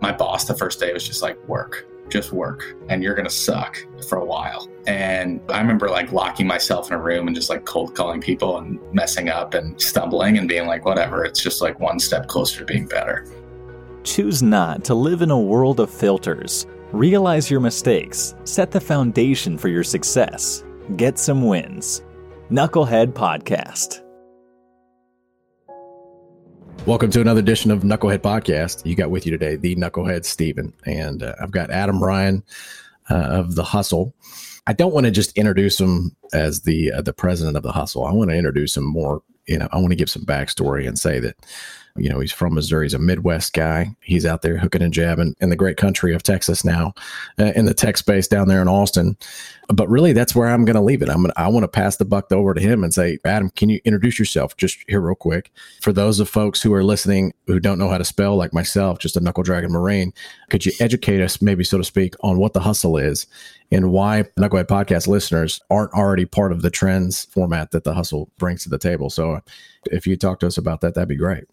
my 0.00 0.12
boss 0.12 0.44
the 0.44 0.54
first 0.54 0.80
day 0.80 0.92
was 0.92 1.06
just 1.06 1.22
like, 1.22 1.36
work, 1.48 1.86
just 2.08 2.32
work, 2.32 2.76
and 2.88 3.02
you're 3.02 3.14
to 3.14 3.30
suck 3.30 3.84
for 4.08 4.18
a 4.18 4.24
while. 4.24 4.68
And 4.86 5.40
I 5.50 5.60
remember 5.60 5.88
like 5.88 6.12
locking 6.12 6.46
myself 6.46 6.88
in 6.88 6.94
a 6.94 7.00
room 7.00 7.26
and 7.26 7.36
just 7.36 7.50
like 7.50 7.64
cold 7.64 7.94
calling 7.94 8.20
people 8.20 8.58
and 8.58 8.80
messing 8.92 9.28
up 9.28 9.54
and 9.54 9.80
stumbling 9.80 10.38
and 10.38 10.48
being 10.48 10.66
like, 10.66 10.84
whatever, 10.84 11.24
it's 11.24 11.42
just 11.42 11.60
like 11.60 11.78
one 11.80 11.98
step 11.98 12.28
closer 12.28 12.60
to 12.60 12.64
being 12.64 12.86
better. 12.86 13.26
Choose 14.04 14.42
not 14.42 14.84
to 14.84 14.94
live 14.94 15.22
in 15.22 15.30
a 15.30 15.38
world 15.38 15.80
of 15.80 15.90
filters. 15.90 16.66
Realize 16.92 17.50
your 17.50 17.60
mistakes, 17.60 18.34
set 18.44 18.70
the 18.70 18.80
foundation 18.80 19.58
for 19.58 19.68
your 19.68 19.84
success, 19.84 20.64
get 20.96 21.18
some 21.18 21.46
wins. 21.46 22.02
Knucklehead 22.50 23.12
Podcast. 23.12 24.07
Welcome 26.86 27.10
to 27.10 27.20
another 27.20 27.40
edition 27.40 27.70
of 27.70 27.82
Knucklehead 27.82 28.20
Podcast. 28.20 28.86
You 28.86 28.94
got 28.94 29.10
with 29.10 29.26
you 29.26 29.32
today 29.32 29.56
the 29.56 29.76
Knucklehead 29.76 30.24
Steven, 30.24 30.72
and 30.86 31.22
uh, 31.22 31.34
I've 31.40 31.50
got 31.50 31.70
Adam 31.70 32.02
Ryan 32.02 32.42
uh, 33.10 33.14
of 33.14 33.54
the 33.54 33.64
Hustle. 33.64 34.14
I 34.66 34.72
don't 34.72 34.94
want 34.94 35.06
to 35.06 35.10
just 35.10 35.36
introduce 35.36 35.78
him 35.80 36.16
as 36.32 36.62
the 36.62 36.92
uh, 36.92 37.02
the 37.02 37.12
president 37.12 37.56
of 37.56 37.62
the 37.62 37.72
Hustle. 37.72 38.04
I 38.04 38.12
want 38.12 38.30
to 38.30 38.36
introduce 38.36 38.76
him 38.76 38.84
more. 38.84 39.22
You 39.46 39.58
know, 39.58 39.68
I 39.72 39.78
want 39.78 39.90
to 39.90 39.96
give 39.96 40.10
some 40.10 40.24
backstory 40.24 40.86
and 40.86 40.98
say 40.98 41.20
that 41.20 41.36
you 41.98 42.08
know, 42.08 42.20
he's 42.20 42.32
from 42.32 42.54
Missouri. 42.54 42.86
He's 42.86 42.94
a 42.94 42.98
Midwest 42.98 43.52
guy. 43.52 43.94
He's 44.00 44.26
out 44.26 44.42
there 44.42 44.56
hooking 44.56 44.82
and 44.82 44.92
jabbing 44.92 45.34
in 45.40 45.50
the 45.50 45.56
great 45.56 45.76
country 45.76 46.14
of 46.14 46.22
Texas 46.22 46.64
now, 46.64 46.94
uh, 47.38 47.52
in 47.56 47.66
the 47.66 47.74
tech 47.74 47.96
space 47.96 48.26
down 48.26 48.48
there 48.48 48.62
in 48.62 48.68
Austin. 48.68 49.16
But 49.68 49.88
really, 49.88 50.12
that's 50.12 50.34
where 50.34 50.48
I'm 50.48 50.64
going 50.64 50.76
to 50.76 50.82
leave 50.82 51.02
it. 51.02 51.10
I'm 51.10 51.22
gonna, 51.22 51.34
I 51.36 51.48
want 51.48 51.64
to 51.64 51.68
pass 51.68 51.96
the 51.96 52.06
buck 52.06 52.32
over 52.32 52.54
to 52.54 52.60
him 52.60 52.82
and 52.82 52.94
say, 52.94 53.18
Adam, 53.24 53.50
can 53.50 53.68
you 53.68 53.80
introduce 53.84 54.18
yourself 54.18 54.56
just 54.56 54.78
here 54.88 55.00
real 55.00 55.14
quick 55.14 55.50
for 55.82 55.92
those 55.92 56.20
of 56.20 56.28
folks 56.28 56.62
who 56.62 56.72
are 56.72 56.84
listening 56.84 57.34
who 57.46 57.60
don't 57.60 57.78
know 57.78 57.90
how 57.90 57.98
to 57.98 58.04
spell 58.04 58.36
like 58.36 58.54
myself, 58.54 58.98
just 58.98 59.16
a 59.16 59.20
knuckle 59.20 59.42
dragon 59.42 59.70
marine. 59.70 60.12
Could 60.50 60.64
you 60.64 60.72
educate 60.80 61.22
us, 61.22 61.42
maybe 61.42 61.64
so 61.64 61.78
to 61.78 61.84
speak, 61.84 62.14
on 62.20 62.38
what 62.38 62.54
the 62.54 62.60
hustle 62.60 62.96
is 62.96 63.26
and 63.70 63.92
why 63.92 64.24
Knucklehead 64.38 64.66
podcast 64.66 65.06
listeners 65.06 65.60
aren't 65.70 65.92
already 65.92 66.24
part 66.24 66.52
of 66.52 66.62
the 66.62 66.70
trends 66.70 67.26
format 67.26 67.70
that 67.72 67.84
the 67.84 67.94
hustle 67.94 68.30
brings 68.38 68.62
to 68.62 68.70
the 68.70 68.78
table? 68.78 69.10
So, 69.10 69.40
if 69.90 70.06
you 70.06 70.16
talk 70.16 70.40
to 70.40 70.46
us 70.46 70.58
about 70.58 70.80
that, 70.80 70.94
that'd 70.94 71.08
be 71.08 71.16
great. 71.16 71.44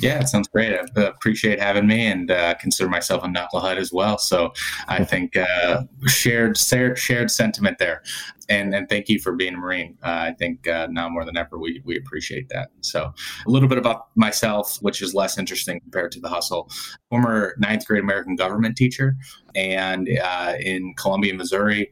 Yeah, 0.00 0.20
it 0.20 0.28
sounds 0.28 0.48
great. 0.48 0.74
I 0.74 1.02
appreciate 1.02 1.60
having 1.60 1.86
me 1.86 2.06
and 2.06 2.30
uh, 2.30 2.54
consider 2.54 2.88
myself 2.88 3.24
a 3.24 3.26
knucklehead 3.26 3.76
as 3.76 3.92
well. 3.92 4.18
So 4.18 4.52
I 4.86 5.04
think 5.04 5.36
uh, 5.36 5.82
shared 6.06 6.56
shared 6.56 7.30
sentiment 7.30 7.78
there. 7.78 8.02
And, 8.50 8.74
and 8.74 8.88
thank 8.88 9.10
you 9.10 9.20
for 9.20 9.32
being 9.32 9.54
a 9.54 9.58
Marine. 9.58 9.98
Uh, 10.02 10.30
I 10.30 10.34
think 10.38 10.66
uh, 10.66 10.88
now 10.90 11.08
more 11.08 11.24
than 11.24 11.36
ever, 11.36 11.58
we, 11.58 11.82
we 11.84 11.98
appreciate 11.98 12.48
that. 12.48 12.70
So, 12.80 13.12
a 13.46 13.50
little 13.50 13.68
bit 13.68 13.76
about 13.76 14.06
myself, 14.14 14.78
which 14.80 15.02
is 15.02 15.12
less 15.12 15.36
interesting 15.36 15.80
compared 15.80 16.12
to 16.12 16.20
the 16.20 16.30
hustle. 16.30 16.70
Former 17.10 17.54
ninth 17.58 17.86
grade 17.86 18.02
American 18.02 18.36
government 18.36 18.74
teacher, 18.74 19.16
and 19.54 20.08
uh, 20.22 20.54
in 20.60 20.94
Columbia, 20.96 21.34
Missouri, 21.34 21.90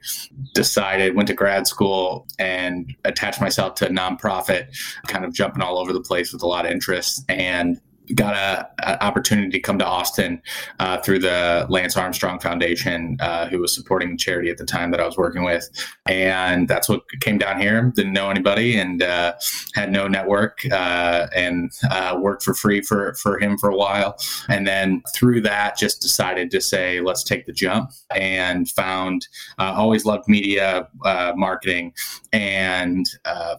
decided, 0.55 1.15
went 1.15 1.29
to 1.29 1.35
grad 1.35 1.67
school 1.67 2.27
and 2.39 2.95
attached 3.05 3.41
myself 3.41 3.75
to 3.75 3.87
a 3.87 3.91
nonprofit, 3.91 4.69
kind 5.09 5.27
of 5.27 5.35
jumping 5.35 5.63
all 5.63 5.77
over 5.77 5.93
the 5.93 6.01
place 6.01 6.33
with 6.33 6.43
a 6.43 6.47
lot 6.47 6.65
of 6.65 6.73
interest. 6.73 7.23
And 7.29 7.79
got 8.15 8.35
a, 8.35 8.69
a, 8.89 9.05
opportunity 9.05 9.51
to 9.51 9.61
come 9.61 9.79
to 9.79 9.85
Austin 9.85 10.41
uh, 10.79 10.99
through 10.99 11.19
the 11.19 11.67
Lance 11.69 11.97
Armstrong 11.97 12.39
Foundation, 12.39 13.17
uh, 13.21 13.47
who 13.49 13.61
was 13.61 13.75
supporting 13.75 14.11
the 14.11 14.17
charity 14.17 14.51
at 14.51 14.59
the 14.59 14.65
time 14.65 14.91
that 14.91 15.01
I 15.01 15.07
was 15.07 15.17
working 15.17 15.45
with, 15.45 15.69
and 16.07 16.69
that's 16.69 16.89
what 16.89 17.03
came 17.21 17.39
down 17.39 17.61
here. 17.61 17.93
Didn't 17.95 18.13
know 18.13 18.31
anybody 18.31 18.79
and 18.79 19.03
uh, 19.03 19.35
had 19.75 19.91
no 19.91 20.09
network, 20.09 20.61
uh, 20.71 21.27
and 21.35 21.71
uh, 21.91 22.19
worked 22.21 22.43
for 22.43 22.55
free 22.55 22.81
for 22.81 23.15
for 23.15 23.39
him 23.39 23.59
for 23.59 23.71
a 23.71 23.77
while, 23.77 24.17
and 24.49 24.67
then 24.67 25.03
through 25.15 25.41
that, 25.43 25.77
just 25.77 26.01
decided 26.01 26.51
to 26.51 26.61
say, 26.61 27.01
let's 27.01 27.25
take 27.25 27.47
the 27.47 27.53
jump, 27.53 27.91
and 28.15 28.69
found 28.71 29.27
uh, 29.59 29.75
always 29.77 30.05
loved 30.05 30.29
media 30.29 30.89
marketing, 31.37 31.93
and 32.33 33.07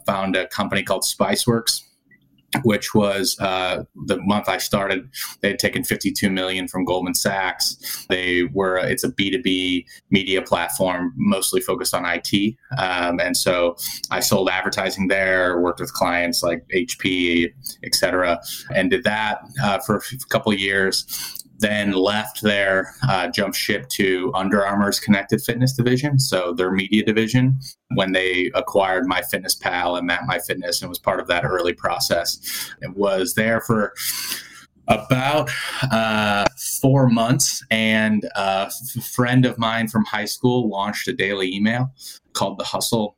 found 0.05 0.35
a 0.35 0.47
company 0.47 0.83
called 0.83 1.03
Spiceworks 1.03 1.86
which 2.63 2.93
was 2.93 3.37
uh, 3.39 3.83
the 4.05 4.17
month 4.21 4.49
I 4.49 4.57
started. 4.57 5.09
They 5.41 5.49
had 5.49 5.59
taken 5.59 5.83
52 5.83 6.29
million 6.29 6.67
from 6.67 6.85
Goldman 6.85 7.15
Sachs. 7.15 8.05
They 8.09 8.43
were 8.53 8.77
it's 8.77 9.03
a 9.03 9.11
B2B 9.11 9.85
media 10.09 10.41
platform, 10.41 11.13
mostly 11.15 11.61
focused 11.61 11.93
on 11.93 12.05
IT, 12.05 12.55
um, 12.77 13.19
and 13.19 13.35
so 13.35 13.75
I 14.11 14.19
sold 14.19 14.49
advertising 14.49 15.07
there. 15.07 15.59
Worked 15.59 15.79
with 15.79 15.93
clients 15.93 16.43
like 16.43 16.65
HP, 16.73 17.51
et 17.83 17.95
cetera, 17.95 18.39
and 18.73 18.89
did 18.89 19.03
that 19.03 19.39
uh, 19.63 19.79
for 19.79 19.97
a 19.97 20.01
couple 20.29 20.51
of 20.51 20.59
years 20.59 21.05
then 21.59 21.91
left 21.91 22.41
there, 22.41 22.93
uh, 23.09 23.27
jumped 23.27 23.57
ship 23.57 23.89
to 23.89 24.31
Under 24.35 24.65
Armour's 24.65 24.99
Connected 24.99 25.41
Fitness 25.41 25.73
division, 25.73 26.19
so 26.19 26.53
their 26.53 26.71
media 26.71 27.03
division, 27.03 27.59
when 27.95 28.11
they 28.11 28.51
acquired 28.53 29.05
MyFitnessPal 29.05 29.97
and 29.97 30.07
Map 30.07 30.21
My 30.27 30.39
Fitness, 30.39 30.81
and 30.81 30.89
was 30.89 30.99
part 30.99 31.19
of 31.19 31.27
that 31.27 31.45
early 31.45 31.73
process. 31.73 32.39
It 32.81 32.95
was 32.95 33.33
there 33.33 33.61
for 33.61 33.93
about 34.87 35.49
uh, 35.91 36.45
four 36.79 37.09
months, 37.09 37.63
and 37.71 38.29
a 38.35 38.71
friend 39.01 39.45
of 39.45 39.57
mine 39.57 39.87
from 39.87 40.05
high 40.05 40.25
school 40.25 40.69
launched 40.69 41.07
a 41.07 41.13
daily 41.13 41.53
email 41.53 41.91
called 42.33 42.57
The 42.57 42.63
Hustle 42.63 43.16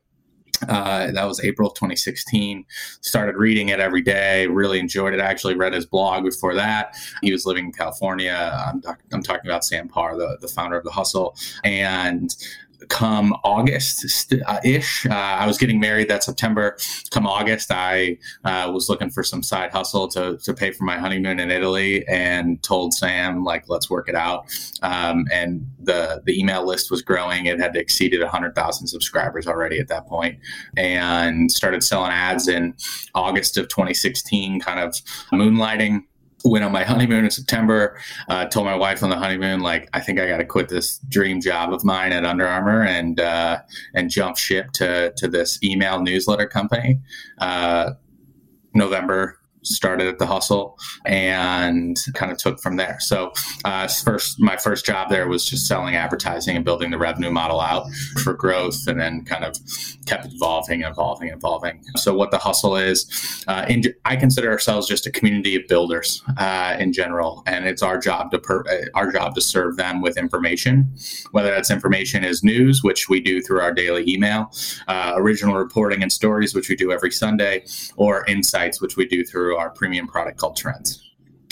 uh, 0.68 1.10
that 1.12 1.24
was 1.24 1.42
April 1.44 1.68
of 1.68 1.74
2016. 1.74 2.64
Started 3.00 3.36
reading 3.36 3.68
it 3.70 3.80
every 3.80 4.02
day. 4.02 4.46
Really 4.46 4.78
enjoyed 4.78 5.14
it. 5.14 5.20
I 5.20 5.26
actually 5.26 5.54
read 5.54 5.72
his 5.72 5.86
blog 5.86 6.24
before 6.24 6.54
that. 6.54 6.96
He 7.22 7.32
was 7.32 7.46
living 7.46 7.66
in 7.66 7.72
California. 7.72 8.52
I'm, 8.66 8.82
I'm 9.12 9.22
talking 9.22 9.48
about 9.50 9.64
Sam 9.64 9.88
Parr, 9.88 10.16
the, 10.16 10.38
the 10.40 10.48
founder 10.48 10.76
of 10.76 10.84
The 10.84 10.90
Hustle. 10.90 11.36
And 11.64 12.34
come 12.88 13.34
August 13.44 14.34
uh, 14.46 14.60
ish. 14.64 15.06
Uh, 15.06 15.14
I 15.14 15.46
was 15.46 15.58
getting 15.58 15.80
married 15.80 16.08
that 16.08 16.24
September. 16.24 16.76
Come 17.10 17.26
August, 17.26 17.70
I 17.70 18.18
uh, 18.44 18.70
was 18.72 18.88
looking 18.88 19.10
for 19.10 19.22
some 19.22 19.42
side 19.42 19.70
hustle 19.70 20.08
to, 20.08 20.38
to 20.38 20.54
pay 20.54 20.70
for 20.70 20.84
my 20.84 20.98
honeymoon 20.98 21.40
in 21.40 21.50
Italy 21.50 22.06
and 22.08 22.62
told 22.62 22.94
Sam, 22.94 23.44
like, 23.44 23.68
let's 23.68 23.90
work 23.90 24.08
it 24.08 24.14
out. 24.14 24.46
Um, 24.82 25.26
and 25.32 25.66
the, 25.78 26.22
the 26.24 26.38
email 26.38 26.66
list 26.66 26.90
was 26.90 27.02
growing. 27.02 27.46
It 27.46 27.58
had 27.58 27.76
exceeded 27.76 28.20
100,000 28.20 28.86
subscribers 28.86 29.46
already 29.46 29.78
at 29.78 29.88
that 29.88 30.06
point 30.06 30.38
and 30.76 31.50
started 31.50 31.82
selling 31.82 32.12
ads 32.12 32.48
in 32.48 32.74
August 33.14 33.56
of 33.58 33.68
2016, 33.68 34.60
kind 34.60 34.80
of 34.80 34.94
moonlighting 35.32 36.04
went 36.44 36.64
on 36.64 36.72
my 36.72 36.84
honeymoon 36.84 37.24
in 37.24 37.30
September. 37.30 37.98
Uh, 38.28 38.46
told 38.46 38.66
my 38.66 38.74
wife 38.74 39.02
on 39.02 39.10
the 39.10 39.16
honeymoon, 39.16 39.60
like, 39.60 39.88
I 39.92 40.00
think 40.00 40.18
I 40.18 40.26
got 40.26 40.38
to 40.38 40.44
quit 40.44 40.68
this 40.68 40.98
dream 41.08 41.40
job 41.40 41.72
of 41.72 41.84
mine 41.84 42.12
at 42.12 42.24
Under 42.24 42.46
Armour 42.46 42.82
and 42.82 43.20
uh, 43.20 43.60
and 43.94 44.10
jump 44.10 44.36
ship 44.36 44.72
to 44.72 45.12
to 45.16 45.28
this 45.28 45.62
email 45.62 46.00
newsletter 46.02 46.46
company. 46.46 47.00
Uh, 47.38 47.92
November 48.74 49.39
started 49.62 50.06
at 50.06 50.18
the 50.18 50.26
hustle 50.26 50.78
and 51.04 51.96
kind 52.14 52.32
of 52.32 52.38
took 52.38 52.60
from 52.60 52.76
there. 52.76 52.98
So 53.00 53.32
uh, 53.64 53.88
first 53.88 54.40
my 54.40 54.56
first 54.56 54.84
job 54.84 55.10
there 55.10 55.28
was 55.28 55.44
just 55.44 55.66
selling 55.66 55.96
advertising 55.96 56.56
and 56.56 56.64
building 56.64 56.90
the 56.90 56.98
revenue 56.98 57.30
model 57.30 57.60
out 57.60 57.86
for 58.22 58.34
growth 58.34 58.86
and 58.86 59.00
then 59.00 59.24
kind 59.24 59.44
of 59.44 59.54
kept 60.06 60.26
evolving 60.26 60.82
evolving 60.82 61.30
evolving. 61.30 61.82
So 61.96 62.14
what 62.14 62.30
the 62.30 62.38
hustle 62.38 62.76
is 62.76 63.44
uh, 63.48 63.66
in, 63.68 63.82
i 64.04 64.16
consider 64.16 64.50
ourselves 64.50 64.88
just 64.88 65.06
a 65.06 65.10
community 65.10 65.56
of 65.56 65.66
builders 65.68 66.22
uh, 66.38 66.76
in 66.78 66.92
general. 66.92 67.42
And 67.46 67.66
it's 67.66 67.82
our 67.82 67.98
job 67.98 68.30
to 68.32 68.38
per, 68.38 68.64
uh, 68.68 68.86
our 68.94 69.10
job 69.12 69.34
to 69.34 69.40
serve 69.40 69.76
them 69.76 70.00
with 70.00 70.16
information. 70.16 70.92
Whether 71.32 71.50
that's 71.50 71.70
information 71.70 72.24
is 72.24 72.42
news 72.42 72.82
which 72.82 73.08
we 73.08 73.20
do 73.20 73.40
through 73.40 73.60
our 73.60 73.72
daily 73.72 74.04
email 74.08 74.50
uh, 74.88 75.12
original 75.16 75.56
reporting 75.56 76.02
and 76.02 76.12
stories 76.12 76.54
which 76.54 76.68
we 76.68 76.76
do 76.76 76.92
every 76.92 77.10
sunday 77.10 77.64
or 77.96 78.24
insights 78.26 78.80
which 78.80 78.96
we 78.96 79.06
do 79.06 79.24
through 79.24 79.49
through 79.50 79.56
our 79.56 79.70
premium 79.70 80.06
product 80.06 80.38
called 80.38 80.56
Trends. 80.56 81.04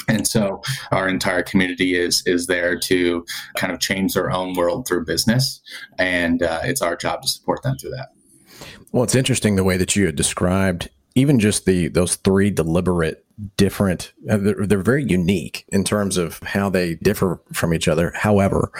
And 0.07 0.27
so 0.27 0.63
our 0.93 1.09
entire 1.09 1.43
community 1.43 1.95
is 1.95 2.23
is 2.27 2.47
there 2.47 2.79
to 2.79 3.27
kind 3.57 3.73
of 3.73 3.81
change 3.81 4.15
their 4.15 4.31
own 4.31 4.55
world 4.55 4.87
through 4.87 5.05
business, 5.05 5.61
and 5.99 6.43
uh, 6.43 6.61
it's 6.63 6.81
our 6.81 6.97
job 6.97 7.23
to 7.23 7.29
support 7.29 7.63
them 7.63 7.77
through 7.77 7.91
that. 7.91 8.09
Well, 8.93 9.05
it's 9.05 9.15
interesting 9.15 9.57
the 9.57 9.65
way 9.65 9.77
that 9.77 9.97
you 9.97 10.07
had 10.07 10.17
described 10.17 10.89
even 11.15 11.41
just 11.41 11.67
the 11.67 11.89
those 11.89 12.15
three 12.17 12.51
deliberate 12.51 13.27
different 13.57 14.13
uh, 14.31 14.37
they're, 14.39 14.67
they're, 14.67 14.83
very 14.83 15.05
unique 15.05 15.65
in 15.69 15.85
terms 15.85 16.17
of 16.17 16.39
how 16.41 16.71
they 16.71 16.95
differ 16.97 17.41
from 17.53 17.73
each 17.73 17.87
other 17.87 18.13
however 18.17 18.73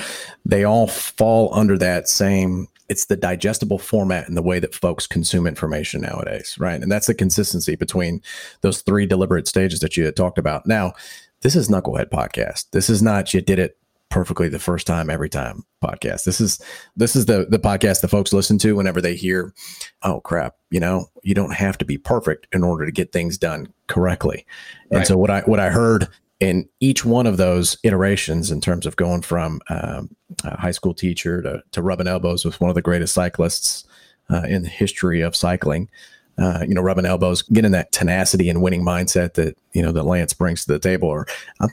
they 0.45 0.65
all 0.65 0.89
fall 0.89 1.49
under 1.55 1.79
that 1.79 2.09
same 2.09 2.67
it's 2.89 3.07
the 3.07 3.17
digestible 3.17 3.79
format 3.79 4.27
and 4.29 4.37
the 4.37 4.43
way 4.43 4.59
that 4.59 4.75
folks 4.75 5.07
consume 5.07 5.47
information 5.47 6.01
nowadays, 6.01 6.57
right? 6.59 6.81
And 6.81 6.91
that's 6.91 7.07
the 7.07 7.15
consistency 7.15 7.77
between 7.77 8.23
those 8.63 8.83
three 8.83 9.07
deliberate 9.07 9.47
stages 9.47 9.81
that 9.81 9.97
you 9.97 10.05
had 10.05 10.17
talked 10.17 10.39
about. 10.39 10.67
Now, 10.67 10.95
this 11.43 11.55
is 11.55 11.69
Knucklehead 11.69 12.11
Podcast. 12.11 12.71
This 12.71 12.91
is 12.91 13.03
not 13.03 13.33
you 13.35 13.41
did 13.41 13.59
it 13.59 13.79
perfectly 14.11 14.49
the 14.49 14.59
first 14.59 14.87
time 14.87 15.11
every 15.11 15.29
time 15.29 15.65
podcast. 15.85 16.25
This 16.25 16.41
is 16.41 16.61
this 16.97 17.15
is 17.15 17.27
the 17.27 17.47
the 17.49 17.59
podcast 17.59 18.01
that 18.01 18.09
folks 18.09 18.33
listen 18.33 18.59
to 18.59 18.75
whenever 18.75 19.01
they 19.01 19.15
hear, 19.15 19.53
oh 20.03 20.21
crap, 20.21 20.55
you 20.71 20.81
know, 20.81 21.07
you 21.23 21.35
don't 21.35 21.55
have 21.55 21.79
to 21.79 21.85
be 21.85 21.99
perfect 21.99 22.47
in 22.53 22.65
order 22.65 22.87
to 22.87 22.93
get 22.93 23.13
things 23.13 23.39
done 23.39 23.73
correctly. 23.87 24.47
And 24.91 25.07
so 25.07 25.17
what 25.19 25.31
I 25.31 25.41
what 25.43 25.61
I 25.61 25.71
heard 25.71 26.09
in 26.41 26.69
each 26.81 27.05
one 27.05 27.27
of 27.27 27.37
those 27.37 27.77
iterations, 27.83 28.51
in 28.51 28.61
terms 28.61 28.87
of 28.87 28.97
going 28.97 29.23
from 29.23 29.61
um, 29.71 30.15
a 30.45 30.59
high 30.59 30.71
school 30.71 30.95
teacher 30.95 31.43
to, 31.43 31.63
to 31.73 31.83
rubbing 31.83 32.07
elbows 32.07 32.45
with 32.45 32.61
one 32.61 32.71
of 32.71 32.75
the 32.75 32.83
greatest 32.83 33.15
cyclists 33.15 33.85
uh, 34.31 34.43
in 34.43 34.63
the 34.63 34.69
history 34.69 35.21
of 35.21 35.35
cycling, 35.35 35.89
uh, 36.39 36.65
you 36.67 36.75
know, 36.75 36.81
rubbing 36.81 37.05
elbows, 37.05 37.43
getting 37.43 37.73
that 37.73 37.93
tenacity 37.93 38.49
and 38.49 38.63
winning 38.63 38.85
mindset 38.85 39.35
that 39.35 39.57
you 39.73 39.83
know 39.83 39.93
that 39.93 40.05
Lance 40.05 40.33
brings 40.33 40.65
to 40.65 40.73
the 40.73 40.79
table. 40.79 41.09
Or 41.09 41.27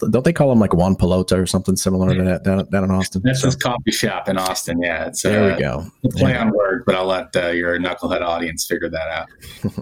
don't 0.09 0.25
they 0.25 0.33
call 0.33 0.51
him 0.51 0.59
like 0.59 0.73
Juan 0.73 0.95
Pelota 0.95 1.37
or 1.37 1.45
something 1.45 1.75
similar 1.75 2.13
to 2.15 2.23
that 2.23 2.43
down, 2.43 2.67
down 2.69 2.83
in 2.83 2.91
Austin? 2.91 3.21
That's 3.23 3.43
his 3.43 3.55
coffee 3.55 3.91
shop 3.91 4.27
in 4.27 4.37
Austin. 4.37 4.81
Yeah, 4.81 5.05
it's 5.05 5.21
there. 5.21 5.51
Uh, 5.51 5.55
we 5.55 5.61
go. 5.61 5.85
Play 6.17 6.31
yeah. 6.31 6.41
on 6.41 6.51
word, 6.51 6.83
but 6.85 6.95
I'll 6.95 7.05
let 7.05 7.35
uh, 7.35 7.49
your 7.49 7.77
knucklehead 7.77 8.21
audience 8.21 8.65
figure 8.65 8.89
that 8.89 9.07
out. 9.07 9.27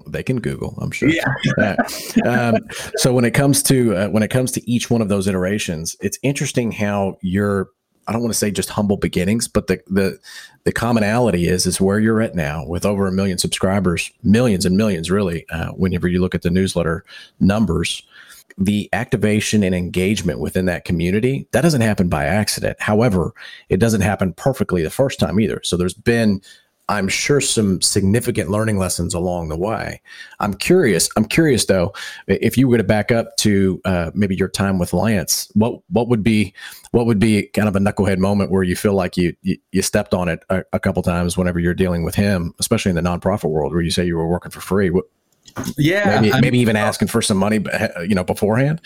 they 0.07 0.23
can 0.23 0.39
Google, 0.39 0.77
I'm 0.81 0.91
sure. 0.91 1.09
Yeah. 1.09 1.75
um, 2.25 2.57
so 2.95 3.13
when 3.13 3.25
it 3.25 3.31
comes 3.31 3.63
to 3.63 3.95
uh, 3.95 4.07
when 4.09 4.23
it 4.23 4.29
comes 4.29 4.51
to 4.53 4.69
each 4.69 4.89
one 4.89 5.01
of 5.01 5.09
those 5.09 5.27
iterations, 5.27 5.95
it's 6.01 6.19
interesting 6.23 6.71
how 6.71 7.17
you're 7.21 7.69
I 8.07 8.11
don't 8.11 8.21
want 8.21 8.33
to 8.33 8.37
say 8.37 8.51
just 8.51 8.69
humble 8.69 8.97
beginnings, 8.97 9.47
but 9.47 9.67
the 9.67 9.81
the 9.87 10.19
the 10.63 10.71
commonality 10.71 11.47
is 11.47 11.65
is 11.65 11.81
where 11.81 11.99
you're 11.99 12.21
at 12.21 12.35
now 12.35 12.65
with 12.65 12.85
over 12.85 13.07
a 13.07 13.11
million 13.11 13.37
subscribers, 13.37 14.11
millions 14.23 14.65
and 14.65 14.77
millions 14.77 15.09
really. 15.09 15.45
Uh, 15.49 15.69
whenever 15.71 16.07
you 16.07 16.19
look 16.19 16.35
at 16.35 16.41
the 16.41 16.49
newsletter 16.49 17.03
numbers, 17.39 18.03
the 18.57 18.89
activation 18.93 19.63
and 19.63 19.73
engagement 19.73 20.39
within 20.39 20.65
that 20.65 20.85
community 20.85 21.47
that 21.51 21.61
doesn't 21.61 21.81
happen 21.81 22.07
by 22.07 22.25
accident. 22.25 22.79
However, 22.79 23.33
it 23.69 23.77
doesn't 23.77 24.01
happen 24.01 24.33
perfectly 24.33 24.83
the 24.83 24.89
first 24.89 25.19
time 25.19 25.39
either. 25.39 25.61
So 25.63 25.77
there's 25.77 25.93
been 25.93 26.41
I'm 26.89 27.07
sure 27.07 27.39
some 27.39 27.81
significant 27.81 28.49
learning 28.49 28.77
lessons 28.77 29.13
along 29.13 29.49
the 29.49 29.57
way. 29.57 30.01
I'm 30.41 30.53
curious. 30.53 31.09
I'm 31.15 31.25
curious 31.25 31.65
though, 31.65 31.93
if 32.27 32.57
you 32.57 32.67
were 32.67 32.77
to 32.77 32.83
back 32.83 33.11
up 33.11 33.37
to 33.37 33.81
uh, 33.85 34.11
maybe 34.13 34.35
your 34.35 34.49
time 34.49 34.79
with 34.79 34.91
Lance, 34.91 35.49
what 35.53 35.79
what 35.89 36.09
would 36.09 36.23
be 36.23 36.53
what 36.91 37.05
would 37.05 37.19
be 37.19 37.47
kind 37.47 37.69
of 37.69 37.75
a 37.75 37.79
knucklehead 37.79 38.17
moment 38.17 38.51
where 38.51 38.63
you 38.63 38.75
feel 38.75 38.93
like 38.93 39.15
you 39.15 39.33
you, 39.43 39.57
you 39.71 39.81
stepped 39.81 40.13
on 40.13 40.27
it 40.27 40.43
a, 40.49 40.63
a 40.73 40.79
couple 40.79 41.01
times 41.01 41.37
whenever 41.37 41.59
you're 41.59 41.73
dealing 41.73 42.03
with 42.03 42.15
him, 42.15 42.53
especially 42.59 42.89
in 42.89 42.95
the 42.95 43.01
nonprofit 43.01 43.49
world 43.49 43.71
where 43.71 43.81
you 43.81 43.91
say 43.91 44.05
you 44.05 44.17
were 44.17 44.27
working 44.27 44.51
for 44.51 44.61
free. 44.61 44.89
What, 44.89 45.05
yeah, 45.77 46.19
maybe, 46.19 46.41
maybe 46.41 46.59
even 46.59 46.75
asking 46.75 47.07
for 47.07 47.21
some 47.21 47.37
money, 47.37 47.59
you 48.07 48.15
know, 48.15 48.23
beforehand. 48.23 48.81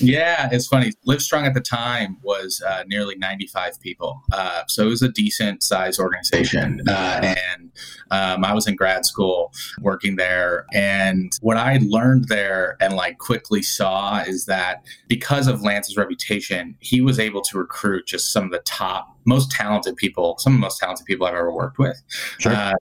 Yeah, 0.00 0.48
it's 0.52 0.66
funny. 0.66 0.92
Livestrong 1.06 1.46
at 1.46 1.54
the 1.54 1.60
time 1.60 2.18
was 2.22 2.62
uh, 2.66 2.84
nearly 2.86 3.16
95 3.16 3.80
people, 3.80 4.22
uh, 4.32 4.62
so 4.68 4.86
it 4.86 4.90
was 4.90 5.02
a 5.02 5.08
decent 5.08 5.62
size 5.62 5.98
organization. 5.98 6.82
Uh, 6.88 7.34
and 7.50 7.70
um, 8.10 8.44
I 8.44 8.52
was 8.52 8.66
in 8.66 8.76
grad 8.76 9.06
school 9.06 9.52
working 9.80 10.16
there, 10.16 10.66
and 10.72 11.32
what 11.40 11.56
I 11.56 11.78
learned 11.82 12.28
there 12.28 12.76
and 12.80 12.94
like 12.94 13.18
quickly 13.18 13.62
saw 13.62 14.20
is 14.20 14.46
that 14.46 14.84
because 15.08 15.46
of 15.46 15.62
Lance's 15.62 15.96
reputation, 15.96 16.76
he 16.80 17.00
was 17.00 17.18
able 17.18 17.40
to 17.42 17.58
recruit 17.58 18.06
just 18.06 18.32
some 18.32 18.44
of 18.44 18.50
the 18.50 18.60
top, 18.60 19.16
most 19.24 19.50
talented 19.50 19.96
people, 19.96 20.36
some 20.38 20.54
of 20.54 20.58
the 20.58 20.62
most 20.62 20.78
talented 20.78 21.06
people 21.06 21.26
I've 21.26 21.34
ever 21.34 21.52
worked 21.52 21.78
with. 21.78 22.00
Sure. 22.38 22.52
Uh, 22.52 22.74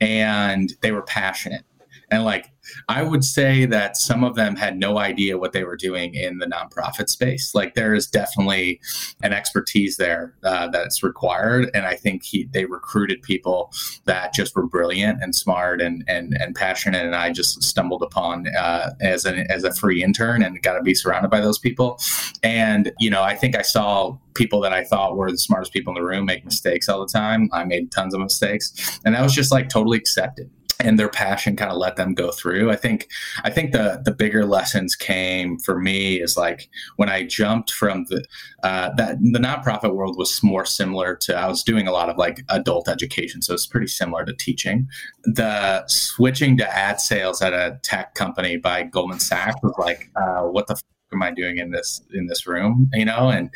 and 0.00 0.74
they 0.82 0.92
were 0.92 1.02
passionate 1.02 1.64
and 2.12 2.24
like 2.24 2.52
I 2.88 3.02
would 3.02 3.24
say 3.24 3.64
that 3.66 3.96
some 3.96 4.22
of 4.22 4.36
them 4.36 4.54
had 4.54 4.78
no 4.78 4.98
idea 4.98 5.38
what 5.38 5.52
they 5.52 5.64
were 5.64 5.76
doing 5.76 6.14
in 6.14 6.38
the 6.38 6.46
nonprofit 6.46 7.08
space. 7.08 7.54
Like 7.54 7.74
there 7.74 7.94
is 7.94 8.06
definitely 8.06 8.80
an 9.22 9.32
expertise 9.32 9.96
there 9.96 10.34
uh, 10.44 10.68
that's 10.68 11.02
required, 11.02 11.70
and 11.74 11.86
I 11.86 11.96
think 11.96 12.22
he 12.22 12.44
they 12.52 12.66
recruited 12.66 13.22
people 13.22 13.72
that 14.04 14.32
just 14.32 14.54
were 14.54 14.66
brilliant 14.66 15.22
and 15.22 15.34
smart 15.34 15.80
and 15.80 16.04
and 16.06 16.36
and 16.38 16.54
passionate. 16.54 17.04
And 17.04 17.16
I 17.16 17.32
just 17.32 17.62
stumbled 17.62 18.02
upon 18.02 18.46
uh, 18.54 18.90
as 19.00 19.24
an 19.24 19.46
as 19.50 19.64
a 19.64 19.74
free 19.74 20.04
intern 20.04 20.42
and 20.42 20.62
got 20.62 20.74
to 20.74 20.82
be 20.82 20.94
surrounded 20.94 21.30
by 21.30 21.40
those 21.40 21.58
people. 21.58 21.98
And 22.42 22.92
you 23.00 23.10
know, 23.10 23.22
I 23.22 23.34
think 23.34 23.56
I 23.56 23.62
saw 23.62 24.16
people 24.34 24.60
that 24.60 24.72
I 24.72 24.84
thought 24.84 25.16
were 25.16 25.30
the 25.30 25.38
smartest 25.38 25.72
people 25.72 25.94
in 25.96 26.00
the 26.00 26.06
room 26.06 26.26
make 26.26 26.44
mistakes 26.44 26.88
all 26.88 27.00
the 27.00 27.12
time. 27.12 27.48
I 27.52 27.64
made 27.64 27.90
tons 27.90 28.14
of 28.14 28.20
mistakes, 28.20 29.00
and 29.04 29.14
that 29.14 29.22
was 29.22 29.34
just 29.34 29.50
like 29.50 29.68
totally 29.68 29.98
accepted 29.98 30.50
and 30.82 30.98
their 30.98 31.08
passion 31.08 31.56
kind 31.56 31.70
of 31.70 31.78
let 31.78 31.96
them 31.96 32.14
go 32.14 32.30
through. 32.30 32.70
I 32.70 32.76
think 32.76 33.08
I 33.44 33.50
think 33.50 33.72
the 33.72 34.00
the 34.04 34.12
bigger 34.12 34.44
lessons 34.44 34.96
came 34.96 35.58
for 35.58 35.78
me 35.78 36.20
is 36.20 36.36
like 36.36 36.68
when 36.96 37.08
I 37.08 37.24
jumped 37.24 37.72
from 37.72 38.04
the 38.08 38.24
uh, 38.62 38.90
that 38.96 39.18
the 39.20 39.38
nonprofit 39.38 39.94
world 39.94 40.16
was 40.16 40.42
more 40.42 40.64
similar 40.64 41.16
to 41.16 41.36
I 41.36 41.48
was 41.48 41.62
doing 41.62 41.86
a 41.86 41.92
lot 41.92 42.08
of 42.08 42.16
like 42.16 42.44
adult 42.48 42.88
education, 42.88 43.42
so 43.42 43.54
it's 43.54 43.66
pretty 43.66 43.88
similar 43.88 44.24
to 44.24 44.34
teaching. 44.34 44.88
The 45.24 45.86
switching 45.88 46.56
to 46.58 46.76
ad 46.76 47.00
sales 47.00 47.42
at 47.42 47.52
a 47.52 47.78
tech 47.82 48.14
company 48.14 48.56
by 48.56 48.84
Goldman 48.84 49.20
Sachs 49.20 49.56
was 49.62 49.74
like, 49.78 50.10
uh, 50.16 50.42
what 50.42 50.66
the. 50.66 50.74
F- 50.74 50.82
am 51.12 51.22
I 51.22 51.30
doing 51.30 51.58
in 51.58 51.70
this 51.70 52.00
in 52.14 52.26
this 52.26 52.46
room? 52.46 52.88
You 52.92 53.04
know, 53.04 53.28
and 53.28 53.50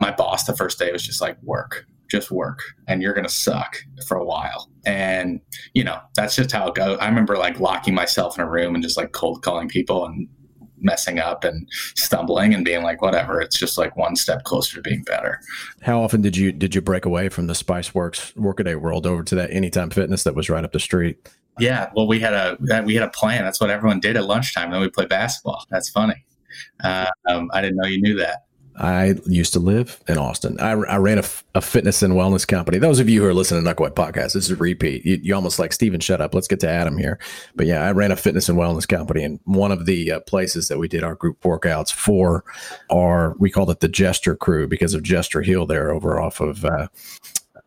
my 0.00 0.10
boss 0.10 0.44
the 0.44 0.56
first 0.56 0.78
day 0.78 0.90
was 0.92 1.02
just 1.02 1.20
like 1.20 1.36
work, 1.42 1.86
just 2.12 2.30
work 2.30 2.60
and 2.86 3.02
you're 3.02 3.14
going 3.14 3.26
to 3.26 3.32
suck 3.32 3.76
for 4.06 4.16
a 4.16 4.24
while. 4.24 4.70
And, 4.84 5.40
you 5.74 5.82
know, 5.82 5.98
that's 6.14 6.36
just 6.36 6.52
how 6.52 6.68
it 6.68 6.74
goes. 6.74 6.98
I 7.00 7.08
remember 7.08 7.36
like 7.36 7.58
locking 7.58 7.94
myself 7.94 8.38
in 8.38 8.44
a 8.44 8.48
room 8.48 8.74
and 8.74 8.84
just 8.84 8.96
like 8.96 9.12
cold 9.12 9.42
calling 9.42 9.68
people 9.68 10.04
and 10.04 10.28
messing 10.78 11.18
up 11.18 11.44
and 11.44 11.68
stumbling 11.94 12.52
and 12.54 12.64
being 12.64 12.82
like 12.82 13.00
whatever 13.00 13.40
it's 13.40 13.56
just 13.56 13.78
like 13.78 13.96
one 13.96 14.16
step 14.16 14.42
closer 14.42 14.76
to 14.76 14.82
being 14.82 15.02
better. 15.04 15.40
How 15.80 16.02
often 16.02 16.20
did 16.20 16.36
you 16.36 16.52
did 16.52 16.74
you 16.74 16.80
break 16.80 17.04
away 17.04 17.28
from 17.28 17.46
the 17.46 17.52
spiceworks 17.52 18.36
workaday 18.36 18.74
world 18.74 19.06
over 19.06 19.22
to 19.22 19.34
that 19.36 19.50
anytime 19.52 19.90
fitness 19.90 20.24
that 20.24 20.34
was 20.34 20.50
right 20.50 20.64
up 20.64 20.72
the 20.72 20.80
street? 20.80 21.28
Yeah 21.60 21.90
well 21.94 22.08
we 22.08 22.18
had 22.18 22.34
a 22.34 22.56
we 22.84 22.94
had 22.94 23.04
a 23.04 23.10
plan. 23.10 23.44
That's 23.44 23.60
what 23.60 23.70
everyone 23.70 24.00
did 24.00 24.16
at 24.16 24.24
lunchtime 24.24 24.72
then 24.72 24.80
we 24.80 24.90
play 24.90 25.06
basketball. 25.06 25.64
That's 25.70 25.88
funny. 25.88 26.24
Uh, 26.84 27.06
um, 27.30 27.48
i 27.54 27.62
didn't 27.62 27.76
know 27.76 27.88
you 27.88 28.02
knew 28.02 28.14
that 28.14 28.44
I 28.76 29.14
used 29.26 29.52
to 29.52 29.58
live 29.58 30.00
in 30.08 30.18
Austin. 30.18 30.58
I, 30.58 30.70
I 30.70 30.96
ran 30.96 31.18
a, 31.18 31.24
a, 31.54 31.60
fitness 31.60 32.02
and 32.02 32.14
wellness 32.14 32.46
company. 32.46 32.78
Those 32.78 33.00
of 33.00 33.08
you 33.08 33.20
who 33.20 33.28
are 33.28 33.34
listening 33.34 33.64
to 33.64 33.74
Knucklehead 33.74 33.94
Podcast, 33.94 34.32
this 34.32 34.36
is 34.36 34.50
a 34.50 34.56
repeat. 34.56 35.04
You, 35.04 35.20
you, 35.22 35.34
almost 35.34 35.58
like 35.58 35.72
Steven, 35.72 36.00
shut 36.00 36.20
up. 36.20 36.34
Let's 36.34 36.48
get 36.48 36.60
to 36.60 36.68
Adam 36.68 36.96
here. 36.96 37.18
But 37.54 37.66
yeah, 37.66 37.86
I 37.86 37.92
ran 37.92 38.12
a 38.12 38.16
fitness 38.16 38.48
and 38.48 38.58
wellness 38.58 38.88
company. 38.88 39.24
And 39.24 39.40
one 39.44 39.72
of 39.72 39.86
the 39.86 40.12
uh, 40.12 40.20
places 40.20 40.68
that 40.68 40.78
we 40.78 40.88
did 40.88 41.04
our 41.04 41.14
group 41.14 41.40
workouts 41.42 41.92
for 41.92 42.44
our, 42.90 43.34
we 43.38 43.50
called 43.50 43.70
it 43.70 43.80
the 43.80 43.88
Jester 43.88 44.34
Crew 44.34 44.66
because 44.66 44.94
of 44.94 45.02
Jester 45.02 45.42
Hill 45.42 45.66
there 45.66 45.90
over 45.90 46.20
off 46.20 46.40
of, 46.40 46.64
uh, 46.64 46.88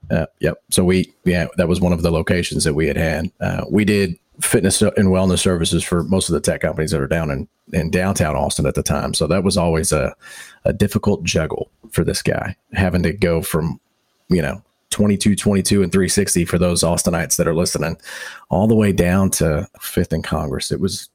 uh, 0.09 0.25
yep. 0.39 0.61
So 0.69 0.83
we, 0.83 1.13
yeah, 1.23 1.47
that 1.57 1.67
was 1.67 1.81
one 1.81 1.93
of 1.93 2.01
the 2.01 2.11
locations 2.11 2.63
that 2.63 2.73
we 2.73 2.87
had 2.87 2.97
had. 2.97 3.31
Uh, 3.39 3.65
we 3.69 3.85
did 3.85 4.17
fitness 4.41 4.81
and 4.81 5.09
wellness 5.09 5.39
services 5.39 5.83
for 5.83 6.03
most 6.03 6.29
of 6.29 6.33
the 6.33 6.41
tech 6.41 6.61
companies 6.61 6.91
that 6.91 7.01
are 7.01 7.07
down 7.07 7.29
in, 7.29 7.47
in 7.73 7.89
downtown 7.89 8.35
Austin 8.35 8.65
at 8.65 8.75
the 8.75 8.83
time. 8.83 9.13
So 9.13 9.27
that 9.27 9.43
was 9.43 9.57
always 9.57 9.91
a, 9.91 10.15
a 10.65 10.73
difficult 10.73 11.23
juggle 11.23 11.69
for 11.91 12.03
this 12.03 12.21
guy, 12.21 12.55
having 12.73 13.03
to 13.03 13.13
go 13.13 13.41
from, 13.41 13.79
you 14.29 14.41
know, 14.41 14.61
22, 14.91 15.35
22, 15.35 15.83
and 15.83 15.91
360 15.91 16.45
for 16.45 16.57
those 16.57 16.83
Austinites 16.83 17.35
that 17.37 17.47
are 17.47 17.55
listening, 17.55 17.97
all 18.49 18.67
the 18.67 18.75
way 18.75 18.91
down 18.91 19.29
to 19.31 19.67
Fifth 19.81 20.13
and 20.13 20.23
Congress. 20.23 20.71
It 20.71 20.79
was. 20.79 21.09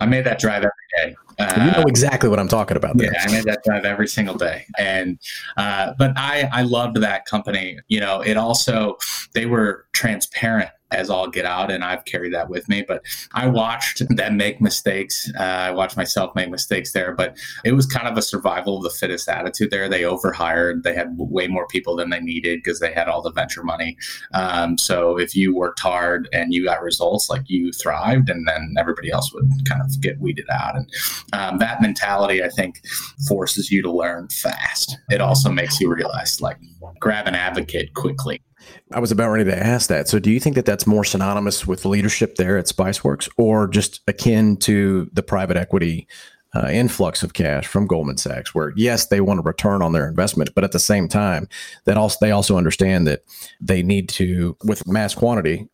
I 0.00 0.06
made 0.06 0.24
that 0.24 0.40
drive 0.40 0.64
every 0.64 0.72
day. 0.96 1.16
Uh, 1.38 1.64
you 1.64 1.70
know 1.72 1.86
exactly 1.86 2.28
what 2.28 2.38
I'm 2.38 2.48
talking 2.48 2.76
about. 2.76 2.96
There. 2.96 3.12
Yeah, 3.12 3.22
I 3.22 3.30
made 3.30 3.44
that 3.44 3.62
drive 3.64 3.84
every 3.84 4.08
single 4.08 4.34
day, 4.34 4.66
and 4.78 5.18
uh, 5.56 5.94
but 5.98 6.12
I 6.16 6.48
I 6.52 6.62
loved 6.62 6.96
that 6.96 7.24
company. 7.24 7.78
You 7.88 8.00
know, 8.00 8.20
it 8.20 8.36
also 8.36 8.98
they 9.32 9.46
were 9.46 9.86
transparent 9.92 10.70
as 10.92 11.10
all 11.10 11.28
get 11.28 11.46
out, 11.46 11.70
and 11.70 11.84
I've 11.84 12.04
carried 12.04 12.32
that 12.34 12.48
with 12.48 12.68
me. 12.68 12.84
But 12.86 13.02
I 13.32 13.46
watched 13.46 14.02
them 14.08 14.36
make 14.36 14.60
mistakes. 14.60 15.30
Uh, 15.38 15.42
I 15.42 15.70
watched 15.70 15.96
myself 15.96 16.34
make 16.34 16.50
mistakes 16.50 16.92
there, 16.92 17.12
but 17.12 17.36
it 17.64 17.72
was 17.72 17.86
kind 17.86 18.08
of 18.08 18.16
a 18.16 18.22
survival 18.22 18.76
of 18.76 18.82
the 18.82 18.90
fittest 18.90 19.28
attitude 19.28 19.70
there. 19.70 19.88
They 19.88 20.04
overhired. 20.04 20.82
They 20.82 20.94
had 20.94 21.14
way 21.16 21.46
more 21.48 21.66
people 21.66 21.96
than 21.96 22.10
they 22.10 22.20
needed 22.20 22.60
because 22.62 22.80
they 22.80 22.92
had 22.92 23.08
all 23.08 23.22
the 23.22 23.32
venture 23.32 23.62
money. 23.62 23.96
Um, 24.34 24.78
so 24.78 25.18
if 25.18 25.34
you 25.34 25.54
worked 25.54 25.80
hard 25.80 26.28
and 26.32 26.52
you 26.52 26.64
got 26.64 26.82
results, 26.82 27.30
like 27.30 27.48
you 27.48 27.72
thrived, 27.72 28.30
and 28.30 28.46
then 28.46 28.74
everybody 28.78 29.10
else 29.10 29.32
would 29.34 29.50
kind 29.68 29.82
of 29.82 30.00
get 30.00 30.20
weeded 30.20 30.46
out. 30.50 30.76
And 30.76 30.90
um, 31.32 31.58
that 31.58 31.82
mentality, 31.82 32.42
I 32.42 32.48
think, 32.48 32.82
forces 33.28 33.70
you 33.70 33.82
to 33.82 33.90
learn 33.90 34.28
fast. 34.28 34.98
It 35.10 35.20
also 35.20 35.50
makes 35.50 35.80
you 35.80 35.92
realize, 35.92 36.40
like, 36.40 36.58
grab 37.00 37.26
an 37.26 37.34
advocate 37.34 37.94
quickly 37.94 38.42
I 38.92 39.00
was 39.00 39.10
about 39.10 39.30
ready 39.30 39.44
to 39.44 39.58
ask 39.58 39.88
that. 39.88 40.08
So, 40.08 40.18
do 40.18 40.30
you 40.30 40.40
think 40.40 40.56
that 40.56 40.64
that's 40.64 40.86
more 40.86 41.04
synonymous 41.04 41.66
with 41.66 41.84
leadership 41.84 42.36
there 42.36 42.58
at 42.58 42.66
Spiceworks, 42.66 43.28
or 43.36 43.68
just 43.68 44.00
akin 44.06 44.56
to 44.58 45.08
the 45.12 45.22
private 45.22 45.56
equity 45.56 46.06
uh, 46.54 46.68
influx 46.70 47.22
of 47.22 47.32
cash 47.32 47.66
from 47.66 47.86
Goldman 47.86 48.18
Sachs, 48.18 48.54
where 48.54 48.72
yes, 48.76 49.06
they 49.06 49.20
want 49.20 49.40
a 49.40 49.42
return 49.42 49.82
on 49.82 49.92
their 49.92 50.08
investment, 50.08 50.54
but 50.54 50.64
at 50.64 50.72
the 50.72 50.78
same 50.78 51.08
time, 51.08 51.48
that 51.84 51.96
also 51.96 52.18
they 52.20 52.30
also 52.30 52.56
understand 52.56 53.06
that 53.06 53.22
they 53.60 53.82
need 53.82 54.08
to, 54.10 54.56
with 54.64 54.86
mass 54.86 55.14
quantity, 55.14 55.68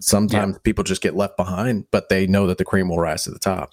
sometimes 0.00 0.54
yeah. 0.54 0.60
people 0.62 0.84
just 0.84 1.02
get 1.02 1.14
left 1.14 1.36
behind, 1.36 1.84
but 1.90 2.08
they 2.08 2.26
know 2.26 2.46
that 2.46 2.58
the 2.58 2.64
cream 2.64 2.88
will 2.88 2.98
rise 2.98 3.24
to 3.24 3.30
the 3.30 3.38
top. 3.38 3.70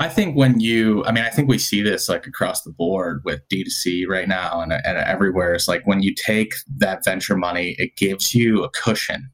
I 0.00 0.08
think 0.08 0.36
when 0.36 0.60
you, 0.60 1.04
I 1.04 1.12
mean, 1.12 1.24
I 1.24 1.30
think 1.30 1.48
we 1.48 1.58
see 1.58 1.82
this 1.82 2.08
like 2.08 2.26
across 2.26 2.62
the 2.62 2.72
board 2.72 3.22
with 3.24 3.46
D2C 3.48 4.06
right 4.08 4.28
now 4.28 4.60
and, 4.60 4.72
and 4.72 4.98
everywhere. 4.98 5.54
It's 5.54 5.68
like 5.68 5.86
when 5.86 6.02
you 6.02 6.14
take 6.14 6.52
that 6.78 7.04
venture 7.04 7.36
money, 7.36 7.76
it 7.78 7.96
gives 7.96 8.34
you 8.34 8.64
a 8.64 8.70
cushion 8.70 9.30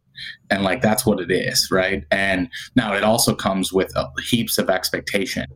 and 0.50 0.62
like 0.62 0.83
that's 0.83 1.07
what 1.07 1.21
it 1.21 1.31
is 1.31 1.71
right? 1.71 2.05
And 2.11 2.49
now 2.77 2.95
it 2.95 3.05
also 3.05 3.35
comes 3.35 3.73
with 3.73 3.97
uh, 3.97 4.09
heaps 4.25 4.59
of 4.59 4.69
expectation. 4.69 5.47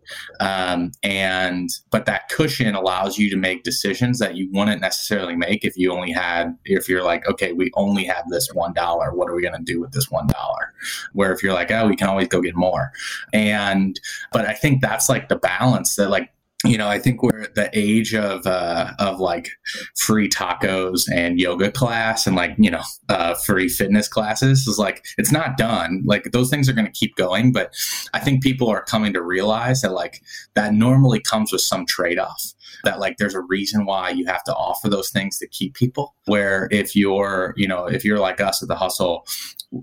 Um, 0.41 0.93
and 1.03 1.69
but 1.91 2.07
that 2.07 2.29
cushion 2.29 2.75
allows 2.75 3.19
you 3.19 3.31
to 3.31 3.37
make 3.37 3.65
decisions 3.65 4.19
that 4.19 4.37
you 4.37 4.49
wouldn't 4.53 4.81
necessarily 4.81 5.37
make 5.37 5.65
if 5.65 5.77
you 5.77 5.93
only 5.93 6.13
had 6.13 6.57
if 6.65 6.89
you're 6.89 7.05
like 7.05 7.27
okay 7.29 7.53
we 7.53 7.71
only 7.75 8.05
have 8.05 8.25
this 8.29 8.49
one 8.53 8.73
dollar. 8.73 9.15
What 9.15 9.29
are 9.29 9.35
we 9.35 9.43
going 9.43 9.57
to 9.57 9.73
do 9.73 9.81
with 9.81 9.93
this 9.93 10.11
one 10.11 10.27
dollar? 10.29 10.73
Where 11.13 11.33
if 11.33 11.43
you're 11.43 11.53
like 11.53 11.71
oh 11.71 11.87
we 11.87 11.97
can 11.97 12.09
always 12.09 12.29
go 12.29 12.41
get 12.41 12.57
more. 12.57 12.93
And 13.33 14.01
but 14.33 14.47
i 14.47 14.53
think 14.53 14.81
that's 14.81 15.09
like 15.09 15.29
the 15.29 15.37
balance 15.37 15.97
that 15.97 16.11
like 16.11 16.34
you 16.65 16.79
know, 16.79 16.89
I 16.89 16.99
think 16.99 17.23
we're 17.23 17.43
at 17.43 17.55
the 17.55 17.71
age 17.73 18.15
of 18.15 18.47
uh, 18.47 18.93
of 18.99 19.21
like 19.21 19.49
free 19.97 20.29
tacos 20.29 21.05
and 21.13 21.39
yoga 21.39 21.71
class 21.71 22.27
and 22.27 22.35
like 22.35 22.55
you 22.59 22.71
know 22.71 22.83
uh, 23.09 23.35
free 23.35 23.69
fitness 23.69 24.09
classes 24.09 24.67
is 24.67 24.79
like 24.79 25.05
it's 25.19 25.33
not 25.33 25.57
done. 25.57 26.03
Like 26.07 26.33
those 26.33 26.51
things 26.51 26.69
are 26.69 26.73
going 26.73 26.87
to 26.87 26.93
keep 26.93 27.17
going, 27.17 27.53
but 27.53 27.75
I 28.15 28.21
think 28.21 28.43
people 28.43 28.69
are 28.69 28.83
coming 28.83 29.13
to 29.13 29.23
realize 29.23 29.83
that 29.83 29.93
like 29.93 30.23
that 30.55 30.73
normally 30.73 31.21
comes 31.21 31.53
with 31.53 31.61
some 31.61 31.87
trade 31.87 32.19
off 32.19 32.55
that 32.85 32.99
like 32.99 33.17
there's 33.19 33.35
a 33.35 33.41
reason 33.41 33.85
why 33.85 34.11
you 34.11 34.27
have 34.27 34.45
to 34.45 34.55
offer 34.55 34.89
those 34.89 35.11
things 35.11 35.39
to 35.39 35.47
keep 35.47 35.75
people. 35.75 36.15
Where 36.27 36.69
if 36.71 36.97
you're 36.97 37.55
you 37.57 37.69
know 37.69 37.87
if 37.87 38.05
you're 38.05 38.19
like 38.19 38.41
us 38.41 38.63
at 38.63 38.69
the 38.69 38.77
hustle 38.77 39.27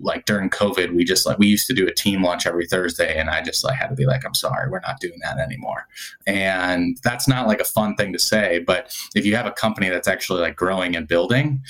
like 0.00 0.24
during 0.24 0.48
covid 0.48 0.94
we 0.94 1.04
just 1.04 1.26
like 1.26 1.38
we 1.38 1.46
used 1.46 1.66
to 1.66 1.74
do 1.74 1.86
a 1.86 1.92
team 1.92 2.22
lunch 2.22 2.46
every 2.46 2.66
thursday 2.66 3.18
and 3.18 3.28
i 3.28 3.42
just 3.42 3.62
like 3.62 3.76
had 3.76 3.88
to 3.88 3.94
be 3.94 4.06
like 4.06 4.24
i'm 4.24 4.34
sorry 4.34 4.70
we're 4.70 4.80
not 4.80 5.00
doing 5.00 5.18
that 5.22 5.38
anymore. 5.38 5.86
And 6.26 6.96
that's 7.02 7.28
not 7.28 7.46
like 7.46 7.60
a 7.60 7.64
fun 7.64 7.94
thing 7.96 8.12
to 8.12 8.18
say 8.18 8.60
but 8.60 8.96
if 9.14 9.26
you 9.26 9.36
have 9.36 9.46
a 9.46 9.52
company 9.52 9.88
that's 9.88 10.08
actually 10.08 10.40
like 10.40 10.56
growing 10.56 10.96
and 10.96 11.06
building 11.06 11.62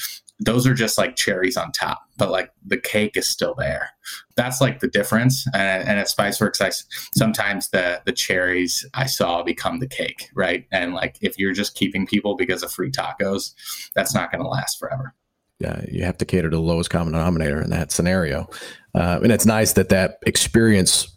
those 0.44 0.66
are 0.66 0.74
just 0.74 0.98
like 0.98 1.14
cherries 1.16 1.56
on 1.56 1.70
top, 1.72 2.02
but 2.16 2.30
like 2.30 2.50
the 2.66 2.76
cake 2.76 3.16
is 3.16 3.28
still 3.28 3.54
there. 3.54 3.90
That's 4.34 4.60
like 4.60 4.80
the 4.80 4.88
difference. 4.88 5.46
And, 5.54 5.88
and 5.88 6.00
at 6.00 6.08
Spiceworks, 6.08 6.60
I 6.60 6.70
sometimes 7.16 7.70
the 7.70 8.02
the 8.04 8.12
cherries 8.12 8.84
I 8.94 9.06
saw 9.06 9.42
become 9.42 9.78
the 9.78 9.86
cake, 9.86 10.28
right? 10.34 10.66
And 10.72 10.94
like 10.94 11.16
if 11.20 11.38
you're 11.38 11.52
just 11.52 11.76
keeping 11.76 12.06
people 12.06 12.36
because 12.36 12.62
of 12.62 12.72
free 12.72 12.90
tacos, 12.90 13.54
that's 13.94 14.14
not 14.14 14.32
going 14.32 14.42
to 14.42 14.48
last 14.48 14.78
forever. 14.78 15.14
Yeah, 15.60 15.80
you 15.88 16.04
have 16.04 16.18
to 16.18 16.24
cater 16.24 16.50
to 16.50 16.56
the 16.56 16.62
lowest 16.62 16.90
common 16.90 17.12
denominator 17.12 17.62
in 17.62 17.70
that 17.70 17.92
scenario, 17.92 18.50
uh, 18.94 19.20
and 19.22 19.30
it's 19.30 19.46
nice 19.46 19.74
that 19.74 19.90
that 19.90 20.18
experience, 20.26 21.16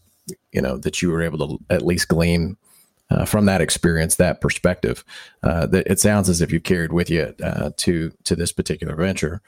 you 0.51 0.62
know, 0.62 0.77
that 0.77 1.01
you 1.01 1.10
were 1.10 1.24
able 1.24 1.39
to 1.48 1.58
at 1.72 1.82
least 1.82 2.10
glean 2.10 2.55
uh, 3.10 3.26
from 3.26 3.46
that 3.46 3.62
experience, 3.62 4.16
that 4.16 4.42
perspective, 4.42 5.04
uh, 5.44 5.66
that 5.68 5.88
it 5.88 6.00
sounds 6.00 6.30
as 6.30 6.42
if 6.42 6.52
you've 6.52 6.64
carried 6.64 6.92
with 6.92 7.10
you 7.10 7.34
uh, 7.44 7.72
to 7.78 8.12
to 8.24 8.36
this 8.36 8.52
particular 8.52 8.96
venture. 8.96 9.42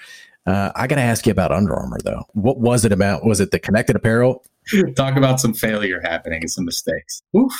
Uh, 0.45 0.71
I 0.75 0.87
got 0.87 0.95
to 0.95 1.01
ask 1.01 1.25
you 1.25 1.31
about 1.31 1.51
Under 1.51 1.75
Armour, 1.75 1.97
though. 2.03 2.23
What 2.33 2.59
was 2.59 2.85
it 2.85 2.93
about? 2.93 3.25
Was 3.25 3.41
it 3.41 3.51
the 3.51 3.59
connected 3.59 3.97
apparel? 3.97 4.45
Talk 4.95 5.17
about 5.17 5.41
some 5.41 5.53
failure 5.53 5.99
happening 6.01 6.41
and 6.41 6.49
some 6.49 6.63
mistakes. 6.63 7.21
Oof. 7.35 7.51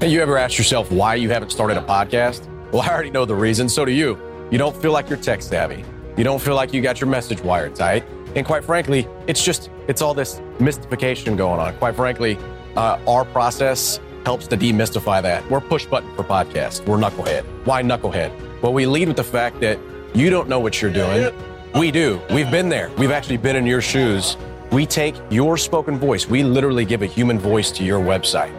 Hey, 0.00 0.08
you 0.08 0.20
ever 0.20 0.36
asked 0.36 0.58
yourself 0.58 0.90
why 0.90 1.14
you 1.14 1.30
haven't 1.30 1.50
started 1.50 1.76
a 1.76 1.82
podcast? 1.82 2.48
Well, 2.72 2.82
I 2.82 2.88
already 2.88 3.10
know 3.10 3.24
the 3.24 3.36
reason. 3.36 3.68
So 3.68 3.84
do 3.84 3.92
you. 3.92 4.18
You 4.50 4.58
don't 4.58 4.76
feel 4.76 4.90
like 4.90 5.08
you're 5.08 5.18
tech 5.18 5.40
savvy. 5.42 5.84
You 6.16 6.24
don't 6.24 6.42
feel 6.42 6.56
like 6.56 6.74
you 6.74 6.82
got 6.82 7.00
your 7.00 7.08
message 7.08 7.40
wired 7.40 7.76
tight. 7.76 8.04
And 8.34 8.44
quite 8.44 8.64
frankly, 8.64 9.06
it's 9.28 9.44
just, 9.44 9.70
it's 9.86 10.02
all 10.02 10.14
this 10.14 10.40
mystification 10.58 11.36
going 11.36 11.60
on. 11.60 11.76
Quite 11.78 11.94
frankly, 11.94 12.36
uh, 12.76 12.98
our 13.06 13.24
process 13.26 14.00
helps 14.24 14.46
to 14.48 14.56
demystify 14.56 15.22
that. 15.22 15.48
We're 15.50 15.60
push 15.60 15.86
button 15.86 16.14
for 16.14 16.22
podcasts. 16.22 16.86
We're 16.86 16.98
knucklehead. 16.98 17.44
Why 17.64 17.82
knucklehead? 17.82 18.62
Well, 18.62 18.72
we 18.72 18.86
lead 18.86 19.08
with 19.08 19.16
the 19.16 19.24
fact 19.24 19.60
that 19.60 19.78
you 20.14 20.30
don't 20.30 20.48
know 20.48 20.60
what 20.60 20.80
you're 20.80 20.92
doing. 20.92 21.32
We 21.74 21.90
do. 21.90 22.20
We've 22.30 22.50
been 22.50 22.68
there. 22.68 22.90
We've 22.98 23.10
actually 23.10 23.38
been 23.38 23.56
in 23.56 23.66
your 23.66 23.80
shoes. 23.80 24.36
We 24.70 24.86
take 24.86 25.14
your 25.30 25.56
spoken 25.56 25.98
voice. 25.98 26.28
We 26.28 26.42
literally 26.42 26.84
give 26.84 27.02
a 27.02 27.06
human 27.06 27.38
voice 27.38 27.70
to 27.72 27.84
your 27.84 28.00
website. 28.00 28.52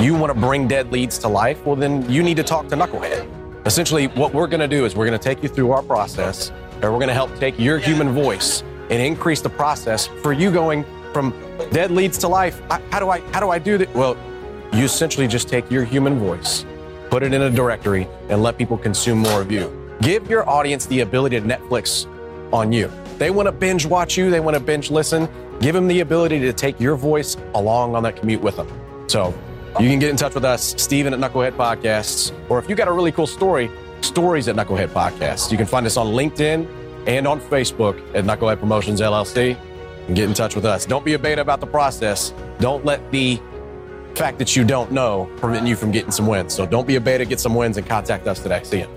You 0.00 0.14
want 0.14 0.32
to 0.32 0.38
bring 0.38 0.68
dead 0.68 0.92
leads 0.92 1.18
to 1.18 1.28
life? 1.28 1.64
Well, 1.66 1.76
then 1.76 2.10
you 2.10 2.22
need 2.22 2.36
to 2.36 2.42
talk 2.42 2.68
to 2.68 2.76
Knucklehead. 2.76 3.28
Essentially, 3.66 4.06
what 4.08 4.32
we're 4.32 4.46
going 4.46 4.60
to 4.60 4.68
do 4.68 4.86
is 4.86 4.94
we're 4.94 5.06
going 5.06 5.18
to 5.18 5.22
take 5.22 5.42
you 5.42 5.48
through 5.48 5.72
our 5.72 5.82
process, 5.82 6.50
and 6.74 6.84
we're 6.84 6.90
going 6.90 7.08
to 7.08 7.14
help 7.14 7.34
take 7.38 7.58
your 7.58 7.78
human 7.78 8.10
voice 8.12 8.62
and 8.88 9.02
increase 9.02 9.42
the 9.42 9.50
process 9.50 10.06
for 10.06 10.32
you 10.32 10.50
going 10.50 10.84
from 11.12 11.34
dead 11.70 11.90
leads 11.90 12.16
to 12.18 12.28
life. 12.28 12.62
How 12.90 12.98
do 12.98 13.10
I 13.10 13.20
how 13.32 13.40
do 13.40 13.50
I 13.50 13.58
do 13.58 13.76
that? 13.78 13.94
Well, 13.94 14.16
you 14.72 14.84
essentially 14.84 15.26
just 15.26 15.48
take 15.48 15.70
your 15.70 15.84
human 15.84 16.18
voice, 16.18 16.64
put 17.10 17.22
it 17.22 17.32
in 17.32 17.42
a 17.42 17.50
directory, 17.50 18.06
and 18.28 18.42
let 18.42 18.56
people 18.56 18.78
consume 18.78 19.18
more 19.18 19.40
of 19.40 19.50
you. 19.50 19.76
Give 20.00 20.28
your 20.30 20.48
audience 20.48 20.86
the 20.86 21.00
ability 21.00 21.40
to 21.40 21.46
Netflix 21.46 22.06
on 22.52 22.72
you. 22.72 22.90
They 23.18 23.30
want 23.30 23.46
to 23.46 23.52
binge 23.52 23.84
watch 23.84 24.16
you, 24.16 24.30
they 24.30 24.40
want 24.40 24.54
to 24.54 24.62
binge 24.62 24.90
listen. 24.90 25.28
Give 25.60 25.74
them 25.74 25.88
the 25.88 26.00
ability 26.00 26.38
to 26.40 26.52
take 26.52 26.80
your 26.80 26.96
voice 26.96 27.36
along 27.54 27.94
on 27.94 28.02
that 28.04 28.16
commute 28.16 28.40
with 28.40 28.56
them. 28.56 28.68
So 29.08 29.34
you 29.78 29.88
can 29.90 29.98
get 29.98 30.10
in 30.10 30.16
touch 30.16 30.34
with 30.34 30.44
us, 30.44 30.74
Steven 30.82 31.12
at 31.12 31.20
Knucklehead 31.20 31.52
Podcasts, 31.52 32.32
or 32.48 32.58
if 32.58 32.68
you 32.68 32.74
got 32.74 32.88
a 32.88 32.92
really 32.92 33.12
cool 33.12 33.26
story, 33.26 33.70
stories 34.00 34.48
at 34.48 34.56
Knucklehead 34.56 34.88
Podcasts. 34.88 35.50
You 35.50 35.58
can 35.58 35.66
find 35.66 35.84
us 35.84 35.96
on 35.96 36.06
LinkedIn 36.08 37.06
and 37.06 37.26
on 37.26 37.40
Facebook 37.40 37.98
at 38.14 38.24
Knucklehead 38.24 38.58
Promotions 38.58 39.00
LLC 39.00 39.58
and 40.06 40.16
get 40.16 40.28
in 40.28 40.34
touch 40.34 40.54
with 40.54 40.64
us. 40.64 40.86
Don't 40.86 41.04
be 41.04 41.14
a 41.14 41.18
beta 41.18 41.40
about 41.40 41.60
the 41.60 41.66
process. 41.66 42.32
Don't 42.58 42.84
let 42.84 43.10
the 43.10 43.40
fact 44.14 44.38
that 44.38 44.56
you 44.56 44.64
don't 44.64 44.92
know 44.92 45.30
preventing 45.36 45.68
you 45.68 45.76
from 45.76 45.90
getting 45.90 46.10
some 46.10 46.26
wins. 46.26 46.54
So 46.54 46.66
don't 46.66 46.86
be 46.86 46.96
a 46.96 47.00
beta, 47.00 47.24
get 47.24 47.40
some 47.40 47.54
wins, 47.54 47.76
and 47.76 47.86
contact 47.86 48.26
us 48.26 48.40
today. 48.40 48.62
See 48.64 48.80
you. 48.80 48.88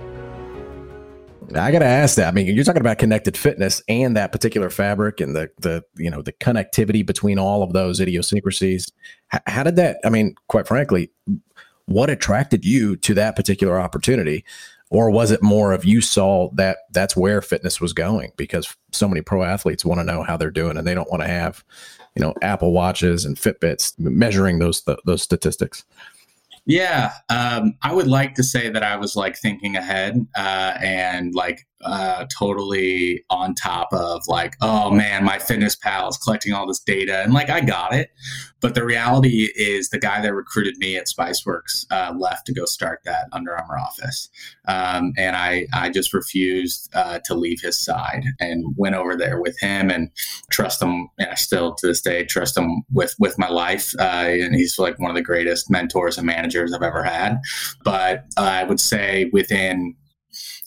I 1.56 1.72
got 1.72 1.80
to 1.80 1.86
ask 1.86 2.16
that. 2.16 2.28
I 2.28 2.32
mean, 2.32 2.48
you're 2.48 2.64
talking 2.64 2.82
about 2.82 2.98
connected 2.98 3.38
fitness 3.38 3.82
and 3.88 4.18
that 4.18 4.32
particular 4.32 4.70
fabric 4.70 5.20
and 5.20 5.36
the 5.36 5.50
the 5.60 5.84
you 5.96 6.10
know 6.10 6.22
the 6.22 6.34
connectivity 6.34 7.06
between 7.06 7.38
all 7.38 7.64
of 7.64 7.74
those 7.74 8.00
idiosyncrasies. 8.00 8.92
How, 9.28 9.40
how 9.48 9.64
did 9.64 9.76
that? 9.76 9.98
I 10.04 10.10
mean, 10.10 10.36
quite 10.48 10.68
frankly, 10.68 11.12
what 11.86 12.10
attracted 12.10 12.66
you 12.66 12.96
to 12.98 13.14
that 13.16 13.36
particular 13.36 13.80
opportunity? 13.80 14.46
Or 14.90 15.10
was 15.10 15.32
it 15.32 15.42
more 15.42 15.74
of 15.74 15.86
you 15.86 16.02
saw 16.02 16.52
that 16.54 16.80
that's 16.92 17.18
where 17.18 17.42
fitness 17.42 17.82
was 17.82 17.94
going 17.94 18.32
because 18.38 18.76
so 18.92 19.08
many 19.08 19.22
pro 19.22 19.42
athletes 19.42 19.84
want 19.84 20.00
to 20.00 20.04
know 20.04 20.22
how 20.22 20.38
they're 20.38 20.52
doing 20.52 20.78
and 20.78 20.86
they 20.86 20.94
don't 20.94 21.10
want 21.10 21.24
to 21.24 21.28
have 21.28 21.64
you 22.16 22.22
know 22.22 22.34
Apple 22.42 22.72
watches 22.72 23.26
and 23.26 23.38
Fitbits 23.38 23.98
measuring 24.00 24.60
those 24.60 24.82
th- 24.82 25.00
those 25.06 25.22
statistics. 25.22 25.84
Yeah, 26.66 27.12
um, 27.30 27.76
I 27.82 27.94
would 27.94 28.08
like 28.08 28.36
to 28.36 28.44
say 28.44 28.70
that 28.70 28.84
I 28.84 28.96
was 28.96 29.16
like 29.16 29.38
thinking 29.38 29.76
ahead 29.76 30.26
uh, 30.36 30.78
and 30.82 31.36
like 31.36 31.68
uh, 31.84 32.26
totally 32.38 33.24
on 33.30 33.56
top 33.56 33.90
of 33.94 34.24
like, 34.28 34.56
oh 34.62 34.92
man, 34.92 35.26
MyFitnessPal 35.28 36.10
is 36.10 36.18
collecting 36.18 36.54
all 36.54 36.68
this 36.68 36.80
data, 36.80 37.22
and 37.22 37.34
like 37.34 37.50
I 37.50 37.62
got 37.62 37.94
it. 37.94 38.10
But 38.62 38.76
the 38.76 38.86
reality 38.86 39.50
is, 39.58 39.90
the 39.90 40.00
guy 40.00 40.22
that 40.22 40.34
recruited 40.34 40.78
me 40.78 40.96
at 40.96 41.08
SpiceWorks 41.08 41.86
uh, 41.92 42.14
left 42.18 42.46
to 42.46 42.54
go 42.54 42.64
start 42.64 43.02
that 43.04 43.28
Under 43.34 43.58
Armour 43.58 43.78
office, 43.78 44.30
um, 44.68 45.12
and 45.18 45.36
I 45.36 45.68
I 45.74 45.90
just 45.90 46.14
refused 46.14 46.90
uh, 46.94 47.20
to 47.26 47.36
leave 47.36 47.60
his 47.62 47.78
side 47.78 48.24
and 48.40 48.74
went 48.78 48.96
over 48.96 49.18
there 49.18 49.42
with 49.42 49.60
him 49.60 49.90
and 49.90 50.10
trust 50.50 50.82
him. 50.82 51.10
And 51.20 51.30
I 51.30 51.36
still 51.36 51.76
to 51.76 51.88
this 51.88 52.02
day 52.02 52.24
trust 52.24 52.58
him 52.58 52.84
with 52.92 53.16
with 53.20 53.38
my 53.38 53.50
life. 53.50 53.94
Uh, 54.00 54.30
and 54.30 54.56
he's 54.56 54.80
like 54.80 55.00
one 55.00 55.12
of 55.12 55.16
the 55.16 55.22
greatest 55.22 55.70
mentors 55.70 56.18
and 56.18 56.26
managers 56.26 56.74
I've 56.74 56.84
ever 56.84 57.04
had. 57.04 57.42
But 57.84 58.26
I 58.38 58.64
would 58.64 58.80
say 58.80 59.30
within 59.34 59.96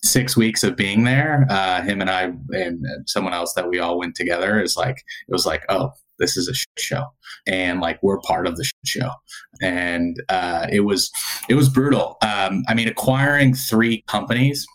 six 0.03 0.37
weeks 0.37 0.63
of 0.63 0.77
being 0.77 1.05
there, 1.05 1.47
uh, 1.51 1.83
him 1.83 2.01
and 2.01 2.11
I 2.11 2.33
and 2.51 2.85
someone 3.07 3.35
else 3.35 3.55
that 3.55 3.69
we 3.69 3.79
all 3.79 3.99
went 3.99 4.15
together 4.15 4.61
is 4.61 4.77
like 4.77 4.99
it 5.29 5.33
was 5.33 5.47
like, 5.47 5.65
oh, 5.69 5.93
this 6.19 6.37
is 6.37 6.49
a 6.49 6.81
show, 6.81 7.05
and 7.47 7.81
like 7.81 7.99
we're 8.03 8.21
part 8.21 8.47
of 8.47 8.57
the 8.57 8.71
show, 8.85 9.11
and 9.61 10.17
uh, 10.29 10.67
it 10.71 10.81
was 10.81 11.11
it 11.49 11.55
was 11.55 11.69
brutal. 11.69 12.17
Um, 12.23 12.65
I 12.69 12.75
mean, 12.75 12.89
acquiring 12.89 13.55
three 13.55 14.03
companies 14.07 14.67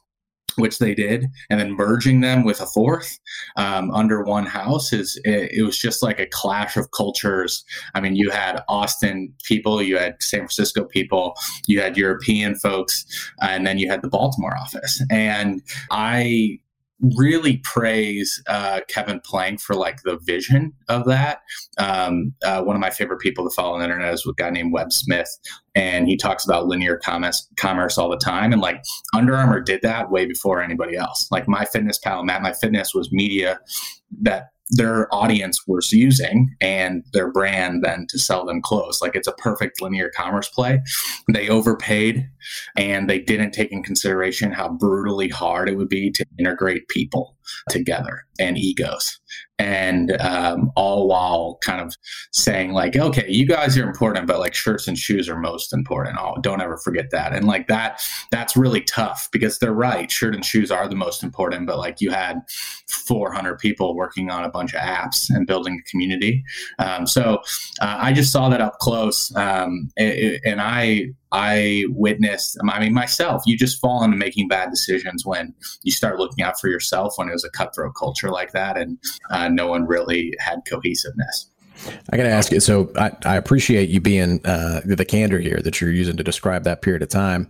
which 0.58 0.80
they 0.80 0.94
did, 0.94 1.28
and 1.50 1.60
then 1.60 1.72
merging 1.74 2.22
them 2.22 2.44
with 2.44 2.62
a 2.62 2.66
fourth 2.66 3.20
um, 3.58 3.92
under 3.92 4.24
one 4.24 4.46
house 4.46 4.94
is 4.94 5.20
it, 5.24 5.52
it, 5.52 5.64
was 5.64 5.78
just 5.78 6.04
like 6.04 6.20
a 6.20 6.26
clash 6.28 6.78
of 6.78 6.92
cultures. 6.92 7.64
I 7.96 8.02
mean, 8.02 8.16
you 8.16 8.30
had 8.30 8.64
Austin 8.68 9.34
people, 9.44 9.82
you 9.82 9.98
had 9.98 10.22
San 10.22 10.42
Francisco 10.42 10.86
people, 10.86 11.36
you 11.68 11.82
had 11.82 11.98
European 11.98 12.56
folks, 12.56 13.06
and 13.42 13.66
then 13.66 13.78
you 13.78 13.90
had 13.90 14.02
the 14.02 14.10
Baltimore 14.10 14.58
office. 14.58 15.02
And 15.10 15.62
I 15.90 16.60
really 17.18 17.58
praise 17.64 18.42
uh, 18.48 18.82
Kevin 18.88 19.20
Plank 19.24 19.60
for 19.60 19.76
like 19.76 20.04
the 20.04 20.20
vision 20.24 20.74
of 20.90 21.06
that. 21.06 21.40
Um, 21.78 22.34
uh, 22.44 22.62
one 22.62 22.76
of 22.76 22.80
my 22.80 22.90
favorite 22.90 23.20
people 23.20 23.44
to 23.44 23.56
follow 23.56 23.74
on 23.74 23.80
the 23.80 23.86
internet 23.86 24.14
is 24.14 24.26
a 24.28 24.34
guy 24.34 24.50
named 24.50 24.74
Web 24.74 24.92
Smith, 24.92 25.30
and 25.74 26.08
he 26.08 26.18
talks 26.18 26.46
about 26.46 26.68
linear 26.68 26.98
commerce, 26.98 27.48
commerce 27.58 27.98
all 27.98 28.10
the 28.10 28.18
time. 28.18 28.52
And 28.52 28.62
like 28.62 28.84
Under 29.16 29.36
Armour 29.36 29.62
did 29.62 29.82
that 29.82 30.12
way 30.12 30.26
before 30.26 30.62
anybody 30.62 30.96
else. 30.96 31.28
Like 31.32 31.48
my 31.48 31.62
MyFitnessPal, 31.62 32.26
Map 32.26 32.42
My 32.42 32.54
Fitness 32.54 32.94
was 32.94 33.12
media 33.12 33.60
that 34.22 34.50
their 34.72 35.14
audience 35.14 35.68
was 35.68 35.92
using 35.92 36.56
and 36.62 37.04
their 37.12 37.32
brand 37.32 37.84
then 37.84 38.08
to 38.10 38.18
sell 38.18 38.46
them 38.46 38.62
clothes. 38.62 39.02
Like 39.02 39.16
it's 39.16 39.28
a 39.28 39.34
perfect 39.34 39.82
linear 39.82 40.10
commerce 40.16 40.48
play. 40.48 40.82
They 41.32 41.50
overpaid 41.50 42.28
and 42.78 43.10
they 43.10 43.20
didn't 43.20 43.52
take 43.52 43.72
in 43.72 43.84
consideration 43.84 44.52
how 44.52 44.70
brutally 44.70 45.28
hard 45.28 45.68
it 45.68 45.78
would 45.78 45.90
be 45.90 46.10
to 46.12 46.26
integrate 46.40 46.88
people. 46.88 47.36
Together 47.70 48.26
and 48.40 48.58
egos. 48.58 49.20
And 49.60 50.20
um, 50.20 50.72
all 50.76 51.08
while 51.08 51.60
kind 51.64 51.82
of 51.82 51.94
saying 52.32 52.72
like 52.72 52.96
okay 52.96 53.26
you 53.30 53.46
guys 53.46 53.78
are 53.78 53.88
important 53.88 54.26
but 54.26 54.40
like 54.40 54.56
shirts 54.56 54.88
and 54.88 54.98
shoes 54.98 55.30
are 55.30 55.38
most 55.38 55.72
important. 55.72 56.18
Oh 56.20 56.36
don't 56.42 56.62
ever 56.62 56.78
forget 56.78 57.12
that. 57.12 57.34
And 57.34 57.46
like 57.46 57.68
that 57.68 58.02
that's 58.32 58.58
really 58.58 58.82
tough 58.82 59.30
because 59.32 59.60
they're 59.60 59.74
right. 59.74 60.10
Shirt 60.10 60.34
and 60.34 60.44
shoes 60.44 60.72
are 60.72 60.88
the 60.88 60.96
most 60.96 61.24
important 61.24 61.68
but 61.68 61.78
like 61.78 62.02
you 62.02 62.10
had 62.10 62.42
400 62.90 63.60
people 63.60 63.96
working 63.96 64.32
on 64.32 64.44
a 64.44 64.50
bunch 64.50 64.74
of 64.74 64.82
apps 64.82 65.30
and 65.30 65.46
building 65.46 65.80
a 65.80 65.90
community. 65.90 66.44
Um, 66.80 67.06
so 67.06 67.36
uh, 67.82 67.98
i 68.00 68.14
just 68.14 68.32
saw 68.32 68.50
that 68.50 68.62
up 68.62 68.80
close. 68.80 69.34
Um, 69.36 69.90
it, 69.98 70.42
and 70.44 70.60
i 70.60 71.12
I 71.32 71.86
witnessed, 71.90 72.58
I 72.68 72.80
mean, 72.80 72.94
myself, 72.94 73.44
you 73.46 73.58
just 73.58 73.80
fall 73.80 74.04
into 74.04 74.18
making 74.18 74.48
bad 74.48 74.70
decisions 74.70 75.26
when 75.26 75.54
you 75.84 75.92
start 75.92 76.20
looking 76.20 76.44
out 76.44 76.60
for 76.60 76.68
yourself 76.68 77.14
when 77.18 77.30
it 77.30 77.34
was 77.34 77.46
a 77.46 77.50
cutthroat 77.50 77.94
culture 77.96 78.30
like 78.30 78.52
that 78.52 78.78
and 78.78 78.98
uh, 79.30 79.48
no 79.48 79.68
one 79.68 79.86
really 79.86 80.34
had 80.40 80.62
cohesiveness. 80.70 81.51
I 82.12 82.18
got 82.18 82.24
to 82.24 82.30
ask 82.30 82.52
you. 82.52 82.60
So 82.60 82.92
I, 82.96 83.12
I 83.26 83.36
appreciate 83.36 83.90
you 83.90 84.02
being 84.02 84.46
uh, 84.46 84.82
the 84.86 85.06
candor 85.06 85.40
here 85.40 85.60
that 85.64 85.80
you're 85.80 85.92
using 85.92 86.18
to 86.18 86.24
describe 86.24 86.64
that 86.64 86.82
period 86.82 87.02
of 87.02 87.10
time. 87.10 87.48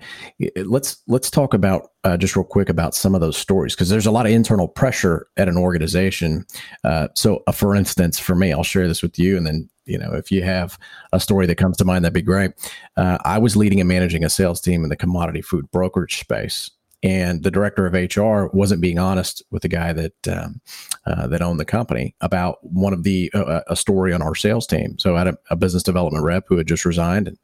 Let's 0.56 1.02
let's 1.08 1.30
talk 1.30 1.54
about 1.54 1.92
uh, 2.04 2.18
just 2.18 2.36
real 2.36 2.46
quick 2.46 2.70
about 2.70 2.96
some 2.96 3.16
of 3.16 3.22
those 3.22 3.38
stories 3.38 3.76
because 3.76 3.90
there's 3.90 4.06
a 4.06 4.12
lot 4.12 4.26
of 4.26 4.32
internal 4.32 4.68
pressure 4.68 5.28
at 5.38 5.48
an 5.48 5.58
organization. 5.58 6.46
Uh, 6.84 7.08
so, 7.16 7.44
uh, 7.48 7.52
for 7.52 7.76
instance, 7.76 8.20
for 8.20 8.36
me, 8.36 8.54
I'll 8.54 8.64
share 8.64 8.88
this 8.88 9.02
with 9.02 9.18
you, 9.20 9.38
and 9.38 9.46
then 9.46 9.70
you 9.86 9.98
know, 9.98 10.14
if 10.14 10.32
you 10.32 10.44
have 10.44 10.78
a 11.12 11.20
story 11.20 11.46
that 11.48 11.56
comes 11.56 11.78
to 11.78 11.86
mind, 11.86 12.06
that'd 12.06 12.14
be 12.14 12.22
great. 12.22 12.52
Uh, 12.98 13.18
I 13.26 13.40
was 13.40 13.56
leading 13.56 13.80
and 13.80 13.90
managing 13.90 14.24
a 14.24 14.30
sales 14.30 14.62
team 14.62 14.84
in 14.84 14.90
the 14.90 14.96
commodity 14.96 15.42
food 15.42 15.70
brokerage 15.72 16.20
space, 16.20 16.72
and 17.04 17.44
the 17.44 17.52
director 17.52 17.86
of 17.86 17.94
HR 17.94 18.46
wasn't 18.56 18.82
being 18.82 19.00
honest 19.00 19.44
with 19.52 19.64
the 19.64 19.68
guy 19.68 19.94
that 19.94 20.28
um, 20.28 20.62
uh, 21.06 21.28
that 21.28 21.42
owned 21.42 21.60
the 21.60 21.66
company 21.66 22.16
about 22.22 22.60
one 22.62 22.94
of 22.94 23.04
the 23.04 23.32
uh, 23.34 23.40
uh, 23.40 23.62
a 23.68 23.76
story 23.76 24.14
on 24.14 24.22
our 24.22 24.36
sales 24.36 24.68
team. 24.68 24.98
So 25.00 25.16
I 25.16 25.20
had 25.20 25.28
a, 25.30 25.38
a, 25.50 25.56
business 25.56 25.84
development 25.84 26.24
rep 26.24 26.46
who 26.48 26.58
had 26.58 26.68
just 26.68 26.86
resigned 26.86 27.28
and 27.28 27.38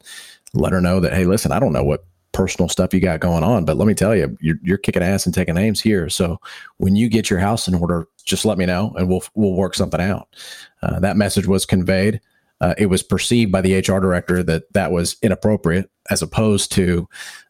let 0.54 0.72
her 0.72 0.80
know 0.80 1.00
that 1.00 1.12
hey, 1.12 1.24
listen, 1.24 1.50
I 1.50 1.58
don't 1.58 1.72
know 1.72 1.82
what 1.82 2.04
personal 2.32 2.68
stuff 2.68 2.94
you 2.94 3.00
got 3.00 3.20
going 3.20 3.42
on, 3.42 3.64
but 3.64 3.76
let 3.76 3.88
me 3.88 3.94
tell 3.94 4.14
you, 4.14 4.36
you're, 4.40 4.58
you're 4.62 4.78
kicking 4.78 5.02
ass 5.02 5.26
and 5.26 5.34
taking 5.34 5.56
names 5.56 5.80
here. 5.80 6.08
So 6.08 6.40
when 6.76 6.94
you 6.94 7.08
get 7.08 7.30
your 7.30 7.40
house 7.40 7.66
in 7.66 7.74
order, 7.74 8.06
just 8.24 8.44
let 8.44 8.58
me 8.58 8.66
know 8.66 8.94
and 8.96 9.08
we'll 9.08 9.22
we'll 9.34 9.54
work 9.54 9.74
something 9.74 10.00
out. 10.00 10.28
Uh, 10.82 11.00
that 11.00 11.16
message 11.16 11.46
was 11.46 11.66
conveyed. 11.66 12.20
Uh, 12.60 12.74
it 12.76 12.86
was 12.86 13.02
perceived 13.02 13.52
by 13.52 13.60
the 13.60 13.78
HR 13.78 14.00
director 14.00 14.42
that 14.42 14.72
that 14.72 14.92
was 14.92 15.16
inappropriate 15.22 15.90
as 16.10 16.22
opposed 16.22 16.72
to 16.72 17.08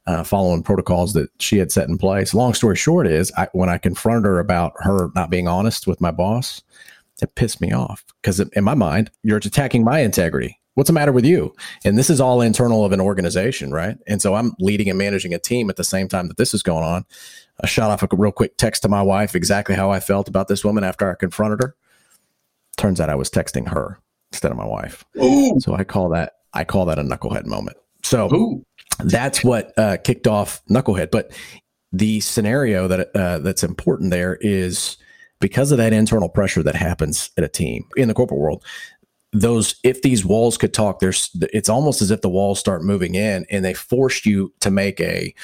uh, 0.08 0.24
following 0.24 0.62
protocols 0.62 1.12
that 1.12 1.30
she 1.38 1.58
had 1.58 1.70
set 1.70 1.86
in 1.86 1.98
place. 1.98 2.32
Long 2.32 2.54
story 2.54 2.76
short 2.76 3.06
is 3.06 3.30
I, 3.36 3.46
when 3.52 3.68
I 3.68 3.76
confronted 3.76 4.24
her 4.24 4.38
about 4.38 4.72
her 4.78 5.10
not 5.14 5.28
being 5.28 5.46
honest 5.46 5.86
with 5.86 6.00
my 6.00 6.10
boss, 6.10 6.62
it 7.20 7.34
pissed 7.34 7.60
me 7.60 7.72
off 7.72 8.04
because 8.22 8.40
in 8.40 8.64
my 8.64 8.74
mind, 8.74 9.10
you're 9.22 9.36
attacking 9.36 9.84
my 9.84 10.00
integrity. 10.00 10.58
What's 10.74 10.88
the 10.88 10.94
matter 10.94 11.12
with 11.12 11.26
you? 11.26 11.54
And 11.84 11.98
this 11.98 12.08
is 12.08 12.20
all 12.20 12.40
internal 12.40 12.84
of 12.84 12.92
an 12.92 13.00
organization, 13.00 13.70
right? 13.70 13.98
And 14.06 14.22
so 14.22 14.34
I'm 14.34 14.54
leading 14.60 14.88
and 14.88 14.96
managing 14.96 15.34
a 15.34 15.38
team 15.38 15.68
at 15.68 15.76
the 15.76 15.84
same 15.84 16.08
time 16.08 16.28
that 16.28 16.38
this 16.38 16.54
is 16.54 16.62
going 16.62 16.84
on. 16.84 17.04
I 17.62 17.66
shot 17.66 17.90
off 17.90 18.02
a 18.02 18.08
real 18.16 18.32
quick 18.32 18.56
text 18.56 18.82
to 18.82 18.88
my 18.88 19.02
wife 19.02 19.34
exactly 19.34 19.74
how 19.74 19.90
I 19.90 20.00
felt 20.00 20.28
about 20.28 20.48
this 20.48 20.64
woman 20.64 20.84
after 20.84 21.10
I 21.10 21.16
confronted 21.16 21.60
her. 21.60 21.74
Turns 22.78 23.00
out 23.00 23.10
I 23.10 23.16
was 23.16 23.28
texting 23.28 23.68
her 23.68 23.98
instead 24.32 24.52
of 24.52 24.56
my 24.56 24.64
wife. 24.64 25.04
Ooh. 25.20 25.58
So 25.58 25.74
I 25.74 25.84
call 25.84 26.08
that 26.10 26.34
I 26.54 26.64
call 26.64 26.86
that 26.86 26.98
a 26.98 27.02
knucklehead 27.02 27.44
moment. 27.44 27.76
So 28.04 28.32
Ooh. 28.32 28.64
That's 29.04 29.44
what 29.44 29.76
uh, 29.78 29.96
kicked 29.98 30.26
off 30.26 30.62
knucklehead. 30.66 31.10
But 31.10 31.32
the 31.92 32.20
scenario 32.20 32.88
that 32.88 33.10
uh, 33.14 33.38
that's 33.38 33.62
important 33.62 34.10
there 34.10 34.36
is 34.40 34.96
because 35.40 35.72
of 35.72 35.78
that 35.78 35.92
internal 35.92 36.28
pressure 36.28 36.62
that 36.62 36.74
happens 36.74 37.30
at 37.36 37.44
a 37.44 37.48
team 37.48 37.86
in 37.96 38.08
the 38.08 38.14
corporate 38.14 38.40
world. 38.40 38.64
Those 39.32 39.76
if 39.84 40.02
these 40.02 40.24
walls 40.24 40.56
could 40.56 40.72
talk, 40.72 41.00
there's 41.00 41.30
it's 41.52 41.68
almost 41.68 42.00
as 42.00 42.10
if 42.10 42.22
the 42.22 42.30
walls 42.30 42.58
start 42.58 42.82
moving 42.82 43.14
in 43.14 43.44
and 43.50 43.64
they 43.64 43.74
force 43.74 44.24
you 44.24 44.52
to 44.60 44.70
make 44.70 45.00
a 45.00 45.34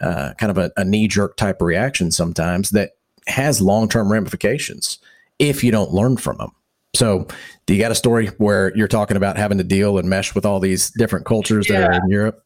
uh, 0.00 0.34
kind 0.34 0.50
of 0.50 0.58
a, 0.58 0.70
a 0.76 0.84
knee 0.84 1.08
jerk 1.08 1.36
type 1.36 1.60
of 1.60 1.66
reaction 1.66 2.10
sometimes 2.10 2.70
that 2.70 2.92
has 3.26 3.62
long 3.62 3.88
term 3.88 4.12
ramifications 4.12 4.98
if 5.38 5.64
you 5.64 5.72
don't 5.72 5.92
learn 5.92 6.16
from 6.16 6.36
them. 6.36 6.50
So, 6.94 7.26
do 7.66 7.74
you 7.74 7.80
got 7.80 7.92
a 7.92 7.96
story 7.96 8.26
where 8.38 8.76
you're 8.76 8.88
talking 8.88 9.16
about 9.16 9.36
having 9.36 9.58
to 9.58 9.64
deal 9.64 9.96
and 9.96 10.08
mesh 10.08 10.34
with 10.34 10.44
all 10.44 10.60
these 10.60 10.90
different 10.90 11.24
cultures 11.24 11.68
yeah. 11.68 11.80
that 11.80 11.90
are 11.90 12.04
in 12.04 12.10
Europe? 12.10 12.44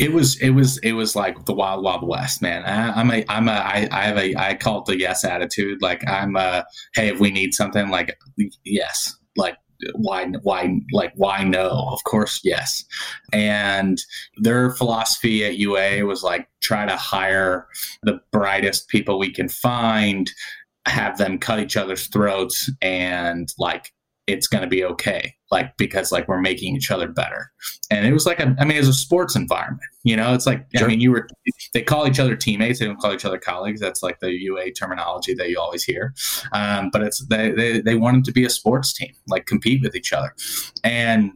It 0.00 0.12
was 0.12 0.40
it 0.40 0.50
was 0.50 0.78
it 0.78 0.92
was 0.92 1.14
like 1.14 1.44
the 1.44 1.52
wild 1.52 1.84
wild 1.84 2.08
west, 2.08 2.40
man. 2.40 2.64
I, 2.64 2.98
I'm 2.98 3.10
a 3.10 3.22
I'm 3.28 3.48
a 3.48 3.52
I, 3.52 3.86
I 3.92 4.04
have 4.04 4.16
a 4.16 4.34
I 4.34 4.54
call 4.54 4.78
it 4.78 4.86
the 4.86 4.98
yes 4.98 5.24
attitude. 5.24 5.82
Like 5.82 6.08
I'm 6.08 6.36
a 6.36 6.64
hey, 6.94 7.08
if 7.08 7.20
we 7.20 7.30
need 7.30 7.54
something, 7.54 7.90
like 7.90 8.18
yes, 8.64 9.14
like 9.36 9.56
why 9.94 10.26
why 10.42 10.74
like 10.92 11.12
why 11.16 11.44
no 11.44 11.88
of 11.92 12.02
course 12.04 12.40
yes 12.44 12.84
and 13.32 13.98
their 14.36 14.70
philosophy 14.72 15.44
at 15.44 15.56
ua 15.56 16.04
was 16.04 16.22
like 16.22 16.48
try 16.60 16.84
to 16.84 16.96
hire 16.96 17.66
the 18.02 18.20
brightest 18.30 18.88
people 18.88 19.18
we 19.18 19.32
can 19.32 19.48
find 19.48 20.30
have 20.86 21.16
them 21.18 21.38
cut 21.38 21.60
each 21.60 21.78
other's 21.78 22.08
throats 22.08 22.70
and 22.82 23.54
like 23.58 23.92
it's 24.30 24.46
going 24.46 24.62
to 24.62 24.68
be 24.68 24.84
okay 24.84 25.34
like 25.50 25.76
because 25.76 26.12
like 26.12 26.28
we're 26.28 26.40
making 26.40 26.76
each 26.76 26.90
other 26.90 27.08
better. 27.08 27.50
And 27.90 28.06
it 28.06 28.12
was 28.12 28.26
like 28.26 28.40
a 28.40 28.54
i 28.58 28.64
mean 28.64 28.78
it's 28.78 28.88
a 28.88 28.92
sports 28.92 29.36
environment 29.36 29.82
you 30.02 30.16
know? 30.16 30.32
It's 30.32 30.46
like 30.46 30.66
sure. 30.74 30.86
i 30.86 30.88
mean 30.90 31.00
you 31.00 31.10
were 31.10 31.28
they 31.74 31.82
call 31.82 32.06
each 32.06 32.18
other 32.20 32.36
teammates 32.36 32.78
they 32.78 32.86
don't 32.86 32.98
call 32.98 33.12
each 33.12 33.24
other 33.24 33.38
colleagues. 33.38 33.80
That's 33.80 34.02
like 34.02 34.20
the 34.20 34.32
ua 34.32 34.70
terminology 34.72 35.34
that 35.34 35.50
you 35.50 35.58
always 35.58 35.84
hear. 35.84 36.14
Um, 36.52 36.90
but 36.92 37.02
it's 37.02 37.26
they, 37.26 37.50
they 37.52 37.80
they 37.80 37.94
wanted 37.96 38.24
to 38.24 38.32
be 38.32 38.44
a 38.44 38.50
sports 38.50 38.92
team 38.92 39.12
like 39.28 39.46
compete 39.46 39.82
with 39.82 39.94
each 39.94 40.12
other. 40.12 40.34
And 40.84 41.32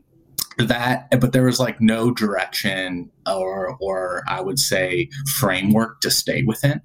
that 0.57 1.09
but 1.21 1.33
there 1.33 1.45
was 1.45 1.59
like 1.59 1.81
no 1.81 2.13
direction 2.13 3.11
or 3.27 3.77
or 3.81 4.23
i 4.29 4.41
would 4.41 4.59
say 4.59 5.09
framework 5.35 6.01
to 6.01 6.11
stay 6.11 6.43
within. 6.45 6.81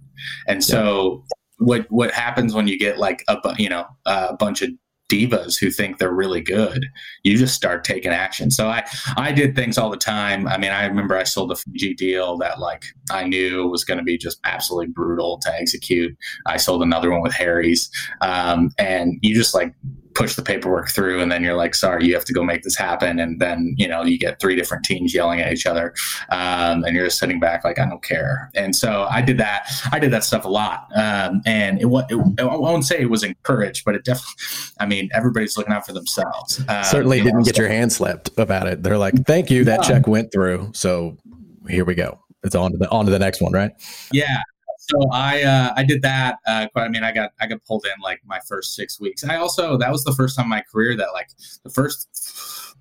And 0.48 0.64
so 0.64 1.24
what 1.60 1.86
what 1.90 2.12
happens 2.12 2.54
when 2.54 2.68
you 2.68 2.80
get 2.80 2.98
like 2.98 3.24
a 3.28 3.38
you 3.58 3.70
know 3.70 3.86
a 4.06 4.36
bunch 4.36 4.62
of 4.62 4.70
divas 5.10 5.60
who 5.60 5.72
think 5.72 5.98
they're 5.98 6.14
really 6.14 6.42
good 6.42 6.86
you 7.24 7.38
just 7.38 7.56
start 7.56 7.84
taking 7.84 8.12
action. 8.12 8.52
So 8.52 8.68
i 8.68 8.84
i 9.18 9.32
did 9.32 9.56
things 9.56 9.78
all 9.78 9.90
the 9.90 9.98
time. 9.98 10.48
I 10.48 10.58
mean 10.58 10.72
i 10.72 10.86
remember 10.86 11.18
i 11.18 11.24
sold 11.24 11.52
a 11.52 11.56
fiji 11.56 11.94
deal 11.94 12.38
that 12.38 12.60
like 12.60 12.86
i 13.12 13.24
knew 13.24 13.68
was 13.68 13.84
going 13.84 13.98
to 13.98 14.04
be 14.04 14.18
just 14.18 14.40
absolutely 14.44 14.88
brutal 14.88 15.40
to 15.40 15.54
execute. 15.54 16.16
I 16.46 16.58
sold 16.58 16.82
another 16.84 17.12
one 17.12 17.22
with 17.22 17.34
harry's. 17.34 17.90
Um, 18.22 18.72
and 18.78 19.18
you 19.22 19.34
just 19.36 19.54
like 19.54 19.74
push 20.20 20.36
the 20.36 20.42
paperwork 20.42 20.90
through 20.90 21.22
and 21.22 21.32
then 21.32 21.42
you're 21.42 21.56
like 21.56 21.74
sorry 21.74 22.06
you 22.06 22.14
have 22.14 22.26
to 22.26 22.34
go 22.34 22.44
make 22.44 22.62
this 22.64 22.76
happen. 22.76 23.20
And 23.20 23.40
then 23.40 23.74
you 23.78 23.88
know 23.88 24.04
you 24.04 24.20
get 24.20 24.40
three 24.42 24.56
different 24.56 24.84
teams 24.84 25.14
yelling 25.14 25.40
at 25.40 25.54
each 25.54 25.66
other 25.66 25.94
um, 26.30 26.84
and 26.84 26.94
you're 26.94 27.06
just 27.06 27.20
sitting 27.20 27.40
back 27.40 27.64
like 27.64 27.80
i 27.80 27.86
don't 27.86 28.04
care. 28.04 28.52
And 28.54 28.76
so 28.76 29.08
i 29.10 29.22
did 29.22 29.38
that 29.38 29.70
i 29.94 30.00
did 30.00 30.12
that 30.12 30.26
stuff 30.26 30.44
a 30.44 30.50
lot 30.50 30.88
um, 30.96 31.42
and 31.46 31.82
it, 31.82 31.86
it, 31.86 32.42
i 32.42 32.44
won't 32.44 32.84
say 32.84 33.00
it 33.00 33.10
was 33.10 33.24
encouraged 33.24 33.86
but 33.86 33.96
it 33.96 34.04
definitely 34.04 34.34
i 34.80 34.86
mean 34.86 35.10
everybody's 35.14 35.58
looking 35.58 35.74
out 35.74 35.86
for 35.86 35.94
themselves 35.94 36.62
um, 36.68 36.84
certainly 36.84 37.22
didn't 37.22 37.44
get 37.44 37.58
your 37.58 37.70
hand 37.70 37.92
slapped 37.92 38.30
about 38.38 38.68
it. 38.68 38.84
They're 38.84 38.98
like 38.98 39.26
thank 39.26 39.50
you 39.50 39.64
that 39.66 39.82
yeah. 39.84 39.88
check 39.88 40.08
went 40.08 40.32
through. 40.32 40.72
So 40.74 41.18
here 41.70 41.86
we 41.86 41.96
go. 41.96 42.20
It's 42.44 42.56
on 42.56 42.72
to 42.72 42.78
the 42.78 42.90
on 42.90 43.06
to 43.06 43.12
the 43.12 43.20
next 43.20 43.42
one 43.42 43.54
right? 43.54 43.72
Yeah 44.12 44.42
so 44.90 45.10
I 45.12 45.44
uh, 45.44 45.74
I 45.76 45.84
did 45.84 46.02
that. 46.02 46.38
Uh, 46.48 46.68
I 46.76 46.88
mean, 46.88 47.04
I 47.04 47.12
got 47.12 47.32
I 47.40 47.48
got 47.48 47.64
pulled 47.66 47.86
in 47.86 48.02
like 48.02 48.22
my 48.26 48.40
first 48.48 48.76
six 48.76 49.00
weeks. 49.00 49.24
I 49.24 49.38
also 49.38 49.78
that 49.78 49.92
was 49.92 50.04
the 50.04 50.14
first 50.14 50.36
time 50.36 50.46
in 50.46 50.50
my 50.50 50.64
career 50.72 50.96
that 50.96 51.10
like 51.14 51.30
the 51.64 51.70
first 51.70 52.76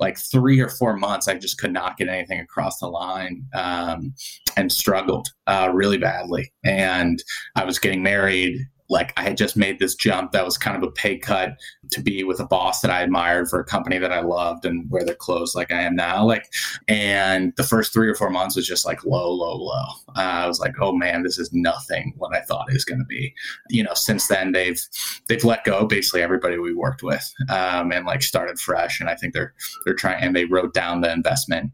like 0.00 0.16
three 0.16 0.60
or 0.60 0.68
four 0.68 0.96
months 0.96 1.26
I 1.26 1.34
just 1.34 1.58
could 1.58 1.72
not 1.72 1.96
get 1.96 2.08
anything 2.08 2.40
across 2.40 2.78
the 2.78 2.86
line 2.86 3.44
um, 3.52 4.14
and 4.56 4.70
struggled 4.70 5.28
uh, 5.48 5.70
really 5.72 5.98
badly. 5.98 6.52
And 6.64 7.22
I 7.56 7.64
was 7.64 7.80
getting 7.80 8.02
married 8.02 8.60
like 8.88 9.12
I 9.16 9.22
had 9.22 9.36
just 9.36 9.56
made 9.56 9.78
this 9.78 9.94
jump 9.94 10.32
that 10.32 10.44
was 10.44 10.56
kind 10.56 10.76
of 10.76 10.82
a 10.82 10.90
pay 10.90 11.18
cut 11.18 11.56
to 11.92 12.00
be 12.00 12.24
with 12.24 12.40
a 12.40 12.46
boss 12.46 12.80
that 12.80 12.90
I 12.90 13.02
admired 13.02 13.48
for 13.48 13.60
a 13.60 13.64
company 13.64 13.98
that 13.98 14.12
I 14.12 14.20
loved 14.20 14.64
and 14.64 14.90
wear 14.90 15.04
their 15.04 15.14
clothes 15.14 15.54
like 15.54 15.70
I 15.70 15.82
am 15.82 15.94
now. 15.94 16.24
Like, 16.24 16.48
and 16.86 17.52
the 17.56 17.62
first 17.62 17.92
three 17.92 18.08
or 18.08 18.14
four 18.14 18.30
months 18.30 18.56
was 18.56 18.66
just 18.66 18.86
like 18.86 19.04
low, 19.04 19.30
low, 19.30 19.56
low. 19.56 19.86
Uh, 20.16 20.20
I 20.20 20.46
was 20.46 20.60
like, 20.60 20.74
oh 20.80 20.92
man, 20.92 21.22
this 21.22 21.38
is 21.38 21.52
nothing 21.52 22.14
what 22.16 22.34
I 22.34 22.40
thought 22.40 22.70
it 22.70 22.74
was 22.74 22.84
going 22.84 23.00
to 23.00 23.04
be. 23.04 23.34
You 23.68 23.82
know, 23.82 23.94
since 23.94 24.28
then 24.28 24.52
they've 24.52 24.82
they've 25.28 25.44
let 25.44 25.64
go 25.64 25.86
basically 25.86 26.22
everybody 26.22 26.58
we 26.58 26.74
worked 26.74 27.02
with 27.02 27.32
um, 27.48 27.92
and 27.92 28.06
like 28.06 28.22
started 28.22 28.58
fresh. 28.58 29.00
And 29.00 29.08
I 29.08 29.14
think 29.14 29.34
they're 29.34 29.54
they're 29.84 29.94
trying 29.94 30.22
and 30.22 30.34
they 30.34 30.46
wrote 30.46 30.74
down 30.74 31.00
the 31.00 31.12
investment 31.12 31.72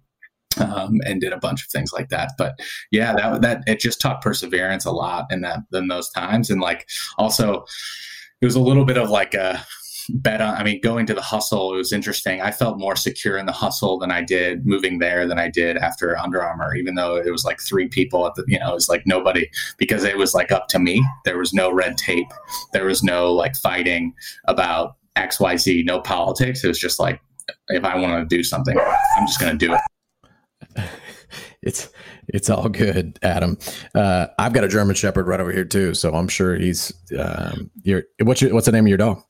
um, 0.59 1.01
and 1.05 1.21
did 1.21 1.33
a 1.33 1.39
bunch 1.39 1.63
of 1.63 1.71
things 1.71 1.93
like 1.93 2.09
that. 2.09 2.33
But 2.39 2.59
yeah, 2.91 3.15
that 3.15 3.43
that 3.43 3.63
it 3.67 3.81
just 3.81 4.01
taught 4.01 4.23
perseverance 4.23 4.85
a 4.85 4.93
lot 4.93 5.27
in 5.31 5.43
that 5.43 5.61
in 5.73 5.89
those 5.89 6.11
times, 6.11 6.51
and 6.51 6.61
like 6.61 6.89
also 7.19 7.65
it 8.41 8.47
was 8.47 8.55
a 8.55 8.61
little 8.61 8.85
bit 8.85 8.99
of 8.99 9.11
like 9.11 9.35
a 9.35 9.65
bet 10.09 10.41
on, 10.41 10.55
I 10.55 10.65
mean, 10.65 10.81
going 10.81 11.07
to 11.07 11.15
the 11.15 11.23
hustle, 11.23 11.75
it 11.75 11.77
was 11.77 11.93
interesting. 11.93 12.41
I 12.41 12.51
felt 12.51 12.79
more 12.79 12.97
secure 12.97 13.39
in 13.39 13.47
the 13.47 13.53
hustle 13.53 13.99
than 13.99 14.11
I 14.11 14.23
did 14.23 14.67
moving 14.67 14.99
there 14.99 15.27
than 15.27 15.39
I 15.39 15.49
did 15.49 15.77
after 15.77 16.19
Under 16.19 16.43
Armour, 16.43 16.75
even 16.77 16.95
though 16.95 17.17
it 17.17 17.31
was 17.31 17.45
like 17.45 17.61
three 17.61 17.89
people 17.89 18.27
at 18.27 18.35
the, 18.35 18.45
you 18.47 18.59
know, 18.59 18.71
it 18.71 18.75
was 18.75 18.89
like 18.89 19.07
nobody 19.07 19.49
because 19.79 20.05
it 20.05 20.19
was 20.19 20.35
like 20.35 20.53
up 20.53 20.69
to 20.69 20.79
me. 20.79 21.05
There 21.25 21.39
was 21.39 21.53
no 21.53 21.73
red 21.73 21.97
tape. 21.97 22.29
There 22.73 22.85
was 22.85 23.03
no 23.03 23.33
like 23.33 23.57
fighting 23.57 24.15
about 24.47 24.97
XYZ, 25.17 25.85
no 25.85 26.01
politics. 26.01 26.65
It 26.65 26.69
was 26.69 26.79
just 26.79 27.01
like, 27.01 27.21
if 27.69 27.85
I 27.85 27.97
want 27.97 28.29
to 28.29 28.37
do 28.37 28.43
something, 28.43 28.79
I'm 28.79 29.27
just 29.27 29.41
going 29.41 29.57
to 29.57 29.67
do 29.67 29.75
it. 29.75 29.81
It's 31.65 31.89
it's 32.29 32.51
all 32.51 32.69
good, 32.69 33.19
Adam. 33.23 33.59
Uh, 33.95 34.27
I've 34.39 34.53
got 34.53 34.65
a 34.65 34.69
German 34.69 34.95
Shepherd 34.95 35.27
right 35.27 35.41
over 35.41 35.53
here 35.53 35.65
too, 35.65 35.95
so 35.95 36.15
I'm 36.15 36.29
sure 36.29 36.57
he's. 36.57 36.93
Um, 37.19 37.71
your 37.83 38.05
what's 38.23 38.41
your 38.43 38.53
what's 38.55 38.67
the 38.67 38.73
name 38.73 38.85
of 38.85 38.89
your 38.89 38.99
dog? 38.99 39.23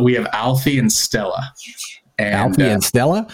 We 0.00 0.14
have 0.14 0.26
Alfie 0.32 0.78
and 0.78 0.92
Stella. 0.92 1.52
And, 2.18 2.34
Alfie 2.34 2.62
uh, 2.64 2.68
and 2.68 2.84
Stella. 2.84 3.26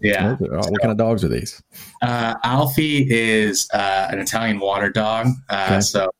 Yeah. 0.00 0.36
What, 0.36 0.50
what 0.50 0.80
kind 0.80 0.92
of 0.92 0.96
dogs 0.96 1.24
are 1.24 1.28
these? 1.28 1.60
Uh, 2.02 2.34
Alfie 2.44 3.06
is 3.10 3.68
uh, 3.72 4.08
an 4.10 4.20
Italian 4.20 4.60
water 4.60 4.90
dog. 4.90 5.28
Uh, 5.48 5.66
okay. 5.70 5.80
So 5.80 6.10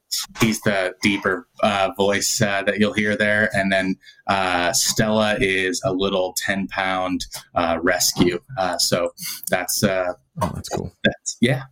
he's 0.41 0.61
the 0.63 0.95
deeper 1.03 1.47
uh, 1.63 1.91
voice 1.97 2.41
uh, 2.41 2.63
that 2.65 2.79
you'll 2.79 2.93
hear 2.93 3.17
there. 3.17 3.51
And 3.55 3.73
then 3.73 3.97
uh, 4.27 4.73
Stella 4.73 5.37
is 5.41 5.81
a 5.85 5.93
little 5.93 6.35
10 6.39 6.69
pound 6.69 7.27
uh, 7.55 7.79
rescue. 7.83 8.41
Uh, 8.59 8.79
so 8.79 9.13
that's, 9.49 9.85
uh, 9.85 10.15
oh, 10.41 10.51
that's 10.55 10.69
cool. 10.69 10.93
That's, 11.05 11.37
yeah. 11.41 11.65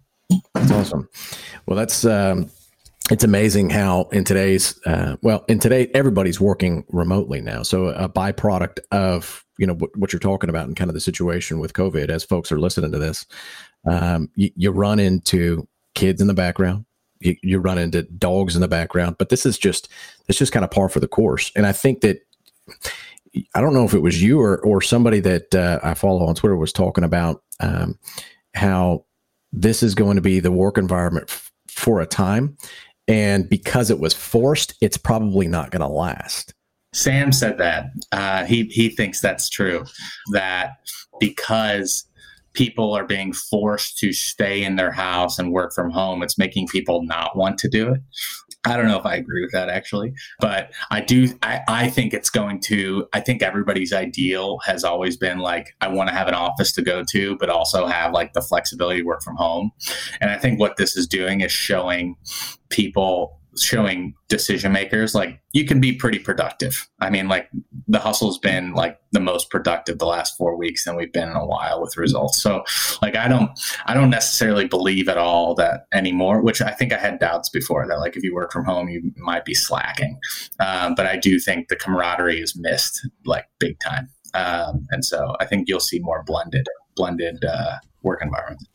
That's 0.55 0.71
awesome. 0.71 1.09
Well, 1.67 1.77
that's, 1.77 2.05
um, 2.05 2.51
it's 3.11 3.25
amazing 3.25 3.71
how 3.71 4.03
in 4.13 4.23
today's 4.23 4.79
well 5.23 5.45
in 5.49 5.59
today 5.59 5.91
everybody's 5.95 6.41
working 6.41 6.85
remotely 6.91 7.41
now 7.41 7.65
so 7.65 7.87
a 7.87 8.09
byproduct 8.09 8.79
of 8.93 9.45
you 9.59 9.67
know 9.67 9.75
what, 9.75 9.91
what 9.97 10.13
you're 10.13 10.21
talking 10.21 10.49
about 10.49 10.69
and 10.69 10.77
kind 10.77 10.89
of 10.89 10.95
the 10.95 11.01
situation 11.01 11.59
with 11.59 11.73
covid 11.73 12.09
as 12.09 12.23
folks 12.23 12.53
are 12.53 12.61
listening 12.61 12.93
to 12.93 13.01
this 13.01 13.27
um, 13.85 14.31
you, 14.37 14.51
you 14.55 14.71
run 14.71 15.01
into 15.01 15.67
kids 15.97 16.21
in 16.21 16.29
the 16.29 16.35
background 16.35 16.85
you, 17.21 17.37
you 17.43 17.59
run 17.59 17.79
into 17.79 18.03
dogs 18.03 18.55
in 18.55 18.61
the 18.61 18.69
background, 18.69 19.17
but 19.19 19.29
this 19.29 19.47
is 19.47 19.59
just 19.59 19.89
it's 20.29 20.39
just 20.39 20.53
kind 20.53 20.65
of 20.65 20.71
par 20.71 20.89
for 20.89 21.01
the 21.01 21.09
course. 21.09 21.53
And 21.55 21.67
I 21.67 21.73
think 21.73 22.01
that 22.01 22.27
I 23.55 23.61
don't 23.61 23.75
know 23.75 23.85
if 23.85 23.95
it 23.95 24.01
was 24.01 24.23
you 24.23 24.41
or 24.41 24.59
or 24.59 24.81
somebody 24.81 25.21
that 25.21 25.55
uh, 25.55 25.79
I 25.83 25.95
follow 25.95 26.27
on 26.27 26.35
Twitter 26.35 26.57
was 26.57 26.73
talking 26.73 27.05
about 27.05 27.43
um, 27.61 27.99
how 28.55 29.05
this 29.53 29.83
is 29.83 29.95
going 29.95 30.17
to 30.17 30.23
be 30.23 30.41
the 30.41 30.53
work 30.53 30.79
environment 30.79 31.27
f- 31.29 31.53
for 31.69 32.01
a 32.01 32.07
time, 32.07 32.57
and 33.09 33.49
because 33.49 33.91
it 33.91 33.99
was 33.99 34.15
forced, 34.15 34.75
it's 34.81 34.97
probably 34.97 35.49
not 35.49 35.71
going 35.71 35.81
to 35.81 35.89
last. 35.89 36.55
Sam 36.93 37.33
said 37.33 37.59
that 37.59 37.91
uh, 38.13 38.45
he 38.45 38.65
he 38.65 38.89
thinks 38.89 39.21
that's 39.21 39.49
true. 39.49 39.85
That 40.33 40.79
because 41.21 42.05
people 42.53 42.93
are 42.93 43.07
being 43.07 43.33
forced 43.33 43.99
to 43.99 44.13
stay 44.13 44.65
in 44.65 44.77
their 44.77 44.91
house 44.91 45.39
and 45.39 45.53
work 45.53 45.73
from 45.73 45.91
home, 45.91 46.23
it's 46.23 46.39
making 46.39 46.67
people 46.67 47.03
not 47.05 47.37
want 47.37 47.59
to 47.59 47.69
do 47.69 47.93
it. 47.93 48.01
I 48.65 48.77
don't 48.77 48.89
know 48.89 48.99
if 48.99 49.07
I 49.07 49.15
agree 49.15 49.43
with 49.43 49.53
that 49.53 49.71
actually, 49.71 50.13
but 50.39 50.71
I 50.91 51.01
do. 51.01 51.29
I, 51.43 51.61
I 51.67 51.89
think 51.89 52.13
it's 52.13 52.29
going 52.29 52.61
to, 52.63 53.09
I 53.15 53.21
think 53.21 53.43
everybody's 53.43 53.93
ideal 53.93 54.59
has 54.67 54.85
always 54.85 55.17
been 55.17 55.39
like, 55.39 55.75
I 55.81 55.89
want 55.89 56.11
to 56.11 56.15
have 56.15 56.29
an 56.29 56.35
office 56.35 56.71
to 56.73 56.83
go 56.83 57.03
to, 57.11 57.37
but 57.39 57.49
also 57.49 57.87
have 57.87 58.13
like 58.13 58.35
the 58.35 58.43
flexibility 58.43 59.01
to 59.01 59.07
work 59.07 59.23
from 59.23 59.37
home. 59.37 59.71
And 60.21 60.31
I 60.31 60.37
think 60.37 60.61
what 60.61 60.77
this 60.77 60.95
is 60.95 61.07
doing 61.07 61.41
is 61.41 61.51
showing 61.51 62.17
people 62.69 63.40
showing 63.59 64.15
decision 64.29 64.73
makers 64.73 65.15
like 65.15 65.41
you 65.53 65.65
can 65.65 65.81
be 65.81 65.93
pretty 65.93 66.19
productive. 66.19 66.89
I 67.01 67.11
mean, 67.11 67.29
like 67.29 67.49
the 67.89 67.99
hustle's 67.99 68.39
been 68.39 68.75
like 68.75 68.99
the 69.13 69.21
most 69.21 69.51
productive 69.51 69.99
the 69.99 70.07
last 70.07 70.37
four 70.37 70.57
weeks 70.57 70.85
than 70.85 70.97
we've 70.97 71.13
been 71.13 71.29
in 71.29 71.37
a 71.37 71.47
while 71.47 71.81
with 71.81 71.97
results. 71.97 72.41
So 72.41 72.65
like 73.03 73.17
I 73.17 73.29
don't 73.29 73.51
I 73.87 73.95
don't 73.95 74.11
necessarily 74.11 74.67
believe 74.67 75.09
at 75.09 75.19
all 75.19 75.55
that 75.57 75.87
anymore, 75.93 76.43
which 76.43 76.63
I 76.63 76.71
think 76.71 76.93
I 76.93 76.99
had 76.99 77.19
doubts 77.19 77.49
before 77.49 77.87
that 77.89 77.99
like 77.99 78.17
if 78.17 78.23
you 78.23 78.35
work 78.35 78.53
from 78.53 78.65
home 78.65 78.89
you 78.89 79.13
might 79.17 79.45
be 79.45 79.55
slacking. 79.55 80.19
Um, 80.61 80.95
but 80.95 81.07
I 81.07 81.17
do 81.17 81.39
think 81.39 81.69
the 81.69 81.77
camaraderie 81.77 82.41
is 82.41 82.57
missed 82.57 83.09
like 83.25 83.47
big 83.59 83.79
time. 83.81 84.09
Um, 84.35 84.87
and 84.91 85.05
so 85.05 85.35
I 85.41 85.47
think 85.47 85.69
you'll 85.69 85.81
see 85.81 85.99
more 85.99 86.23
blended 86.23 86.67
blended 86.95 87.45
uh, 87.45 87.77
work 88.03 88.23
environments. 88.23 88.67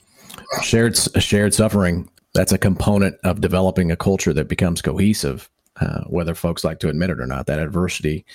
Shared 0.64 0.98
shared 1.22 1.54
suffering 1.54 2.10
that's 2.36 2.52
a 2.52 2.58
component 2.58 3.16
of 3.24 3.40
developing 3.40 3.92
a 3.92 3.96
culture 3.96 4.34
that 4.34 4.50
becomes 4.50 4.82
cohesive, 4.82 5.50
uh, 5.80 6.02
whether 6.08 6.36
folks 6.36 6.64
like 6.64 6.80
to 6.80 6.90
admit 6.90 7.10
it 7.10 7.20
or 7.20 7.26
not. 7.26 7.48
That 7.48 7.60
adversity, 7.60 8.26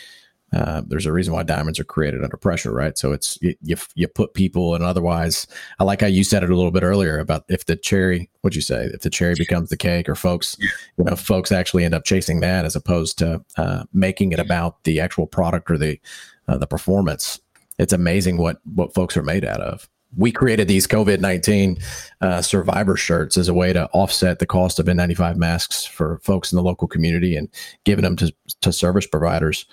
uh, 0.54 0.80
there's 0.86 1.04
a 1.04 1.12
reason 1.12 1.34
why 1.34 1.42
diamonds 1.42 1.78
are 1.78 1.84
created 1.84 2.24
under 2.24 2.38
pressure, 2.38 2.72
right? 2.72 2.96
So 2.96 3.12
it's 3.12 3.38
you, 3.42 3.54
you, 3.62 3.76
you 3.94 4.08
put 4.08 4.32
people 4.32 4.74
and 4.74 4.82
otherwise. 4.82 5.46
I 5.78 5.84
like 5.84 6.00
how 6.00 6.06
you 6.06 6.24
said 6.24 6.42
it 6.42 6.50
a 6.50 6.56
little 6.56 6.70
bit 6.70 6.82
earlier 6.82 7.18
about 7.18 7.44
if 7.48 7.66
the 7.66 7.76
cherry, 7.76 8.30
what'd 8.40 8.56
you 8.56 8.62
say? 8.62 8.86
If 8.86 9.02
the 9.02 9.10
cherry 9.10 9.34
becomes 9.36 9.68
the 9.68 9.76
cake, 9.76 10.08
or 10.08 10.14
folks, 10.14 10.56
you 10.96 11.04
know, 11.04 11.14
folks 11.14 11.52
actually 11.52 11.84
end 11.84 11.94
up 11.94 12.04
chasing 12.04 12.40
that 12.40 12.64
as 12.64 12.74
opposed 12.74 13.18
to 13.18 13.44
uh, 13.58 13.84
making 13.92 14.32
it 14.32 14.40
about 14.40 14.82
the 14.84 14.98
actual 14.98 15.26
product 15.26 15.70
or 15.70 15.76
the 15.76 16.00
uh, 16.48 16.56
the 16.56 16.66
performance. 16.66 17.38
It's 17.78 17.92
amazing 17.92 18.38
what 18.38 18.60
what 18.64 18.94
folks 18.94 19.16
are 19.16 19.22
made 19.22 19.44
out 19.44 19.60
of 19.60 19.88
we 20.16 20.32
created 20.32 20.68
these 20.68 20.86
COVID 20.86 21.20
19 21.20 21.78
uh, 22.20 22.42
survivor 22.42 22.96
shirts 22.96 23.36
as 23.36 23.48
a 23.48 23.54
way 23.54 23.72
to 23.72 23.88
offset 23.92 24.38
the 24.38 24.46
cost 24.46 24.78
of 24.78 24.86
N95 24.86 25.36
masks 25.36 25.84
for 25.84 26.18
folks 26.22 26.52
in 26.52 26.56
the 26.56 26.62
local 26.62 26.88
community 26.88 27.36
and 27.36 27.48
giving 27.84 28.02
them 28.02 28.16
to, 28.16 28.34
to 28.62 28.72
service 28.72 29.06
providers. 29.06 29.66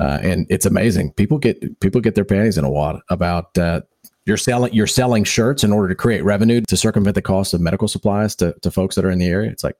Uh, 0.00 0.18
and 0.22 0.46
it's 0.48 0.66
amazing. 0.66 1.12
People 1.12 1.38
get 1.38 1.78
people 1.80 2.00
get 2.00 2.14
their 2.14 2.24
panties 2.24 2.58
in 2.58 2.64
a 2.64 2.70
wad 2.70 3.00
about 3.10 3.56
uh, 3.58 3.82
you're 4.24 4.36
selling 4.36 4.72
you're 4.72 4.86
selling 4.86 5.24
shirts 5.24 5.62
in 5.62 5.72
order 5.72 5.88
to 5.88 5.94
create 5.94 6.24
revenue 6.24 6.60
to 6.62 6.76
circumvent 6.76 7.14
the 7.14 7.22
cost 7.22 7.54
of 7.54 7.60
medical 7.60 7.88
supplies 7.88 8.34
to, 8.36 8.54
to 8.62 8.70
folks 8.70 8.94
that 8.96 9.04
are 9.04 9.10
in 9.10 9.18
the 9.18 9.26
area. 9.26 9.50
It's 9.50 9.62
like, 9.62 9.76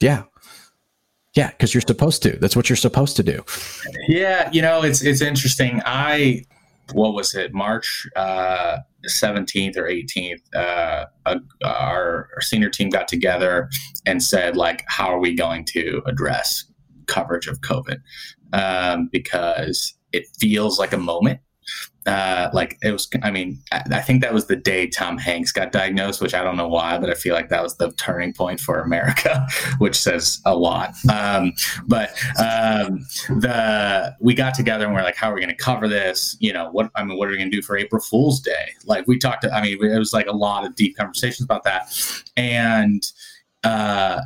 yeah, 0.00 0.24
yeah, 1.34 1.50
because 1.50 1.72
you're 1.72 1.82
supposed 1.82 2.22
to. 2.24 2.36
That's 2.38 2.56
what 2.56 2.68
you're 2.68 2.76
supposed 2.76 3.16
to 3.16 3.22
do. 3.22 3.44
Yeah, 4.08 4.50
you 4.52 4.60
know, 4.60 4.82
it's 4.82 5.02
it's 5.02 5.22
interesting. 5.22 5.80
I 5.86 6.44
what 6.92 7.14
was 7.14 7.34
it, 7.34 7.52
March 7.54 8.06
uh, 8.16 8.78
17th 9.08 9.76
or 9.76 9.84
18th, 9.84 10.42
uh, 10.54 11.06
our, 11.26 11.38
our 11.64 12.40
senior 12.40 12.70
team 12.70 12.88
got 12.90 13.08
together 13.08 13.68
and 14.06 14.22
said, 14.22 14.56
like, 14.56 14.84
how 14.88 15.06
are 15.06 15.20
we 15.20 15.34
going 15.34 15.64
to 15.66 16.02
address 16.06 16.64
coverage 17.06 17.46
of 17.46 17.60
COVID? 17.60 17.98
Um, 18.52 19.08
because 19.10 19.94
it 20.12 20.26
feels 20.38 20.78
like 20.78 20.92
a 20.92 20.98
moment 20.98 21.40
uh, 22.06 22.50
like 22.52 22.78
it 22.82 22.90
was, 22.90 23.08
I 23.22 23.30
mean, 23.30 23.60
I, 23.70 24.00
think 24.00 24.22
that 24.22 24.34
was 24.34 24.46
the 24.46 24.56
day 24.56 24.88
Tom 24.88 25.18
Hanks 25.18 25.52
got 25.52 25.70
diagnosed, 25.70 26.20
which 26.20 26.34
I 26.34 26.42
don't 26.42 26.56
know 26.56 26.66
why, 26.66 26.98
but 26.98 27.10
I 27.10 27.14
feel 27.14 27.34
like 27.34 27.48
that 27.50 27.62
was 27.62 27.76
the 27.76 27.92
turning 27.92 28.32
point 28.32 28.60
for 28.60 28.80
America, 28.80 29.46
which 29.78 29.96
says 29.96 30.40
a 30.44 30.56
lot. 30.56 30.94
Um, 31.12 31.52
but 31.86 32.10
um, 32.38 33.06
the 33.28 34.14
we 34.20 34.34
got 34.34 34.54
together 34.54 34.84
and 34.84 34.94
we're 34.94 35.02
like, 35.02 35.16
how 35.16 35.30
are 35.30 35.34
we 35.34 35.40
going 35.40 35.56
to 35.56 35.62
cover 35.62 35.86
this? 35.86 36.36
You 36.40 36.52
know, 36.52 36.70
what 36.70 36.90
I 36.96 37.04
mean, 37.04 37.16
what 37.18 37.28
are 37.28 37.30
we 37.30 37.36
going 37.36 37.50
to 37.50 37.56
do 37.56 37.62
for 37.62 37.76
April 37.76 38.02
Fool's 38.02 38.40
Day? 38.40 38.72
Like 38.84 39.06
we 39.06 39.18
talked, 39.18 39.42
to, 39.42 39.52
I 39.52 39.62
mean, 39.62 39.78
it 39.84 39.98
was 39.98 40.12
like 40.12 40.26
a 40.26 40.32
lot 40.32 40.66
of 40.66 40.74
deep 40.74 40.96
conversations 40.96 41.44
about 41.44 41.64
that, 41.64 41.94
and. 42.36 43.02
Uh, 43.64 44.20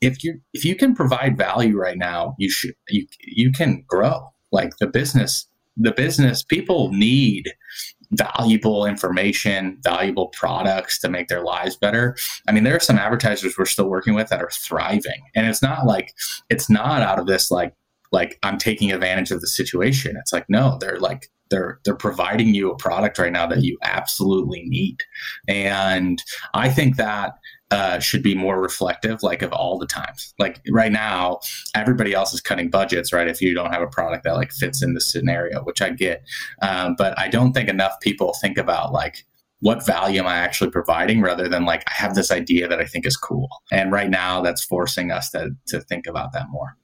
if 0.00 0.24
you 0.24 0.40
if 0.54 0.64
you 0.64 0.76
can 0.76 0.94
provide 0.94 1.36
value 1.36 1.76
right 1.76 1.98
now, 1.98 2.34
you 2.38 2.48
should 2.48 2.74
you 2.88 3.06
you 3.20 3.52
can 3.52 3.84
grow. 3.86 4.32
Like 4.52 4.76
the 4.78 4.86
business 4.86 5.46
the 5.80 5.92
business 5.92 6.42
people 6.42 6.92
need 6.92 7.50
valuable 8.12 8.84
information, 8.86 9.78
valuable 9.82 10.28
products 10.28 10.98
to 10.98 11.08
make 11.08 11.28
their 11.28 11.42
lives 11.42 11.76
better. 11.76 12.16
I 12.48 12.52
mean, 12.52 12.64
there 12.64 12.76
are 12.76 12.80
some 12.80 12.98
advertisers 12.98 13.56
we're 13.56 13.66
still 13.66 13.88
working 13.88 14.14
with 14.14 14.28
that 14.28 14.42
are 14.42 14.50
thriving. 14.50 15.22
And 15.34 15.46
it's 15.46 15.62
not 15.62 15.86
like 15.86 16.14
it's 16.48 16.68
not 16.68 17.02
out 17.02 17.18
of 17.18 17.26
this 17.26 17.50
like 17.50 17.74
like 18.12 18.38
I'm 18.42 18.58
taking 18.58 18.90
advantage 18.90 19.30
of 19.30 19.40
the 19.40 19.46
situation. 19.46 20.16
It's 20.16 20.32
like 20.32 20.46
no, 20.48 20.76
they're 20.80 20.98
like 20.98 21.30
they're 21.50 21.80
they're 21.84 21.94
providing 21.94 22.54
you 22.54 22.70
a 22.70 22.76
product 22.76 23.18
right 23.18 23.32
now 23.32 23.46
that 23.46 23.62
you 23.62 23.78
absolutely 23.82 24.62
need. 24.66 24.98
And 25.48 26.22
I 26.54 26.68
think 26.68 26.96
that 26.96 27.32
uh, 27.70 28.00
should 28.00 28.22
be 28.22 28.34
more 28.34 28.60
reflective, 28.60 29.22
like 29.22 29.42
of 29.42 29.52
all 29.52 29.78
the 29.78 29.86
times. 29.86 30.34
Like 30.38 30.60
right 30.70 30.90
now, 30.90 31.38
everybody 31.74 32.12
else 32.14 32.34
is 32.34 32.40
cutting 32.40 32.68
budgets, 32.68 33.12
right? 33.12 33.28
If 33.28 33.40
you 33.40 33.54
don't 33.54 33.72
have 33.72 33.82
a 33.82 33.86
product 33.86 34.24
that 34.24 34.34
like 34.34 34.52
fits 34.52 34.82
in 34.82 34.94
the 34.94 35.00
scenario, 35.00 35.62
which 35.62 35.80
I 35.80 35.90
get, 35.90 36.22
um, 36.62 36.94
but 36.98 37.16
I 37.18 37.28
don't 37.28 37.52
think 37.52 37.68
enough 37.68 37.92
people 38.00 38.34
think 38.40 38.58
about 38.58 38.92
like 38.92 39.24
what 39.60 39.86
value 39.86 40.20
am 40.20 40.26
I 40.26 40.36
actually 40.36 40.70
providing, 40.70 41.20
rather 41.20 41.48
than 41.48 41.64
like 41.64 41.84
I 41.86 41.92
have 41.92 42.14
this 42.14 42.30
idea 42.32 42.66
that 42.66 42.80
I 42.80 42.86
think 42.86 43.06
is 43.06 43.16
cool. 43.16 43.48
And 43.70 43.92
right 43.92 44.10
now, 44.10 44.40
that's 44.40 44.64
forcing 44.64 45.10
us 45.10 45.30
to 45.30 45.50
to 45.68 45.80
think 45.82 46.06
about 46.06 46.32
that 46.32 46.46
more. 46.50 46.76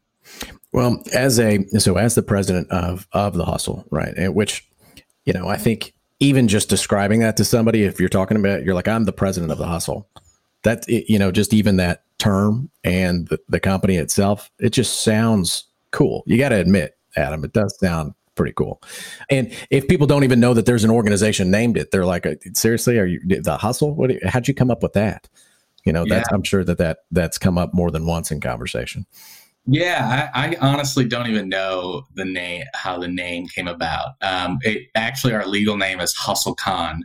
Well, 0.72 1.02
as 1.14 1.38
a 1.40 1.64
so 1.78 1.96
as 1.96 2.14
the 2.14 2.22
president 2.22 2.70
of 2.70 3.06
of 3.12 3.34
the 3.34 3.44
hustle, 3.44 3.84
right, 3.90 4.14
and 4.16 4.34
which 4.34 4.68
you 5.24 5.32
know, 5.32 5.48
I 5.48 5.56
think 5.56 5.94
even 6.20 6.48
just 6.48 6.68
describing 6.68 7.20
that 7.20 7.36
to 7.36 7.44
somebody, 7.44 7.84
if 7.84 7.98
you're 7.98 8.08
talking 8.08 8.36
about, 8.36 8.64
you're 8.64 8.74
like, 8.74 8.88
I'm 8.88 9.04
the 9.04 9.12
president 9.12 9.52
of 9.52 9.58
the 9.58 9.66
hustle 9.66 10.08
that 10.62 10.84
you 10.88 11.18
know 11.18 11.30
just 11.30 11.54
even 11.54 11.76
that 11.76 12.02
term 12.18 12.70
and 12.82 13.28
the, 13.28 13.38
the 13.48 13.60
company 13.60 13.96
itself 13.96 14.50
it 14.58 14.70
just 14.70 15.02
sounds 15.02 15.64
cool 15.92 16.24
you 16.26 16.38
got 16.38 16.48
to 16.48 16.56
admit 16.56 16.96
adam 17.14 17.44
it 17.44 17.52
does 17.52 17.78
sound 17.78 18.14
pretty 18.36 18.52
cool. 18.52 18.80
And 19.28 19.52
if 19.70 19.88
people 19.88 20.06
don't 20.06 20.22
even 20.22 20.38
know 20.38 20.54
that 20.54 20.66
there's 20.66 20.84
an 20.84 20.90
organization 20.90 21.50
named 21.50 21.76
it, 21.76 21.90
they're 21.90 22.06
like, 22.06 22.26
uh, 22.26 22.34
seriously, 22.52 22.98
are 22.98 23.06
you 23.06 23.20
the 23.26 23.56
hustle? 23.56 23.94
What? 23.94 24.10
You, 24.10 24.20
How'd 24.24 24.46
you 24.46 24.54
come 24.54 24.70
up 24.70 24.82
with 24.82 24.92
that? 24.92 25.28
You 25.84 25.92
know, 25.92 26.04
that's 26.04 26.28
I'm 26.32 26.42
sure 26.42 26.64
that 26.64 26.78
that 26.78 26.98
that's 27.10 27.38
come 27.38 27.58
up 27.58 27.72
more 27.72 27.90
than 27.90 28.06
once 28.06 28.30
in 28.30 28.40
conversation. 28.40 29.06
Yeah, 29.68 30.30
I, 30.32 30.46
I, 30.46 30.56
honestly 30.60 31.04
don't 31.04 31.26
even 31.26 31.48
know 31.48 32.06
the 32.14 32.24
name, 32.24 32.64
how 32.74 33.00
the 33.00 33.08
name 33.08 33.48
came 33.48 33.66
about. 33.66 34.12
Um, 34.22 34.58
it, 34.62 34.88
actually, 34.94 35.32
our 35.32 35.44
legal 35.44 35.76
name 35.76 35.98
is 35.98 36.14
HustleCon 36.16 37.00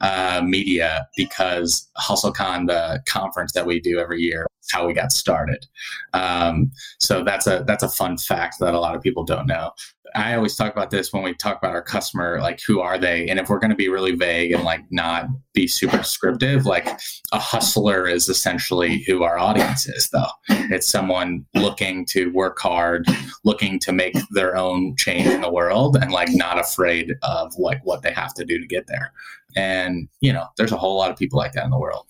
uh, 0.00 0.40
Media 0.44 1.08
because 1.16 1.90
HustleCon, 1.98 2.68
the 2.68 3.02
conference 3.08 3.52
that 3.54 3.66
we 3.66 3.80
do 3.80 3.98
every 3.98 4.20
year, 4.20 4.46
is 4.62 4.70
how 4.70 4.86
we 4.86 4.94
got 4.94 5.10
started. 5.10 5.66
Um, 6.12 6.70
so 7.00 7.24
that's 7.24 7.48
a 7.48 7.64
that's 7.66 7.82
a 7.82 7.88
fun 7.88 8.16
fact 8.16 8.60
that 8.60 8.74
a 8.74 8.78
lot 8.80 8.94
of 8.94 9.02
people 9.02 9.24
don't 9.24 9.48
know. 9.48 9.72
I 10.14 10.34
always 10.36 10.54
talk 10.54 10.72
about 10.72 10.90
this 10.90 11.12
when 11.12 11.24
we 11.24 11.34
talk 11.34 11.58
about 11.58 11.74
our 11.74 11.82
customer, 11.82 12.40
like 12.40 12.60
who 12.60 12.80
are 12.80 12.98
they? 12.98 13.28
And 13.28 13.40
if 13.40 13.48
we're 13.48 13.58
going 13.58 13.70
to 13.70 13.76
be 13.76 13.88
really 13.88 14.14
vague 14.14 14.52
and 14.52 14.62
like 14.62 14.80
not 14.90 15.26
be 15.52 15.66
super 15.66 15.96
descriptive, 15.96 16.66
like 16.66 16.86
a 17.32 17.38
hustler 17.38 18.06
is 18.06 18.28
essentially 18.28 19.02
who 19.02 19.24
our 19.24 19.38
audience 19.38 19.88
is, 19.88 20.08
though. 20.10 20.30
It's 20.48 20.88
someone 20.88 21.44
looking 21.54 22.06
to 22.06 22.30
work 22.32 22.60
hard, 22.60 23.06
looking 23.42 23.80
to 23.80 23.92
make 23.92 24.16
their 24.30 24.56
own 24.56 24.94
change 24.96 25.26
in 25.26 25.40
the 25.40 25.50
world, 25.50 25.96
and 25.96 26.12
like 26.12 26.28
not 26.30 26.60
afraid 26.60 27.14
of 27.22 27.52
like 27.58 27.84
what 27.84 28.02
they 28.02 28.12
have 28.12 28.34
to 28.34 28.44
do 28.44 28.60
to 28.60 28.66
get 28.66 28.86
there. 28.86 29.12
And 29.56 30.08
you 30.20 30.32
know, 30.32 30.46
there's 30.56 30.72
a 30.72 30.78
whole 30.78 30.96
lot 30.96 31.10
of 31.10 31.16
people 31.16 31.38
like 31.38 31.52
that 31.52 31.64
in 31.64 31.70
the 31.70 31.78
world. 31.78 32.06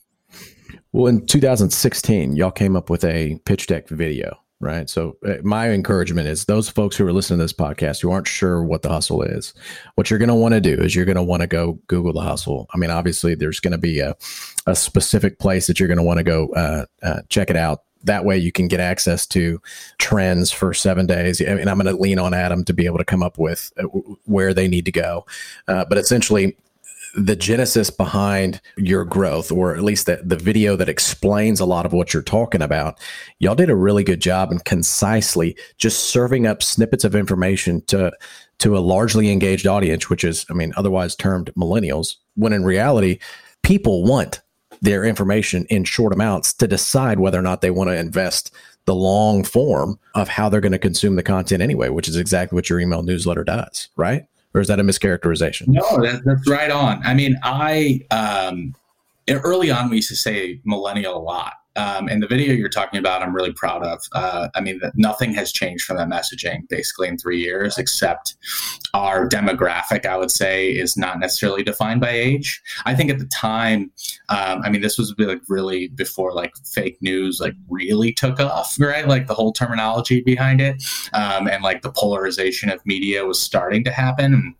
Well, 0.92 1.06
in 1.06 1.26
2016, 1.26 2.36
y'all 2.36 2.50
came 2.50 2.76
up 2.76 2.90
with 2.90 3.04
a 3.04 3.40
pitch 3.44 3.66
deck 3.66 3.88
video 3.88 4.43
right? 4.64 4.88
So 4.88 5.16
uh, 5.26 5.34
my 5.42 5.70
encouragement 5.70 6.26
is 6.26 6.46
those 6.46 6.68
folks 6.68 6.96
who 6.96 7.06
are 7.06 7.12
listening 7.12 7.38
to 7.38 7.44
this 7.44 7.52
podcast 7.52 8.00
who 8.00 8.10
aren't 8.10 8.26
sure 8.26 8.64
what 8.64 8.82
the 8.82 8.88
hustle 8.88 9.22
is, 9.22 9.54
what 9.94 10.10
you're 10.10 10.18
going 10.18 10.28
to 10.28 10.34
want 10.34 10.54
to 10.54 10.60
do 10.60 10.74
is 10.74 10.94
you're 10.94 11.04
going 11.04 11.16
to 11.16 11.22
want 11.22 11.42
to 11.42 11.46
go 11.46 11.78
Google 11.86 12.12
the 12.12 12.20
hustle. 12.20 12.66
I 12.74 12.78
mean, 12.78 12.90
obviously 12.90 13.34
there's 13.34 13.60
going 13.60 13.72
to 13.72 13.78
be 13.78 14.00
a, 14.00 14.16
a 14.66 14.74
specific 14.74 15.38
place 15.38 15.66
that 15.66 15.78
you're 15.78 15.88
going 15.88 15.98
to 15.98 16.04
want 16.04 16.18
to 16.18 16.24
go 16.24 16.48
uh, 16.54 16.86
uh, 17.02 17.20
check 17.28 17.50
it 17.50 17.56
out. 17.56 17.82
That 18.02 18.24
way 18.24 18.36
you 18.36 18.52
can 18.52 18.68
get 18.68 18.80
access 18.80 19.26
to 19.28 19.62
trends 19.98 20.50
for 20.50 20.74
seven 20.74 21.06
days. 21.06 21.40
And 21.40 21.70
I'm 21.70 21.78
going 21.78 21.94
to 21.94 22.00
lean 22.00 22.18
on 22.18 22.34
Adam 22.34 22.64
to 22.64 22.74
be 22.74 22.84
able 22.84 22.98
to 22.98 23.04
come 23.04 23.22
up 23.22 23.38
with 23.38 23.72
uh, 23.78 23.84
where 24.24 24.52
they 24.52 24.68
need 24.68 24.84
to 24.84 24.92
go. 24.92 25.24
Uh, 25.68 25.84
but 25.88 25.96
essentially, 25.96 26.56
the 27.16 27.36
genesis 27.36 27.90
behind 27.90 28.60
your 28.76 29.04
growth, 29.04 29.52
or 29.52 29.76
at 29.76 29.82
least 29.82 30.06
the, 30.06 30.20
the 30.24 30.36
video 30.36 30.76
that 30.76 30.88
explains 30.88 31.60
a 31.60 31.64
lot 31.64 31.86
of 31.86 31.92
what 31.92 32.12
you're 32.12 32.22
talking 32.22 32.62
about, 32.62 32.98
y'all 33.38 33.54
did 33.54 33.70
a 33.70 33.76
really 33.76 34.02
good 34.02 34.20
job 34.20 34.50
and 34.50 34.64
concisely 34.64 35.56
just 35.76 36.10
serving 36.10 36.46
up 36.46 36.62
snippets 36.62 37.04
of 37.04 37.14
information 37.14 37.80
to 37.86 38.12
to 38.58 38.76
a 38.76 38.78
largely 38.78 39.30
engaged 39.30 39.66
audience, 39.66 40.08
which 40.08 40.22
is, 40.22 40.46
I 40.48 40.54
mean, 40.54 40.72
otherwise 40.76 41.16
termed 41.16 41.52
millennials, 41.56 42.16
when 42.34 42.52
in 42.52 42.64
reality, 42.64 43.18
people 43.62 44.04
want 44.04 44.40
their 44.80 45.04
information 45.04 45.66
in 45.70 45.82
short 45.84 46.12
amounts 46.12 46.52
to 46.54 46.68
decide 46.68 47.18
whether 47.18 47.38
or 47.38 47.42
not 47.42 47.62
they 47.62 47.70
want 47.70 47.90
to 47.90 47.96
invest 47.96 48.54
the 48.84 48.94
long 48.94 49.42
form 49.42 49.98
of 50.14 50.28
how 50.28 50.48
they're 50.48 50.60
going 50.60 50.72
to 50.72 50.78
consume 50.78 51.16
the 51.16 51.22
content 51.22 51.62
anyway, 51.62 51.88
which 51.88 52.08
is 52.08 52.16
exactly 52.16 52.54
what 52.54 52.68
your 52.68 52.78
email 52.78 53.02
newsletter 53.02 53.44
does, 53.44 53.88
right? 53.96 54.26
Or 54.54 54.60
is 54.60 54.68
that 54.68 54.78
a 54.80 54.84
mischaracterization? 54.84 55.68
No, 55.68 55.82
that, 56.02 56.22
that's 56.24 56.48
right 56.48 56.70
on. 56.70 57.02
I 57.04 57.14
mean, 57.14 57.36
I 57.42 58.00
um, 58.10 58.74
early 59.28 59.70
on 59.70 59.90
we 59.90 59.96
used 59.96 60.08
to 60.10 60.16
say 60.16 60.60
millennial 60.64 61.16
a 61.16 61.22
lot, 61.22 61.54
um, 61.76 62.08
and 62.08 62.22
the 62.22 62.26
video 62.26 62.54
you're 62.54 62.68
talking 62.68 62.98
about, 62.98 63.22
I'm 63.22 63.34
really 63.34 63.52
proud 63.52 63.82
of. 63.84 64.00
Uh, 64.12 64.48
I 64.54 64.60
mean, 64.60 64.80
nothing 64.94 65.32
has 65.34 65.52
changed 65.52 65.84
from 65.84 65.96
that 65.96 66.08
messaging 66.08 66.68
basically 66.68 67.08
in 67.08 67.18
three 67.18 67.40
years, 67.40 67.78
except 67.78 68.36
our 68.94 69.28
demographic, 69.28 70.06
I 70.06 70.16
would 70.16 70.30
say, 70.30 70.70
is 70.70 70.96
not 70.96 71.18
necessarily 71.18 71.62
defined 71.62 72.00
by 72.00 72.10
age. 72.10 72.62
I 72.84 72.94
think 72.94 73.10
at 73.10 73.18
the 73.18 73.26
time, 73.26 73.90
um, 74.28 74.62
I 74.62 74.70
mean, 74.70 74.82
this 74.82 74.98
was 74.98 75.14
like 75.18 75.42
really 75.48 75.88
before 75.88 76.32
like 76.32 76.52
fake 76.72 76.98
news 77.00 77.40
like 77.40 77.54
really 77.68 78.12
took 78.12 78.38
off, 78.40 78.76
right? 78.78 79.06
Like 79.06 79.26
the 79.26 79.34
whole 79.34 79.52
terminology 79.52 80.20
behind 80.20 80.60
it, 80.60 80.82
um, 81.12 81.48
and 81.48 81.62
like 81.62 81.82
the 81.82 81.90
polarization 81.90 82.70
of 82.70 82.84
media 82.86 83.24
was 83.24 83.40
starting 83.40 83.84
to 83.84 83.90
happen. 83.90 84.54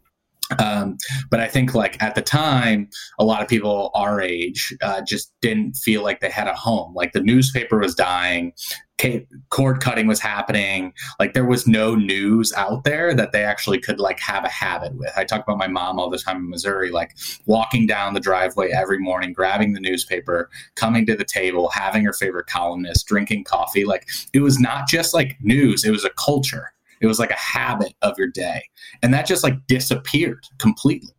Um, 0.59 0.99
but 1.31 1.41
I 1.41 1.49
think 1.49 1.75
like 1.75 2.01
at 2.03 2.15
the 2.15 2.23
time, 2.23 2.89
a 3.19 3.25
lot 3.25 3.43
of 3.43 3.49
people 3.49 3.91
our 3.95 4.21
age 4.21 4.77
uh, 4.83 5.01
just 5.03 5.33
didn't 5.41 5.75
feel 5.75 6.03
like 6.03 6.21
they 6.21 6.31
had 6.31 6.47
a 6.47 6.55
home. 6.55 6.95
Like 6.95 7.13
the 7.13 7.23
newspaper 7.23 7.79
was 7.79 7.95
dying, 7.95 8.53
cord 9.51 9.81
cutting 9.81 10.07
was 10.07 10.21
happening. 10.21 10.93
Like 11.19 11.35
there 11.35 11.45
was 11.45 11.67
no 11.67 11.95
news 11.95 12.53
out 12.55 12.85
there 12.85 13.15
that 13.15 13.33
they 13.33 13.43
actually 13.43 13.81
could 13.81 13.99
like 13.99 14.21
have 14.21 14.45
a 14.45 14.49
habit 14.49 14.95
with. 14.97 15.13
I 15.17 15.25
talk 15.25 15.43
about 15.43 15.59
my 15.59 15.67
mom 15.67 15.99
all 15.99 16.11
the 16.11 16.19
time 16.19 16.37
in 16.37 16.51
Missouri, 16.51 16.91
like 16.91 17.17
walking 17.47 17.87
down 17.87 18.15
the 18.15 18.21
driveway 18.21 18.71
every 18.71 18.99
morning, 18.99 19.33
grabbing 19.33 19.73
the 19.73 19.81
newspaper, 19.81 20.51
coming 20.77 21.07
to 21.07 21.17
the 21.17 21.25
table, 21.25 21.71
having 21.71 22.05
her 22.05 22.13
favorite 22.13 22.47
columnist, 22.47 23.07
drinking 23.07 23.45
coffee. 23.45 23.85
Like 23.85 24.07
it 24.33 24.41
was 24.41 24.59
not 24.59 24.89
just 24.89 25.15
like 25.15 25.37
news; 25.41 25.85
it 25.85 25.91
was 25.91 26.05
a 26.05 26.11
culture 26.11 26.74
it 27.05 27.09
was 27.09 27.19
like 27.19 27.31
a 27.31 27.35
habit 27.35 27.95
of 28.03 28.19
your 28.19 28.29
day. 28.29 28.62
And 29.03 29.12
that 29.12 29.27
just 29.27 29.45
like 29.45 29.67
disappeared 29.67 30.45
completely. 30.59 31.14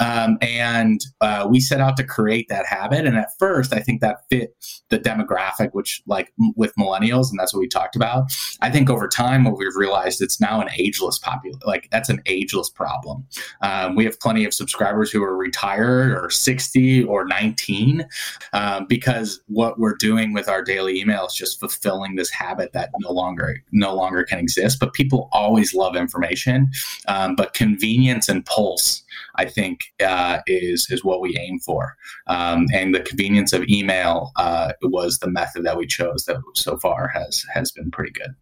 Um, 0.00 0.38
and 0.40 1.04
uh, 1.20 1.46
we 1.48 1.60
set 1.60 1.80
out 1.80 1.96
to 1.96 2.04
create 2.04 2.48
that 2.48 2.66
habit. 2.66 3.06
And 3.06 3.16
at 3.16 3.30
first, 3.38 3.72
I 3.72 3.80
think 3.80 4.00
that 4.00 4.28
fit 4.30 4.54
the 4.88 4.98
demographic, 4.98 5.70
which 5.72 6.02
like 6.06 6.32
m- 6.40 6.52
with 6.56 6.74
millennials, 6.76 7.30
and 7.30 7.38
that's 7.38 7.52
what 7.52 7.60
we 7.60 7.68
talked 7.68 7.96
about. 7.96 8.32
I 8.60 8.70
think 8.70 8.90
over 8.90 9.08
time, 9.08 9.44
what 9.44 9.58
we've 9.58 9.76
realized 9.76 10.20
it's 10.22 10.40
now 10.40 10.60
an 10.60 10.68
ageless 10.76 11.18
population. 11.18 11.60
Like 11.64 11.88
that's 11.90 12.08
an 12.08 12.20
ageless 12.26 12.68
problem. 12.68 13.24
Um, 13.62 13.94
we 13.94 14.04
have 14.04 14.18
plenty 14.20 14.44
of 14.44 14.54
subscribers 14.54 15.10
who 15.10 15.22
are 15.22 15.36
retired 15.36 16.12
or 16.12 16.30
60 16.30 17.04
or 17.04 17.24
19 17.24 18.06
um, 18.52 18.86
because 18.86 19.40
what 19.46 19.78
we're 19.78 19.96
doing 19.96 20.32
with 20.32 20.48
our 20.48 20.62
daily 20.62 21.00
email 21.00 21.26
is 21.26 21.34
just 21.34 21.60
fulfilling 21.60 22.16
this 22.16 22.30
habit 22.30 22.72
that 22.72 22.90
no 23.00 23.10
longer 23.10 23.62
no 23.72 23.94
longer 23.94 24.24
can 24.24 24.38
exist. 24.38 24.78
But 24.80 24.92
people 24.92 25.28
always 25.32 25.74
love 25.74 25.96
information, 25.96 26.70
um, 27.08 27.36
but 27.36 27.54
convenience 27.54 28.28
and 28.28 28.44
pulse 28.44 29.02
I 29.36 29.46
think 29.46 29.92
uh, 30.04 30.40
is 30.46 30.86
is 30.90 31.04
what 31.04 31.20
we 31.20 31.36
aim 31.38 31.60
for. 31.60 31.96
Um, 32.26 32.66
and 32.74 32.94
the 32.94 33.00
convenience 33.00 33.52
of 33.52 33.64
email 33.68 34.32
uh, 34.36 34.72
was 34.82 35.18
the 35.18 35.30
method 35.30 35.64
that 35.64 35.76
we 35.76 35.86
chose 35.86 36.24
that 36.24 36.38
so 36.54 36.76
far 36.76 37.08
has 37.08 37.44
has 37.52 37.70
been 37.70 37.90
pretty 37.90 38.12
good. 38.12 38.34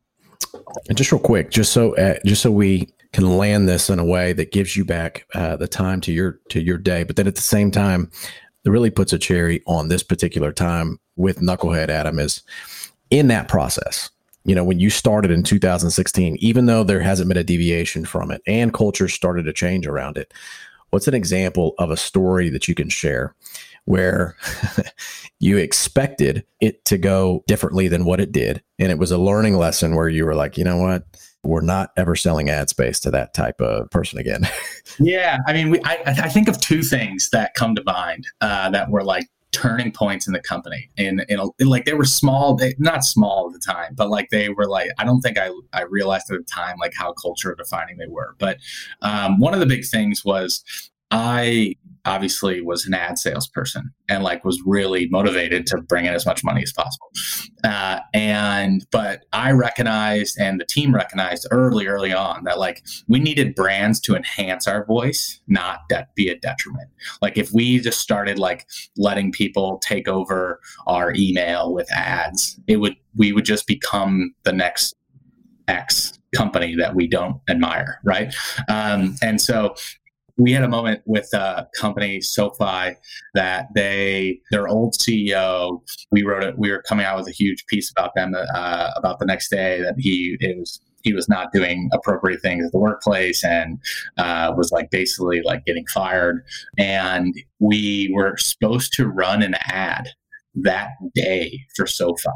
And 0.88 0.98
just 0.98 1.12
real 1.12 1.20
quick, 1.20 1.50
just 1.50 1.72
so 1.72 1.96
uh, 1.96 2.18
just 2.24 2.42
so 2.42 2.50
we 2.50 2.88
can 3.12 3.36
land 3.36 3.68
this 3.68 3.90
in 3.90 3.98
a 3.98 4.04
way 4.04 4.32
that 4.32 4.52
gives 4.52 4.76
you 4.76 4.84
back 4.84 5.26
uh, 5.34 5.56
the 5.56 5.68
time 5.68 6.00
to 6.02 6.12
your 6.12 6.40
to 6.48 6.60
your 6.60 6.78
day, 6.78 7.04
but 7.04 7.16
then 7.16 7.26
at 7.26 7.36
the 7.36 7.42
same 7.42 7.70
time, 7.70 8.10
that 8.64 8.70
really 8.70 8.90
puts 8.90 9.12
a 9.12 9.18
cherry 9.18 9.62
on 9.66 9.88
this 9.88 10.02
particular 10.02 10.52
time 10.52 10.98
with 11.16 11.40
Knucklehead 11.40 11.88
Adam 11.88 12.18
is 12.18 12.42
in 13.10 13.28
that 13.28 13.48
process 13.48 14.10
you 14.44 14.54
know, 14.54 14.64
when 14.64 14.80
you 14.80 14.90
started 14.90 15.30
in 15.30 15.42
2016, 15.42 16.36
even 16.40 16.66
though 16.66 16.84
there 16.84 17.00
hasn't 17.00 17.28
been 17.28 17.36
a 17.36 17.44
deviation 17.44 18.04
from 18.04 18.30
it 18.30 18.42
and 18.46 18.74
culture 18.74 19.08
started 19.08 19.44
to 19.44 19.52
change 19.52 19.86
around 19.86 20.16
it, 20.16 20.32
what's 20.90 21.08
an 21.08 21.14
example 21.14 21.74
of 21.78 21.90
a 21.90 21.96
story 21.96 22.48
that 22.50 22.68
you 22.68 22.74
can 22.74 22.88
share 22.88 23.34
where 23.84 24.36
you 25.40 25.56
expected 25.56 26.44
it 26.60 26.84
to 26.84 26.98
go 26.98 27.42
differently 27.46 27.88
than 27.88 28.04
what 28.04 28.20
it 28.20 28.32
did? 28.32 28.62
And 28.78 28.90
it 28.90 28.98
was 28.98 29.10
a 29.10 29.18
learning 29.18 29.56
lesson 29.56 29.94
where 29.96 30.08
you 30.08 30.24
were 30.24 30.34
like 30.34 30.58
you 30.58 30.64
know 30.64 30.76
what? 30.76 31.04
We're 31.44 31.60
not 31.60 31.90
ever 31.96 32.14
selling 32.14 32.50
ad 32.50 32.68
space 32.68 33.00
to 33.00 33.10
that 33.10 33.34
type 33.34 33.60
of 33.60 33.90
person 33.90 34.18
again. 34.18 34.48
Yeah 34.98 35.38
i 35.46 35.52
mean 35.52 35.70
we, 35.70 35.80
I, 35.84 36.02
I 36.06 36.28
think 36.28 36.48
of 36.48 36.60
two 36.60 36.82
things 36.82 37.30
that 37.30 37.54
come 37.54 37.74
to 37.76 37.82
mind 37.84 38.26
uh, 38.40 38.68
that 38.70 38.90
were 38.90 39.02
like 39.02 39.26
turning 39.52 39.92
points 39.92 40.26
in 40.26 40.32
the 40.32 40.40
company. 40.40 40.88
And, 40.98 41.24
and, 41.28 41.40
like 41.60 41.84
they 41.84 41.94
were 41.94 42.04
small 42.04 42.54
they, 42.54 42.74
not 42.78 43.04
small 43.04 43.46
at 43.46 43.52
the 43.52 43.72
time 43.72 43.94
but 43.94 44.08
like 44.08 44.28
they 44.30 44.48
were 44.48 44.66
like 44.66 44.90
i 44.98 45.04
don't 45.04 45.20
think 45.20 45.38
i 45.38 45.50
i 45.72 45.82
realized 45.82 46.30
at 46.30 46.38
the 46.38 46.44
time 46.44 46.76
like 46.80 46.92
how 46.96 47.12
culture 47.12 47.54
defining 47.54 47.96
they 47.98 48.06
were. 48.06 48.34
But 48.38 48.58
um, 49.02 49.38
one 49.38 49.54
of 49.54 49.60
the 49.60 49.66
big 49.66 49.84
things 49.84 50.24
was 50.24 50.64
i 51.10 51.74
obviously 52.04 52.60
was 52.60 52.86
an 52.86 52.94
ad 52.94 53.18
salesperson 53.18 53.92
and 54.08 54.24
like 54.24 54.44
was 54.44 54.60
really 54.66 55.08
motivated 55.08 55.66
to 55.66 55.80
bring 55.80 56.06
in 56.06 56.14
as 56.14 56.26
much 56.26 56.42
money 56.42 56.62
as 56.62 56.72
possible. 56.72 57.10
Uh, 57.64 58.00
and 58.12 58.84
but 58.90 59.24
I 59.32 59.52
recognized 59.52 60.38
and 60.40 60.60
the 60.60 60.64
team 60.64 60.94
recognized 60.94 61.46
early, 61.50 61.86
early 61.86 62.12
on 62.12 62.44
that 62.44 62.58
like 62.58 62.82
we 63.08 63.20
needed 63.20 63.54
brands 63.54 64.00
to 64.00 64.16
enhance 64.16 64.66
our 64.66 64.84
voice, 64.84 65.40
not 65.46 65.88
de- 65.88 66.06
be 66.16 66.28
a 66.28 66.36
detriment. 66.36 66.88
Like 67.20 67.38
if 67.38 67.52
we 67.52 67.78
just 67.78 68.00
started 68.00 68.38
like 68.38 68.66
letting 68.96 69.32
people 69.32 69.78
take 69.78 70.08
over 70.08 70.60
our 70.86 71.12
email 71.14 71.72
with 71.72 71.90
ads, 71.92 72.58
it 72.66 72.76
would 72.78 72.96
we 73.14 73.32
would 73.32 73.44
just 73.44 73.66
become 73.66 74.34
the 74.42 74.52
next 74.52 74.96
X 75.68 76.18
company 76.34 76.74
that 76.76 76.94
we 76.94 77.06
don't 77.06 77.40
admire, 77.48 78.00
right? 78.04 78.34
Um, 78.68 79.16
and 79.22 79.40
so 79.40 79.74
we 80.42 80.52
had 80.52 80.64
a 80.64 80.68
moment 80.68 81.02
with 81.06 81.32
a 81.34 81.68
company 81.78 82.20
SoFi 82.20 82.96
that 83.34 83.68
they 83.76 84.40
their 84.50 84.66
old 84.66 84.94
CEO. 84.94 85.80
We 86.10 86.24
wrote 86.24 86.42
it. 86.42 86.58
We 86.58 86.70
were 86.72 86.82
coming 86.82 87.06
out 87.06 87.18
with 87.18 87.28
a 87.28 87.32
huge 87.32 87.64
piece 87.66 87.90
about 87.90 88.14
them 88.16 88.34
uh, 88.34 88.90
about 88.96 89.20
the 89.20 89.24
next 89.24 89.50
day 89.50 89.80
that 89.82 89.94
he 89.98 90.36
it 90.40 90.58
was 90.58 90.80
he 91.02 91.12
was 91.12 91.28
not 91.28 91.52
doing 91.52 91.88
appropriate 91.92 92.42
things 92.42 92.66
at 92.66 92.72
the 92.72 92.78
workplace 92.78 93.44
and 93.44 93.78
uh, 94.18 94.52
was 94.56 94.72
like 94.72 94.90
basically 94.90 95.42
like 95.42 95.64
getting 95.64 95.86
fired. 95.86 96.44
And 96.78 97.34
we 97.58 98.10
were 98.12 98.36
supposed 98.36 98.92
to 98.94 99.06
run 99.06 99.42
an 99.42 99.54
ad 99.68 100.08
that 100.54 100.90
day 101.14 101.60
for 101.76 101.86
SoFi, 101.86 102.30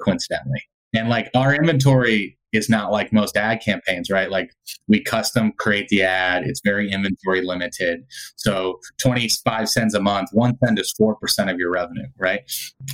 coincidentally. 0.00 0.62
And 0.94 1.08
like 1.08 1.30
our 1.34 1.54
inventory 1.54 2.37
is 2.52 2.68
not 2.68 2.90
like 2.90 3.12
most 3.12 3.36
ad 3.36 3.60
campaigns, 3.62 4.10
right? 4.10 4.30
Like 4.30 4.52
we 4.86 5.02
custom 5.02 5.52
create 5.58 5.88
the 5.88 6.02
ad. 6.02 6.44
It's 6.44 6.60
very 6.64 6.90
inventory 6.90 7.42
limited. 7.42 8.04
So 8.36 8.78
25 9.00 9.68
cents 9.68 9.94
a 9.94 10.00
month, 10.00 10.30
one 10.32 10.56
cent 10.64 10.78
is 10.78 10.94
4% 11.00 11.14
of 11.50 11.58
your 11.58 11.70
revenue, 11.70 12.06
right? 12.18 12.40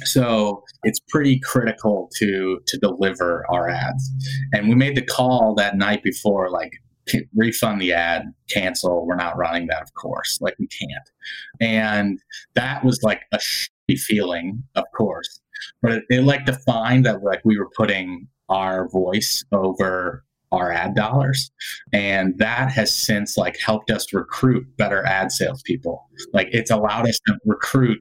So 0.03 0.65
it's 0.83 1.01
pretty 1.09 1.39
critical 1.41 2.11
to, 2.19 2.61
to 2.67 2.79
deliver 2.79 3.45
our 3.49 3.69
ads. 3.69 4.11
And 4.53 4.69
we 4.69 4.75
made 4.75 4.97
the 4.97 5.03
call 5.03 5.55
that 5.57 5.77
night 5.77 6.03
before, 6.03 6.51
like, 6.51 6.73
refund 7.35 7.81
the 7.81 7.93
ad, 7.93 8.33
cancel. 8.49 9.07
We're 9.07 9.17
not 9.17 9.37
running 9.37 9.67
that, 9.69 9.83
of 9.83 9.93
course. 9.95 10.39
Like 10.41 10.57
we 10.59 10.67
can't. 10.69 11.11
And 11.61 12.19
that 12.55 12.85
was 12.85 13.03
like 13.03 13.23
a 13.33 13.39
shitty 13.39 13.99
feeling, 13.99 14.63
of 14.75 14.85
course. 14.97 15.41
But 15.83 15.93
it, 15.93 16.05
it 16.09 16.25
like 16.25 16.47
defined 16.47 17.05
that 17.07 17.23
like 17.23 17.43
we 17.45 17.59
were 17.59 17.69
putting 17.77 18.27
our 18.49 18.89
voice 18.89 19.45
over 19.53 20.25
our 20.53 20.73
ad 20.73 20.95
dollars. 20.95 21.51
And 21.93 22.39
that 22.39 22.71
has 22.71 22.95
since 22.95 23.37
like 23.37 23.59
helped 23.59 23.91
us 23.91 24.13
recruit 24.13 24.65
better 24.77 25.05
ad 25.05 25.33
salespeople. 25.33 26.09
Like 26.33 26.49
it's 26.53 26.71
allowed 26.71 27.09
us 27.09 27.19
to 27.27 27.37
recruit 27.45 28.01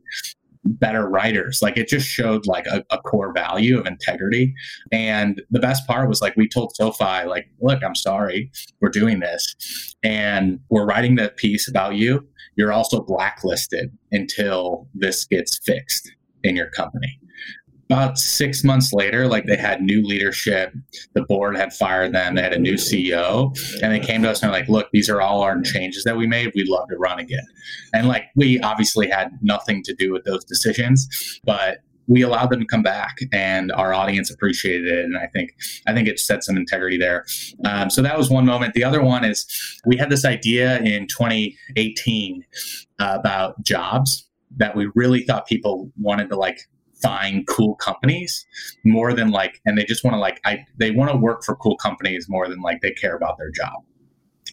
better 0.65 1.09
writers. 1.09 1.61
Like 1.61 1.77
it 1.77 1.89
just 1.89 2.07
showed 2.07 2.45
like 2.45 2.65
a, 2.67 2.83
a, 2.89 2.97
core 2.99 3.33
value 3.33 3.77
of 3.77 3.85
integrity. 3.85 4.53
And 4.93 5.41
the 5.51 5.59
best 5.59 5.85
part 5.87 6.07
was 6.07 6.21
like 6.21 6.37
we 6.37 6.47
told 6.47 6.73
sofi 6.75 7.25
like 7.25 7.49
look 7.59 7.83
i'm 7.83 7.95
sorry 7.95 8.49
we're 8.79 8.87
doing 8.87 9.19
this 9.19 9.93
and 10.03 10.59
we're 10.69 10.85
writing 10.85 11.15
that 11.15 11.37
piece 11.37 11.67
about 11.67 11.95
you. 11.95 12.25
You're 12.55 12.71
also 12.71 13.01
blacklisted 13.01 13.91
until 14.11 14.87
this 14.93 15.25
gets 15.25 15.57
fixed 15.65 16.11
in 16.43 16.55
your 16.55 16.69
company 16.69 17.19
about 17.93 18.17
six 18.17 18.63
months 18.63 18.91
later, 18.91 19.27
like 19.27 19.45
they 19.45 19.55
had 19.55 19.81
new 19.81 20.01
leadership, 20.03 20.73
the 21.13 21.21
board 21.23 21.55
had 21.55 21.71
fired 21.73 22.13
them, 22.13 22.35
they 22.35 22.41
had 22.41 22.53
a 22.53 22.59
new 22.59 22.73
CEO, 22.73 23.55
and 23.81 23.91
they 23.91 23.99
came 23.99 24.23
to 24.23 24.31
us 24.31 24.41
and 24.41 24.51
they're 24.51 24.59
like, 24.59 24.69
"Look, 24.69 24.89
these 24.91 25.09
are 25.09 25.21
all 25.21 25.41
our 25.41 25.61
changes 25.61 26.03
that 26.03 26.17
we 26.17 26.25
made. 26.25 26.51
We'd 26.55 26.67
love 26.67 26.89
to 26.89 26.97
run 26.97 27.19
again." 27.19 27.45
And 27.93 28.07
like 28.07 28.25
we 28.35 28.59
obviously 28.61 29.09
had 29.09 29.37
nothing 29.41 29.83
to 29.83 29.93
do 29.93 30.11
with 30.11 30.23
those 30.23 30.43
decisions, 30.43 31.39
but 31.43 31.79
we 32.07 32.21
allowed 32.21 32.49
them 32.49 32.59
to 32.59 32.65
come 32.65 32.83
back, 32.83 33.19
and 33.31 33.71
our 33.71 33.93
audience 33.93 34.31
appreciated 34.31 34.87
it. 34.87 35.05
And 35.05 35.17
I 35.17 35.27
think 35.27 35.51
I 35.87 35.93
think 35.93 36.07
it 36.07 36.19
set 36.19 36.43
some 36.43 36.57
integrity 36.57 36.97
there. 36.97 37.25
Um, 37.65 37.89
so 37.89 38.01
that 38.01 38.17
was 38.17 38.29
one 38.29 38.45
moment. 38.45 38.73
The 38.73 38.83
other 38.83 39.01
one 39.03 39.23
is 39.23 39.45
we 39.85 39.97
had 39.97 40.09
this 40.09 40.25
idea 40.25 40.79
in 40.79 41.07
2018 41.07 42.43
uh, 42.99 43.17
about 43.19 43.63
jobs 43.63 44.27
that 44.57 44.75
we 44.75 44.89
really 44.95 45.23
thought 45.23 45.47
people 45.47 45.91
wanted 45.97 46.29
to 46.29 46.35
like 46.35 46.59
find 47.03 47.45
cool 47.47 47.75
companies 47.75 48.45
more 48.83 49.13
than 49.13 49.29
like 49.29 49.59
and 49.65 49.77
they 49.77 49.83
just 49.83 50.03
want 50.03 50.13
to 50.13 50.19
like 50.19 50.39
i 50.45 50.65
they 50.77 50.91
want 50.91 51.11
to 51.11 51.17
work 51.17 51.43
for 51.43 51.55
cool 51.57 51.75
companies 51.77 52.27
more 52.29 52.47
than 52.47 52.61
like 52.61 52.81
they 52.81 52.91
care 52.91 53.15
about 53.15 53.37
their 53.37 53.51
job. 53.51 53.83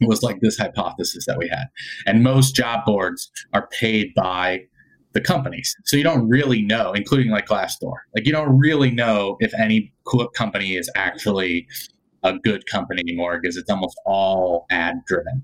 It 0.01 0.09
was 0.09 0.23
like 0.23 0.41
this 0.41 0.59
hypothesis 0.59 1.27
that 1.27 1.39
we 1.39 1.49
had. 1.49 1.67
And 2.07 2.23
most 2.23 2.55
job 2.55 2.85
boards 2.87 3.31
are 3.53 3.69
paid 3.69 4.15
by 4.15 4.63
the 5.13 5.21
companies. 5.21 5.77
So 5.85 5.97
you 5.97 6.03
don't 6.03 6.29
really 6.29 6.63
know 6.63 6.93
including 6.93 7.31
like 7.31 7.47
glassdoor. 7.47 7.97
Like 8.15 8.27
you 8.27 8.33
don't 8.33 8.59
really 8.59 8.91
know 8.91 9.37
if 9.41 9.53
any 9.55 9.93
cool 10.05 10.29
company 10.29 10.77
is 10.77 10.91
actually 10.97 11.67
a 12.23 12.39
good 12.39 12.67
company 12.67 13.01
anymore 13.01 13.39
because 13.41 13.57
it's 13.57 13.71
almost 13.71 13.99
all 14.05 14.67
ad 14.71 14.97
driven. 15.07 15.43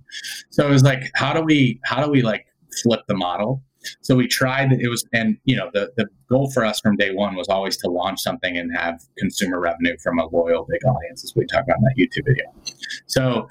So 0.51 0.67
it 0.67 0.71
was 0.71 0.83
like 0.83 1.11
how 1.15 1.33
do 1.33 1.41
we 1.41 1.81
how 1.85 2.05
do 2.05 2.11
we 2.11 2.23
like 2.23 2.47
flip 2.83 3.01
the 3.09 3.15
model 3.15 3.63
so 4.01 4.15
we 4.15 4.27
tried 4.27 4.73
it 4.73 4.89
was 4.89 5.07
and 5.13 5.37
you 5.45 5.57
know 5.57 5.71
the, 5.73 5.93
the 5.97 6.07
goal 6.29 6.51
for 6.51 6.65
us 6.65 6.81
from 6.81 6.97
day 6.97 7.13
one 7.13 7.35
was 7.35 7.49
always 7.49 7.77
to 7.77 7.89
launch 7.89 8.21
something 8.21 8.57
and 8.57 8.77
have 8.77 9.01
consumer 9.19 9.61
revenue 9.61 9.97
from 10.03 10.19
a 10.19 10.27
loyal 10.29 10.67
big 10.69 10.85
audience 10.85 11.25
as 11.25 11.35
we 11.37 11.45
talk 11.47 11.65
about 11.65 11.79
in 11.79 11.85
that 11.85 11.97
youtube 11.97 12.27
video 12.27 12.53
so 13.07 13.49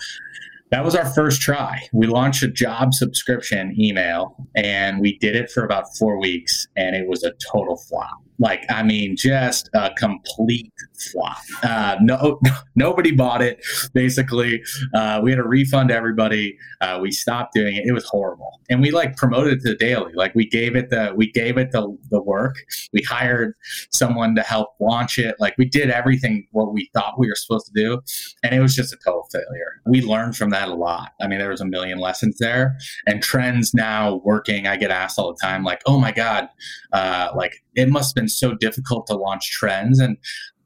that 0.71 0.84
was 0.84 0.95
our 0.95 1.06
first 1.06 1.41
try. 1.41 1.88
We 1.93 2.08
launched 2.08 2.41
a 2.43 2.48
job 2.48 2.93
subscription 2.93 3.76
email 3.80 4.36
and 4.56 5.00
we 5.00 5.17
did 5.19 5.36
it 5.36 5.52
for 5.52 5.63
about 5.63 5.95
four 5.95 6.19
weeks 6.19 6.67
and 6.76 6.95
it 6.95 7.08
was 7.08 7.24
a 7.24 7.32
total 7.52 7.78
flop. 7.78 8.24
Like, 8.39 8.65
I 8.69 8.84
mean, 8.84 9.15
just 9.15 9.69
a 9.74 9.91
complete 9.98 10.74
flop. 11.12 11.38
Uh, 11.63 11.98
no, 12.02 12.39
nobody 12.76 13.12
bought 13.12 13.41
it. 13.41 13.63
Basically, 13.93 14.63
uh, 14.93 15.21
we 15.24 15.32
had 15.32 15.38
to 15.38 15.48
refund 15.48 15.91
everybody. 15.91 16.58
Uh, 16.82 17.00
we 17.02 17.12
stopped 17.12 17.54
doing 17.54 17.76
it. 17.76 17.86
It 17.86 17.93
was 17.93 18.06
horrible, 18.06 18.60
and 18.69 18.82
we 18.82 18.91
like 18.91 19.15
promoted 19.15 19.54
it 19.54 19.62
to 19.62 19.69
the 19.69 19.76
daily. 19.76 20.13
Like, 20.13 20.36
we 20.36 20.45
gave 20.45 20.76
it 20.76 20.89
the 20.89 21.13
we 21.15 21.32
gave 21.32 21.58
it 21.58 21.71
the 21.71 21.95
the 22.12 22.21
work. 22.21 22.56
We 22.93 23.02
hired 23.04 23.54
someone 23.91 24.36
to 24.36 24.41
help 24.41 24.69
launch 24.80 25.17
it. 25.17 25.36
Like, 25.39 25.56
we 25.58 25.65
did 25.65 25.89
everything 25.89 26.48
what 26.52 26.74
we 26.74 26.89
thought 26.93 27.17
we 27.17 27.28
were 27.28 27.36
supposed 27.36 27.67
to 27.67 27.74
do, 27.74 28.02
and 28.43 28.54
it 28.54 28.60
was 28.60 28.76
just 28.76 28.93
a 28.93 28.98
total 29.06 29.28
failure. 29.32 29.82
We 29.86 30.02
learned 30.02 30.36
from 30.36 30.50
that 30.50 30.67
a 30.67 30.76
lot. 30.76 31.12
I 31.21 31.28
mean, 31.28 31.39
there 31.39 31.50
was 31.50 31.62
a 31.62 31.65
million 31.65 32.00
lessons 32.00 32.38
there, 32.39 32.78
and 33.08 33.21
trends 33.21 33.74
now 33.74 34.21
working. 34.26 34.67
I 34.67 34.76
get 34.78 34.91
asked 34.91 35.17
all 35.19 35.34
the 35.34 35.39
time, 35.41 35.63
like, 35.63 35.82
"Oh 35.86 36.00
my 36.00 36.12
god, 36.12 36.50
uh, 36.91 37.30
like 37.36 37.62
it 37.75 37.89
must 37.89 38.11
have 38.15 38.21
been 38.21 38.29
so 38.29 38.53
difficult 38.55 39.07
to 39.07 39.15
launch 39.15 39.51
trends. 39.51 39.99
And 39.99 40.17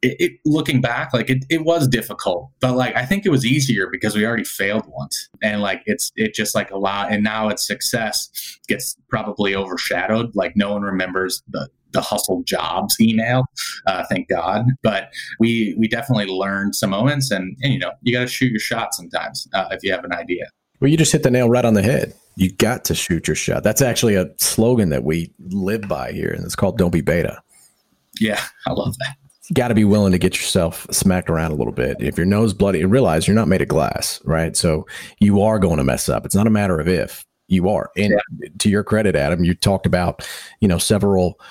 it, 0.01 0.15
it, 0.19 0.31
looking 0.45 0.79
back 0.81 1.13
like 1.13 1.29
it, 1.29 1.43
it 1.49 1.65
was 1.65 1.85
difficult 1.85 2.49
but 2.61 2.73
like 2.73 2.95
i 2.95 3.05
think 3.05 3.25
it 3.25 3.29
was 3.29 3.45
easier 3.45 3.89
because 3.91 4.15
we 4.15 4.25
already 4.25 4.45
failed 4.45 4.85
once. 4.87 5.29
And 5.41 5.61
like 5.61 5.81
it's 5.85 6.11
it 6.15 6.33
just 6.33 6.55
like 6.55 6.71
a 6.71 6.77
lot 6.77 7.11
and 7.11 7.23
now 7.23 7.49
its 7.49 7.65
success 7.65 8.29
gets 8.67 8.95
probably 9.09 9.55
overshadowed. 9.55 10.35
Like 10.35 10.53
no 10.55 10.71
one 10.73 10.81
remembers 10.81 11.43
the 11.47 11.69
the 11.91 12.01
hustle 12.01 12.43
jobs 12.43 12.95
email 13.01 13.45
uh, 13.87 14.03
thank 14.09 14.29
god. 14.29 14.65
But 14.83 15.11
we 15.39 15.75
we 15.77 15.87
definitely 15.87 16.27
learned 16.27 16.75
some 16.75 16.91
moments 16.91 17.31
and, 17.31 17.57
and 17.61 17.73
you 17.73 17.79
know 17.79 17.91
you 18.01 18.13
got 18.13 18.21
to 18.21 18.27
shoot 18.27 18.51
your 18.51 18.59
shot 18.59 18.93
sometimes 18.93 19.47
uh, 19.53 19.67
if 19.71 19.83
you 19.83 19.91
have 19.91 20.03
an 20.03 20.13
idea. 20.13 20.45
Well 20.79 20.89
you 20.89 20.97
just 20.97 21.11
hit 21.11 21.23
the 21.23 21.31
nail 21.31 21.49
right 21.49 21.65
on 21.65 21.73
the 21.73 21.81
head 21.81 22.13
you 22.39 22.49
got 22.53 22.85
to 22.85 22.95
shoot 22.95 23.27
your 23.27 23.35
shot. 23.35 23.63
That's 23.63 23.81
actually 23.81 24.15
a 24.15 24.29
slogan 24.37 24.89
that 24.89 25.03
we 25.03 25.31
live 25.49 25.81
by 25.89 26.13
here, 26.13 26.29
and 26.29 26.45
it's 26.45 26.55
called 26.55 26.77
"Don't 26.77 26.91
be 26.91 27.01
beta." 27.01 27.41
Yeah, 28.19 28.41
I 28.65 28.71
love 28.71 28.97
that. 28.99 29.15
You 29.49 29.55
got 29.55 29.67
to 29.67 29.75
be 29.75 29.83
willing 29.83 30.13
to 30.13 30.17
get 30.17 30.37
yourself 30.37 30.87
smacked 30.89 31.29
around 31.29 31.51
a 31.51 31.55
little 31.55 31.73
bit. 31.73 31.97
If 31.99 32.15
your 32.17 32.25
nose 32.25 32.53
bloody, 32.53 32.85
realize 32.85 33.27
you're 33.27 33.35
not 33.35 33.49
made 33.49 33.61
of 33.61 33.67
glass, 33.67 34.21
right? 34.23 34.55
So 34.55 34.87
you 35.19 35.41
are 35.41 35.59
going 35.59 35.77
to 35.77 35.83
mess 35.83 36.07
up. 36.07 36.25
It's 36.25 36.35
not 36.35 36.47
a 36.47 36.51
matter 36.51 36.79
of 36.79 36.87
if 36.87 37.25
you 37.49 37.67
are. 37.67 37.89
And 37.97 38.13
yeah. 38.13 38.47
to 38.59 38.69
your 38.69 38.85
credit, 38.85 39.17
Adam, 39.17 39.43
you 39.43 39.53
talked 39.53 39.85
about 39.85 40.25
you 40.61 40.67
know 40.67 40.77
several 40.77 41.41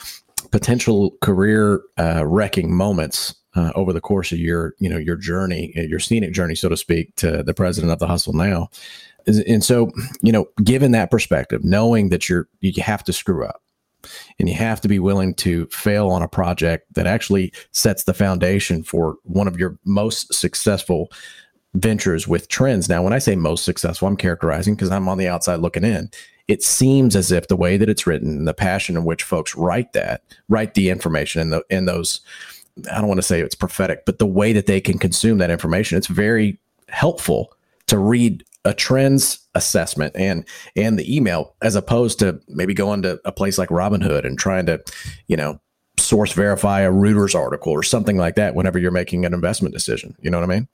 potential 0.51 1.11
career 1.20 1.83
uh, 1.98 2.24
wrecking 2.27 2.74
moments 2.74 3.35
uh, 3.57 3.72
over 3.74 3.92
the 3.92 4.01
course 4.01 4.33
of 4.33 4.38
your 4.38 4.74
you 4.79 4.88
know 4.88 4.96
your 4.96 5.16
journey, 5.16 5.70
your 5.74 6.01
scenic 6.01 6.33
journey, 6.33 6.55
so 6.55 6.70
to 6.70 6.79
speak, 6.79 7.14
to 7.16 7.42
the 7.42 7.53
president 7.53 7.92
of 7.92 7.98
the 7.98 8.07
hustle 8.07 8.33
now. 8.33 8.70
And 9.28 9.62
so, 9.62 9.90
you 10.22 10.32
know, 10.32 10.48
given 10.64 10.92
that 10.92 11.10
perspective, 11.10 11.62
knowing 11.64 12.08
that 12.08 12.28
you're 12.28 12.48
you 12.60 12.82
have 12.82 13.04
to 13.04 13.12
screw 13.12 13.44
up 13.44 13.62
and 14.38 14.48
you 14.48 14.54
have 14.54 14.80
to 14.80 14.88
be 14.88 14.98
willing 14.98 15.34
to 15.34 15.66
fail 15.66 16.08
on 16.08 16.22
a 16.22 16.28
project 16.28 16.92
that 16.94 17.06
actually 17.06 17.52
sets 17.72 18.04
the 18.04 18.14
foundation 18.14 18.82
for 18.82 19.16
one 19.24 19.48
of 19.48 19.58
your 19.58 19.78
most 19.84 20.32
successful 20.32 21.10
ventures 21.74 22.26
with 22.26 22.48
trends. 22.48 22.88
Now, 22.88 23.02
when 23.02 23.12
I 23.12 23.18
say 23.18 23.36
most 23.36 23.64
successful, 23.64 24.08
I'm 24.08 24.16
characterizing 24.16 24.74
because 24.74 24.90
I'm 24.90 25.08
on 25.08 25.18
the 25.18 25.28
outside 25.28 25.60
looking 25.60 25.84
in. 25.84 26.10
It 26.46 26.62
seems 26.62 27.14
as 27.14 27.30
if 27.30 27.48
the 27.48 27.56
way 27.56 27.76
that 27.76 27.90
it's 27.90 28.06
written, 28.06 28.30
and 28.30 28.48
the 28.48 28.54
passion 28.54 28.96
in 28.96 29.04
which 29.04 29.22
folks 29.22 29.54
write 29.54 29.92
that, 29.92 30.22
write 30.48 30.72
the 30.74 30.88
information 30.88 31.42
in 31.42 31.50
the 31.50 31.62
in 31.68 31.84
those 31.84 32.20
I 32.90 32.98
don't 32.98 33.08
want 33.08 33.18
to 33.18 33.26
say 33.26 33.40
it's 33.40 33.54
prophetic, 33.54 34.04
but 34.06 34.18
the 34.18 34.26
way 34.26 34.52
that 34.52 34.66
they 34.66 34.80
can 34.80 34.98
consume 34.98 35.38
that 35.38 35.50
information, 35.50 35.98
it's 35.98 36.06
very 36.06 36.58
helpful 36.88 37.52
to 37.88 37.98
read 37.98 38.44
a 38.68 38.74
trends 38.74 39.38
assessment 39.54 40.14
and 40.14 40.44
and 40.76 40.98
the 40.98 41.16
email 41.16 41.57
as 41.62 41.74
opposed 41.74 42.18
to 42.18 42.38
maybe 42.48 42.74
going 42.74 43.00
to 43.02 43.18
a 43.24 43.33
place 43.33 43.57
like 43.57 43.70
Robinhood 43.70 44.26
and 44.26 44.38
trying 44.38 44.66
to, 44.66 44.81
you 45.26 45.37
know, 45.37 45.59
source 45.98 46.33
verify 46.33 46.81
a 46.81 46.92
Reuters 46.92 47.35
article 47.35 47.72
or 47.72 47.83
something 47.83 48.18
like 48.18 48.37
that 48.37 48.54
whenever 48.54 48.78
you're 48.78 48.90
making 48.90 49.24
an 49.24 49.33
investment 49.33 49.74
decision. 49.74 50.14
You 50.20 50.31
know 50.31 50.38
what 50.38 50.50
I 50.50 50.54
mean? 50.54 50.68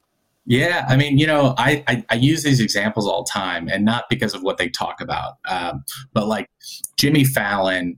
Yeah, 0.47 0.85
I 0.89 0.97
mean, 0.97 1.17
you 1.17 1.27
know, 1.27 1.55
I, 1.57 1.83
I, 1.87 2.05
I 2.11 2.15
use 2.17 2.43
these 2.43 2.61
examples 2.61 3.07
all 3.07 3.25
the 3.25 3.31
time, 3.31 3.67
and 3.69 3.83
not 3.83 4.05
because 4.11 4.35
of 4.35 4.43
what 4.43 4.59
they 4.59 4.69
talk 4.69 5.01
about, 5.01 5.39
um, 5.49 5.85
but 6.13 6.27
like 6.27 6.51
Jimmy 6.99 7.25
Fallon, 7.25 7.97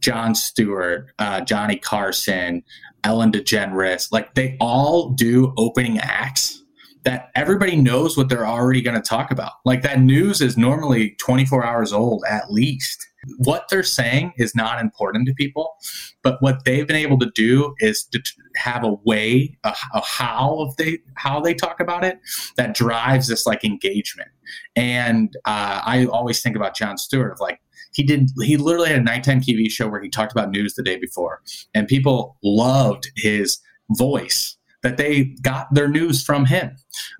Jon 0.00 0.34
Stewart, 0.34 1.10
uh, 1.18 1.40
Johnny 1.40 1.76
Carson, 1.76 2.62
Ellen 3.02 3.32
DeGeneres, 3.32 4.12
like 4.12 4.34
they 4.34 4.58
all 4.60 5.10
do 5.10 5.54
opening 5.56 5.98
acts 5.98 6.62
that 7.06 7.30
everybody 7.36 7.76
knows 7.76 8.16
what 8.16 8.28
they're 8.28 8.46
already 8.46 8.82
going 8.82 9.00
to 9.00 9.08
talk 9.08 9.30
about. 9.30 9.52
Like 9.64 9.82
that 9.82 10.00
news 10.00 10.40
is 10.40 10.56
normally 10.56 11.14
24 11.20 11.64
hours 11.64 11.92
old 11.92 12.24
at 12.28 12.52
least. 12.52 13.06
what 13.38 13.66
they're 13.68 13.82
saying 13.82 14.32
is 14.38 14.54
not 14.54 14.80
important 14.80 15.26
to 15.26 15.34
people, 15.34 15.76
but 16.22 16.40
what 16.40 16.64
they've 16.64 16.86
been 16.86 16.96
able 16.96 17.18
to 17.18 17.30
do 17.34 17.74
is 17.78 18.04
to 18.04 18.20
have 18.56 18.84
a 18.84 18.94
way, 19.04 19.56
a, 19.64 19.74
a 19.94 20.00
how 20.00 20.58
of 20.60 20.76
they 20.76 20.98
how 21.14 21.40
they 21.40 21.54
talk 21.54 21.80
about 21.80 22.04
it 22.04 22.18
that 22.56 22.74
drives 22.74 23.28
this 23.28 23.46
like 23.46 23.64
engagement. 23.64 24.30
And 24.74 25.34
uh, 25.44 25.80
I 25.84 26.06
always 26.06 26.42
think 26.42 26.56
about 26.56 26.76
Jon 26.76 26.98
Stewart 26.98 27.32
of 27.32 27.40
like 27.40 27.60
he 27.94 28.02
did 28.02 28.30
he 28.42 28.56
literally 28.56 28.90
had 28.90 28.98
a 28.98 29.02
nighttime 29.02 29.40
TV 29.40 29.70
show 29.70 29.88
where 29.88 30.02
he 30.02 30.08
talked 30.08 30.32
about 30.32 30.50
news 30.50 30.74
the 30.74 30.82
day 30.82 30.96
before, 30.96 31.40
and 31.72 31.86
people 31.86 32.36
loved 32.42 33.10
his 33.16 33.58
voice 33.90 34.56
that 34.86 34.98
they 34.98 35.24
got 35.42 35.66
their 35.74 35.88
news 35.88 36.22
from 36.22 36.44
him. 36.46 36.70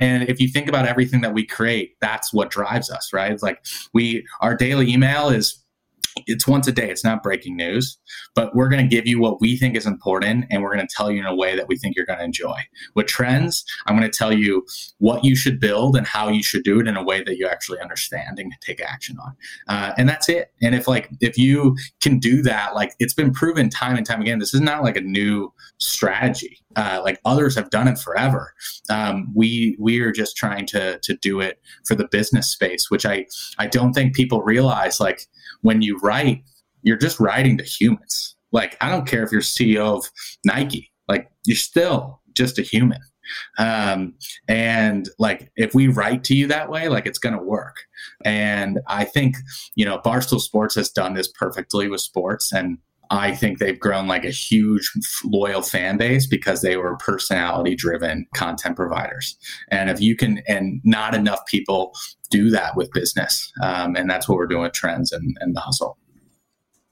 And 0.00 0.28
if 0.28 0.38
you 0.40 0.46
think 0.46 0.68
about 0.68 0.86
everything 0.86 1.20
that 1.22 1.34
we 1.34 1.44
create, 1.44 1.96
that's 2.00 2.32
what 2.32 2.48
drives 2.48 2.92
us, 2.92 3.12
right? 3.12 3.32
It's 3.32 3.42
like 3.42 3.58
we 3.92 4.24
our 4.40 4.54
daily 4.54 4.88
email 4.88 5.30
is 5.30 5.64
it's 6.28 6.46
once 6.46 6.68
a 6.68 6.72
day. 6.72 6.88
It's 6.90 7.02
not 7.02 7.24
breaking 7.24 7.56
news, 7.56 7.98
but 8.36 8.54
we're 8.54 8.68
going 8.68 8.88
to 8.88 8.88
give 8.88 9.06
you 9.06 9.18
what 9.20 9.40
we 9.40 9.56
think 9.56 9.76
is 9.76 9.84
important 9.84 10.46
and 10.48 10.62
we're 10.62 10.74
going 10.74 10.86
to 10.86 10.94
tell 10.96 11.10
you 11.10 11.18
in 11.18 11.26
a 11.26 11.34
way 11.34 11.56
that 11.56 11.66
we 11.68 11.76
think 11.76 11.96
you're 11.96 12.06
going 12.06 12.20
to 12.20 12.24
enjoy. 12.24 12.58
With 12.94 13.06
trends, 13.06 13.64
I'm 13.86 13.98
going 13.98 14.10
to 14.10 14.16
tell 14.16 14.32
you 14.32 14.64
what 14.98 15.24
you 15.24 15.36
should 15.36 15.60
build 15.60 15.96
and 15.96 16.06
how 16.06 16.28
you 16.28 16.42
should 16.42 16.62
do 16.62 16.80
it 16.80 16.86
in 16.86 16.96
a 16.96 17.02
way 17.02 17.22
that 17.24 17.36
you 17.36 17.48
actually 17.48 17.80
understand 17.80 18.38
and 18.38 18.52
take 18.62 18.80
action 18.80 19.18
on. 19.18 19.36
Uh, 19.68 19.92
and 19.98 20.08
that's 20.08 20.28
it. 20.28 20.52
And 20.62 20.74
if 20.74 20.88
like, 20.88 21.10
if 21.20 21.36
you 21.36 21.76
can 22.00 22.18
do 22.18 22.42
that, 22.42 22.76
like 22.76 22.94
it's 22.98 23.14
been 23.14 23.32
proven 23.32 23.68
time 23.68 23.96
and 23.96 24.06
time 24.06 24.22
again, 24.22 24.38
this 24.38 24.54
is 24.54 24.60
not 24.60 24.84
like 24.84 24.96
a 24.96 25.02
new 25.02 25.52
strategy. 25.78 26.60
Uh, 26.76 27.00
like 27.02 27.20
others 27.24 27.54
have 27.54 27.70
done 27.70 27.88
it 27.88 27.98
forever. 27.98 28.52
Um, 28.90 29.32
we 29.34 29.76
we 29.80 30.00
are 30.00 30.12
just 30.12 30.36
trying 30.36 30.66
to 30.66 30.98
to 31.00 31.16
do 31.16 31.40
it 31.40 31.58
for 31.86 31.94
the 31.94 32.06
business 32.08 32.48
space, 32.48 32.90
which 32.90 33.04
I 33.06 33.26
I 33.58 33.66
don't 33.66 33.92
think 33.92 34.14
people 34.14 34.42
realize. 34.42 35.00
Like 35.00 35.26
when 35.62 35.82
you 35.82 35.98
write, 35.98 36.44
you're 36.82 36.96
just 36.96 37.18
writing 37.18 37.58
to 37.58 37.64
humans. 37.64 38.36
Like, 38.52 38.76
I 38.80 38.90
don't 38.90 39.06
care 39.06 39.22
if 39.22 39.32
you're 39.32 39.40
CEO 39.40 39.98
of 39.98 40.10
Nike, 40.44 40.92
like, 41.08 41.30
you're 41.44 41.56
still 41.56 42.20
just 42.34 42.58
a 42.58 42.62
human. 42.62 43.00
Um, 43.58 44.14
and 44.46 45.08
like, 45.18 45.50
if 45.56 45.74
we 45.74 45.88
write 45.88 46.22
to 46.24 46.34
you 46.34 46.46
that 46.46 46.70
way, 46.70 46.88
like, 46.88 47.06
it's 47.06 47.18
to 47.18 47.42
work. 47.42 47.76
And 48.24 48.80
I 48.86 49.04
think, 49.04 49.36
you 49.74 49.84
know, 49.84 49.98
Barstool 49.98 50.40
Sports 50.40 50.76
has 50.76 50.90
done 50.90 51.14
this 51.14 51.28
perfectly 51.28 51.88
with 51.88 52.00
sports. 52.00 52.52
And 52.52 52.78
I 53.10 53.34
think 53.34 53.58
they've 53.58 53.78
grown 53.78 54.06
like 54.06 54.24
a 54.24 54.30
huge 54.30 54.90
loyal 55.24 55.62
fan 55.62 55.96
base 55.96 56.26
because 56.26 56.62
they 56.62 56.76
were 56.76 56.96
personality 56.96 57.74
driven 57.74 58.26
content 58.34 58.76
providers. 58.76 59.36
And 59.70 59.90
if 59.90 60.00
you 60.00 60.16
can, 60.16 60.42
and 60.48 60.80
not 60.84 61.14
enough 61.14 61.46
people 61.46 61.94
do 62.30 62.50
that 62.50 62.76
with 62.76 62.90
business. 62.92 63.52
Um, 63.62 63.96
and 63.96 64.10
that's 64.10 64.28
what 64.28 64.36
we're 64.36 64.46
doing 64.46 64.62
with 64.62 64.72
trends 64.72 65.12
and, 65.12 65.36
and 65.40 65.54
the 65.54 65.60
hustle. 65.60 65.98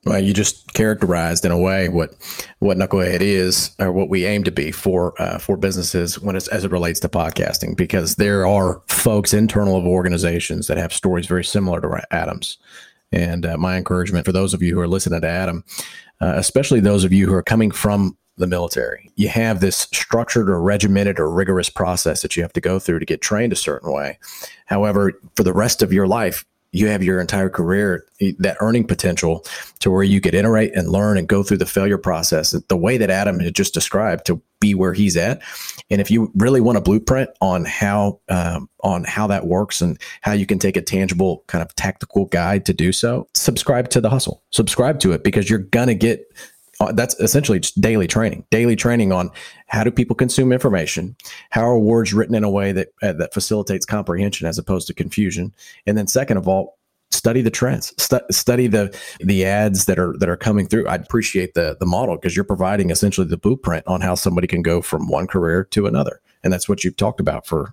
Well, 0.06 0.20
you 0.20 0.34
just 0.34 0.74
characterized 0.74 1.46
in 1.46 1.50
a 1.50 1.58
way 1.58 1.88
what 1.88 2.14
what 2.58 2.76
Knucklehead 2.76 3.22
is, 3.22 3.70
or 3.78 3.90
what 3.90 4.10
we 4.10 4.26
aim 4.26 4.44
to 4.44 4.50
be 4.50 4.70
for 4.70 5.14
uh, 5.20 5.38
for 5.38 5.56
businesses 5.56 6.20
when 6.20 6.36
it's 6.36 6.46
as 6.48 6.62
it 6.62 6.70
relates 6.70 7.00
to 7.00 7.08
podcasting, 7.08 7.74
because 7.74 8.16
there 8.16 8.46
are 8.46 8.82
folks 8.86 9.32
internal 9.32 9.76
of 9.76 9.86
organizations 9.86 10.66
that 10.66 10.76
have 10.76 10.92
stories 10.92 11.26
very 11.26 11.44
similar 11.44 11.80
to 11.80 12.02
Adam's. 12.10 12.58
And 13.14 13.46
uh, 13.46 13.56
my 13.56 13.76
encouragement 13.76 14.26
for 14.26 14.32
those 14.32 14.52
of 14.52 14.62
you 14.62 14.74
who 14.74 14.80
are 14.80 14.88
listening 14.88 15.20
to 15.20 15.28
Adam, 15.28 15.64
uh, 16.20 16.34
especially 16.36 16.80
those 16.80 17.04
of 17.04 17.12
you 17.12 17.26
who 17.26 17.34
are 17.34 17.42
coming 17.42 17.70
from 17.70 18.16
the 18.36 18.46
military. 18.46 19.12
You 19.14 19.28
have 19.28 19.60
this 19.60 19.86
structured 19.92 20.50
or 20.50 20.60
regimented 20.60 21.20
or 21.20 21.30
rigorous 21.30 21.70
process 21.70 22.22
that 22.22 22.36
you 22.36 22.42
have 22.42 22.52
to 22.54 22.60
go 22.60 22.80
through 22.80 22.98
to 22.98 23.06
get 23.06 23.20
trained 23.20 23.52
a 23.52 23.56
certain 23.56 23.92
way. 23.92 24.18
However, 24.66 25.12
for 25.36 25.44
the 25.44 25.52
rest 25.52 25.82
of 25.82 25.92
your 25.92 26.08
life, 26.08 26.44
you 26.74 26.88
have 26.88 27.02
your 27.04 27.20
entire 27.20 27.48
career, 27.48 28.04
that 28.38 28.56
earning 28.60 28.84
potential 28.84 29.44
to 29.78 29.90
where 29.90 30.02
you 30.02 30.20
could 30.20 30.34
iterate 30.34 30.74
and 30.74 30.88
learn 30.88 31.16
and 31.16 31.28
go 31.28 31.42
through 31.42 31.58
the 31.58 31.66
failure 31.66 31.98
process 31.98 32.50
the 32.50 32.76
way 32.76 32.96
that 32.96 33.10
Adam 33.10 33.38
had 33.38 33.54
just 33.54 33.74
described 33.74 34.26
to 34.26 34.42
be 34.60 34.74
where 34.74 34.92
he's 34.92 35.16
at. 35.16 35.42
And 35.90 36.00
if 36.00 36.10
you 36.10 36.32
really 36.34 36.60
want 36.60 36.78
a 36.78 36.80
blueprint 36.80 37.30
on 37.40 37.64
how 37.64 38.20
um, 38.28 38.68
on 38.82 39.04
how 39.04 39.26
that 39.28 39.46
works 39.46 39.80
and 39.80 39.98
how 40.22 40.32
you 40.32 40.46
can 40.46 40.58
take 40.58 40.76
a 40.76 40.82
tangible 40.82 41.44
kind 41.46 41.62
of 41.62 41.74
tactical 41.76 42.26
guide 42.26 42.66
to 42.66 42.72
do 42.72 42.92
so, 42.92 43.28
subscribe 43.34 43.90
to 43.90 44.00
the 44.00 44.10
hustle. 44.10 44.42
Subscribe 44.50 45.00
to 45.00 45.12
it 45.12 45.22
because 45.22 45.48
you're 45.48 45.58
gonna 45.58 45.94
get 45.94 46.26
that's 46.92 47.18
essentially 47.20 47.60
just 47.60 47.80
daily 47.80 48.06
training 48.06 48.44
daily 48.50 48.76
training 48.76 49.12
on 49.12 49.30
how 49.66 49.84
do 49.84 49.90
people 49.90 50.16
consume 50.16 50.52
information 50.52 51.16
how 51.50 51.62
are 51.62 51.78
words 51.78 52.12
written 52.12 52.34
in 52.34 52.44
a 52.44 52.50
way 52.50 52.72
that 52.72 52.88
uh, 53.02 53.12
that 53.12 53.32
facilitates 53.34 53.86
comprehension 53.86 54.46
as 54.46 54.58
opposed 54.58 54.86
to 54.86 54.94
confusion 54.94 55.52
and 55.86 55.96
then 55.96 56.06
second 56.06 56.36
of 56.36 56.48
all 56.48 56.78
study 57.10 57.40
the 57.40 57.50
trends 57.50 57.94
stu- 57.96 58.20
study 58.30 58.66
the 58.66 58.96
the 59.20 59.44
ads 59.44 59.86
that 59.86 59.98
are 59.98 60.16
that 60.18 60.28
are 60.28 60.36
coming 60.36 60.66
through. 60.66 60.86
I 60.86 60.96
appreciate 60.96 61.54
the 61.54 61.76
the 61.78 61.86
model 61.86 62.16
because 62.16 62.34
you're 62.34 62.44
providing 62.44 62.90
essentially 62.90 63.26
the 63.26 63.36
blueprint 63.36 63.86
on 63.86 64.00
how 64.00 64.14
somebody 64.14 64.46
can 64.46 64.62
go 64.62 64.82
from 64.82 65.08
one 65.08 65.26
career 65.26 65.64
to 65.70 65.86
another 65.86 66.20
and 66.42 66.52
that's 66.52 66.68
what 66.68 66.84
you've 66.84 66.96
talked 66.96 67.20
about 67.20 67.46
for 67.46 67.72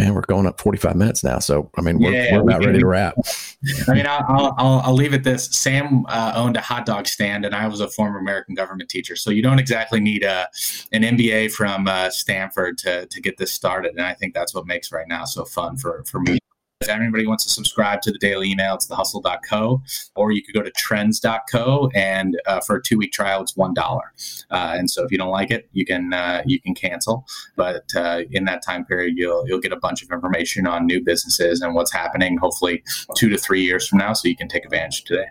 man, 0.00 0.14
we're 0.14 0.22
going 0.22 0.46
up 0.46 0.60
45 0.60 0.96
minutes 0.96 1.22
now. 1.22 1.38
So, 1.38 1.70
I 1.76 1.82
mean, 1.82 1.98
we're, 1.98 2.12
yeah, 2.12 2.36
we're 2.36 2.42
about 2.42 2.60
we 2.60 2.66
ready 2.66 2.78
to 2.78 2.86
wrap. 2.86 3.14
I 3.88 3.94
mean, 3.94 4.06
I'll, 4.06 4.54
I'll, 4.56 4.80
I'll 4.80 4.94
leave 4.94 5.12
it 5.12 5.24
this. 5.24 5.46
Sam 5.46 6.06
uh, 6.08 6.32
owned 6.34 6.56
a 6.56 6.60
hot 6.60 6.86
dog 6.86 7.06
stand, 7.06 7.44
and 7.44 7.54
I 7.54 7.66
was 7.68 7.80
a 7.80 7.88
former 7.88 8.18
American 8.18 8.54
government 8.54 8.88
teacher. 8.88 9.16
So 9.16 9.30
you 9.30 9.42
don't 9.42 9.58
exactly 9.58 10.00
need 10.00 10.22
a, 10.22 10.48
an 10.92 11.02
MBA 11.02 11.52
from 11.52 11.86
uh, 11.86 12.10
Stanford 12.10 12.78
to, 12.78 13.06
to 13.06 13.20
get 13.20 13.36
this 13.36 13.52
started. 13.52 13.92
And 13.92 14.02
I 14.02 14.14
think 14.14 14.34
that's 14.34 14.54
what 14.54 14.66
makes 14.66 14.90
right 14.90 15.06
now 15.08 15.24
so 15.24 15.44
fun 15.44 15.76
for, 15.76 16.04
for 16.06 16.20
me 16.20 16.38
if 16.80 16.88
anybody 16.88 17.26
wants 17.26 17.44
to 17.44 17.50
subscribe 17.50 18.00
to 18.00 18.10
the 18.10 18.18
daily 18.18 18.50
email, 18.50 18.74
it's 18.74 18.86
thehustle.co, 18.86 19.82
or 20.16 20.32
you 20.32 20.42
could 20.42 20.54
go 20.54 20.62
to 20.62 20.70
trends.co, 20.70 21.90
and 21.94 22.40
uh, 22.46 22.60
for 22.60 22.76
a 22.76 22.82
two 22.82 22.96
week 22.96 23.12
trial, 23.12 23.42
it's 23.42 23.54
one 23.54 23.74
dollar. 23.74 24.12
Uh, 24.50 24.76
and 24.78 24.90
so 24.90 25.04
if 25.04 25.12
you 25.12 25.18
don't 25.18 25.30
like 25.30 25.50
it, 25.50 25.68
you 25.72 25.84
can 25.84 26.14
uh, 26.14 26.42
you 26.46 26.58
can 26.58 26.74
cancel. 26.74 27.26
But 27.54 27.84
uh, 27.94 28.22
in 28.30 28.46
that 28.46 28.62
time 28.64 28.86
period, 28.86 29.14
you'll 29.16 29.46
you'll 29.46 29.60
get 29.60 29.72
a 29.72 29.76
bunch 29.76 30.02
of 30.02 30.10
information 30.10 30.66
on 30.66 30.86
new 30.86 31.02
businesses 31.02 31.60
and 31.60 31.74
what's 31.74 31.92
happening. 31.92 32.38
Hopefully, 32.38 32.82
two 33.14 33.28
to 33.28 33.36
three 33.36 33.62
years 33.62 33.86
from 33.86 33.98
now, 33.98 34.14
so 34.14 34.26
you 34.26 34.36
can 34.36 34.48
take 34.48 34.64
advantage 34.64 35.04
today. 35.04 35.26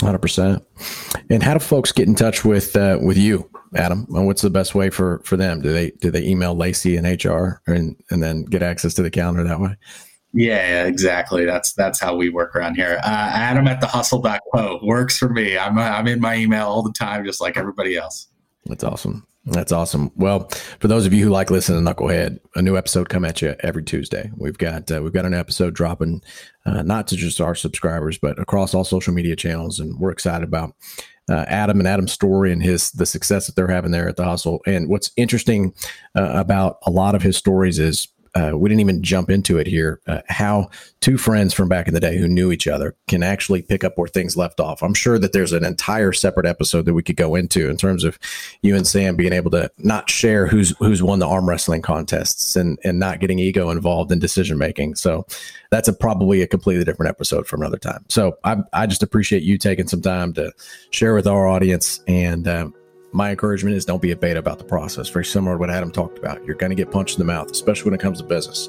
Hundred 0.00 0.20
percent. 0.20 0.64
And 1.28 1.42
how 1.42 1.52
do 1.54 1.60
folks 1.60 1.92
get 1.92 2.08
in 2.08 2.14
touch 2.14 2.46
with 2.46 2.74
uh, 2.76 2.98
with 3.02 3.18
you, 3.18 3.50
Adam? 3.74 4.06
What's 4.08 4.40
the 4.40 4.50
best 4.50 4.74
way 4.74 4.88
for 4.88 5.20
for 5.22 5.36
them? 5.36 5.60
Do 5.60 5.70
they 5.70 5.90
do 5.90 6.10
they 6.10 6.24
email 6.24 6.54
Lacey 6.54 6.96
and 6.96 7.06
HR 7.06 7.60
and 7.66 7.94
and 8.10 8.22
then 8.22 8.44
get 8.44 8.62
access 8.62 8.94
to 8.94 9.02
the 9.02 9.10
calendar 9.10 9.44
that 9.44 9.60
way? 9.60 9.76
Yeah, 10.32 10.84
exactly. 10.84 11.44
That's 11.44 11.72
that's 11.72 11.98
how 11.98 12.14
we 12.14 12.28
work 12.28 12.54
around 12.54 12.74
here. 12.74 12.98
Uh, 13.02 13.30
Adam 13.32 13.66
at 13.68 13.80
the 13.80 13.86
Hustle 13.86 14.22
hustle.co 14.22 14.80
works 14.82 15.16
for 15.18 15.28
me. 15.28 15.56
I'm 15.56 15.78
I'm 15.78 16.06
in 16.06 16.20
my 16.20 16.36
email 16.36 16.66
all 16.66 16.82
the 16.82 16.92
time, 16.92 17.24
just 17.24 17.40
like 17.40 17.56
everybody 17.56 17.96
else. 17.96 18.28
That's 18.66 18.84
awesome. 18.84 19.26
That's 19.46 19.70
awesome. 19.70 20.10
Well, 20.16 20.48
for 20.80 20.88
those 20.88 21.06
of 21.06 21.14
you 21.14 21.24
who 21.24 21.30
like 21.30 21.52
listening 21.52 21.84
to 21.84 21.94
Knucklehead, 21.94 22.40
a 22.56 22.62
new 22.62 22.76
episode 22.76 23.08
come 23.08 23.24
at 23.24 23.40
you 23.40 23.54
every 23.60 23.84
Tuesday. 23.84 24.30
We've 24.36 24.58
got 24.58 24.90
uh, 24.90 25.00
we've 25.02 25.12
got 25.12 25.24
an 25.24 25.34
episode 25.34 25.72
dropping, 25.72 26.22
uh, 26.66 26.82
not 26.82 27.06
to 27.08 27.16
just 27.16 27.40
our 27.40 27.54
subscribers, 27.54 28.18
but 28.18 28.38
across 28.40 28.74
all 28.74 28.84
social 28.84 29.14
media 29.14 29.36
channels, 29.36 29.78
and 29.78 29.98
we're 30.00 30.10
excited 30.10 30.42
about 30.42 30.74
uh, 31.30 31.44
Adam 31.46 31.78
and 31.78 31.86
Adam's 31.86 32.12
story 32.12 32.52
and 32.52 32.62
his 32.62 32.90
the 32.90 33.06
success 33.06 33.46
that 33.46 33.54
they're 33.54 33.68
having 33.68 33.92
there 33.92 34.08
at 34.08 34.16
the 34.16 34.24
hustle. 34.24 34.60
And 34.66 34.88
what's 34.88 35.12
interesting 35.16 35.74
uh, 36.16 36.32
about 36.34 36.78
a 36.84 36.90
lot 36.90 37.14
of 37.14 37.22
his 37.22 37.36
stories 37.36 37.78
is 37.78 38.08
uh, 38.36 38.52
we 38.54 38.68
didn't 38.68 38.82
even 38.82 39.02
jump 39.02 39.30
into 39.30 39.56
it 39.56 39.66
here. 39.66 39.98
Uh, 40.06 40.20
how 40.28 40.68
two 41.00 41.16
friends 41.16 41.54
from 41.54 41.70
back 41.70 41.88
in 41.88 41.94
the 41.94 42.00
day 42.00 42.18
who 42.18 42.28
knew 42.28 42.52
each 42.52 42.68
other 42.68 42.94
can 43.08 43.22
actually 43.22 43.62
pick 43.62 43.82
up 43.82 43.96
where 43.96 44.08
things 44.08 44.36
left 44.36 44.60
off. 44.60 44.82
I'm 44.82 44.92
sure 44.92 45.18
that 45.18 45.32
there's 45.32 45.52
an 45.52 45.64
entire 45.64 46.12
separate 46.12 46.44
episode 46.44 46.84
that 46.84 46.92
we 46.92 47.02
could 47.02 47.16
go 47.16 47.34
into 47.34 47.70
in 47.70 47.78
terms 47.78 48.04
of 48.04 48.18
you 48.60 48.76
and 48.76 48.86
Sam 48.86 49.16
being 49.16 49.32
able 49.32 49.50
to 49.52 49.70
not 49.78 50.10
share 50.10 50.46
who's 50.46 50.76
who's 50.78 51.02
won 51.02 51.18
the 51.18 51.26
arm 51.26 51.48
wrestling 51.48 51.80
contests 51.80 52.56
and 52.56 52.78
and 52.84 52.98
not 52.98 53.20
getting 53.20 53.38
ego 53.38 53.70
involved 53.70 54.12
in 54.12 54.18
decision 54.18 54.58
making. 54.58 54.96
So 54.96 55.24
that's 55.70 55.88
a 55.88 55.94
probably 55.94 56.42
a 56.42 56.46
completely 56.46 56.84
different 56.84 57.08
episode 57.08 57.46
for 57.46 57.56
another 57.56 57.78
time. 57.78 58.04
So 58.10 58.36
I 58.44 58.58
I 58.74 58.86
just 58.86 59.02
appreciate 59.02 59.44
you 59.44 59.56
taking 59.56 59.88
some 59.88 60.02
time 60.02 60.34
to 60.34 60.52
share 60.90 61.14
with 61.14 61.26
our 61.26 61.46
audience 61.46 62.02
and. 62.06 62.46
Um, 62.46 62.74
my 63.12 63.30
encouragement 63.30 63.76
is 63.76 63.84
don't 63.84 64.02
be 64.02 64.10
a 64.10 64.16
beta 64.16 64.38
about 64.38 64.58
the 64.58 64.64
process. 64.64 65.08
Very 65.08 65.24
similar 65.24 65.54
to 65.54 65.58
what 65.58 65.70
Adam 65.70 65.90
talked 65.90 66.18
about. 66.18 66.44
You're 66.44 66.56
going 66.56 66.70
to 66.70 66.76
get 66.76 66.90
punched 66.90 67.18
in 67.18 67.26
the 67.26 67.32
mouth, 67.32 67.50
especially 67.50 67.90
when 67.90 67.98
it 67.98 68.02
comes 68.02 68.20
to 68.20 68.24
business. 68.24 68.68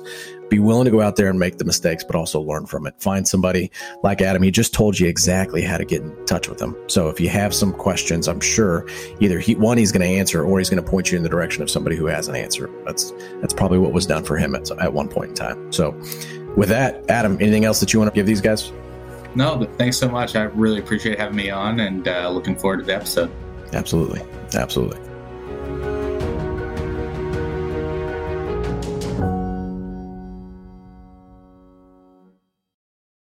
Be 0.50 0.60
willing 0.60 0.86
to 0.86 0.92
go 0.92 1.02
out 1.02 1.18
there 1.18 1.30
and 1.30 1.38
make 1.38 1.58
the 1.58 1.66
mistakes, 1.66 2.04
but 2.04 2.16
also 2.16 2.40
learn 2.40 2.66
from 2.66 2.88
it. 2.88 2.94
Find 3.00 3.28
somebody 3.28 3.70
like 4.04 4.22
Adam. 4.22 4.42
He 4.42 4.52
just 4.52 4.74
told 4.74 4.98
you 4.98 5.08
exactly 5.08 5.62
how 5.62 5.78
to 5.78 5.84
get 5.84 6.02
in 6.02 6.26
touch 6.26 6.48
with 6.48 6.60
them. 6.60 6.76
So 6.88 7.10
if 7.10 7.20
you 7.20 7.28
have 7.30 7.54
some 7.54 7.74
questions, 7.74 8.28
I'm 8.28 8.40
sure 8.40 8.88
either 9.20 9.40
he 9.40 9.56
one 9.56 9.78
he's 9.78 9.92
going 9.92 10.08
to 10.08 10.18
answer 10.18 10.44
or 10.44 10.60
he's 10.60 10.70
going 10.70 10.82
to 10.82 10.90
point 10.90 11.12
you 11.12 11.18
in 11.18 11.24
the 11.24 11.30
direction 11.30 11.62
of 11.62 11.70
somebody 11.70 11.98
who 11.98 12.06
has 12.06 12.30
an 12.30 12.36
answer. 12.36 12.70
That's 12.86 13.12
that's 13.42 13.54
probably 13.54 13.80
what 13.80 13.92
was 13.92 14.06
done 14.06 14.24
for 14.24 14.38
him 14.38 14.56
at, 14.56 14.72
at 14.80 14.94
one 14.94 15.10
point 15.10 15.30
in 15.30 15.36
time. 15.36 15.72
So 15.74 15.92
with 16.56 16.70
that, 16.70 17.04
Adam, 17.10 17.38
anything 17.42 17.66
else 17.66 17.82
that 17.82 17.94
you 17.94 18.00
want 18.00 18.14
to 18.14 18.16
give 18.16 18.26
these 18.26 18.42
guys? 18.42 18.72
No, 19.36 19.58
but 19.58 19.78
thanks 19.78 19.98
so 19.98 20.08
much. 20.10 20.36
I 20.36 20.44
really 20.44 20.80
appreciate 20.80 21.20
having 21.20 21.36
me 21.36 21.50
on 21.50 21.82
and 21.82 22.08
uh, 22.08 22.30
looking 22.30 22.56
forward 22.56 22.78
to 22.78 22.84
the 22.84 22.96
episode. 22.96 23.32
Absolutely. 23.74 24.22
Absolutely. 24.56 25.07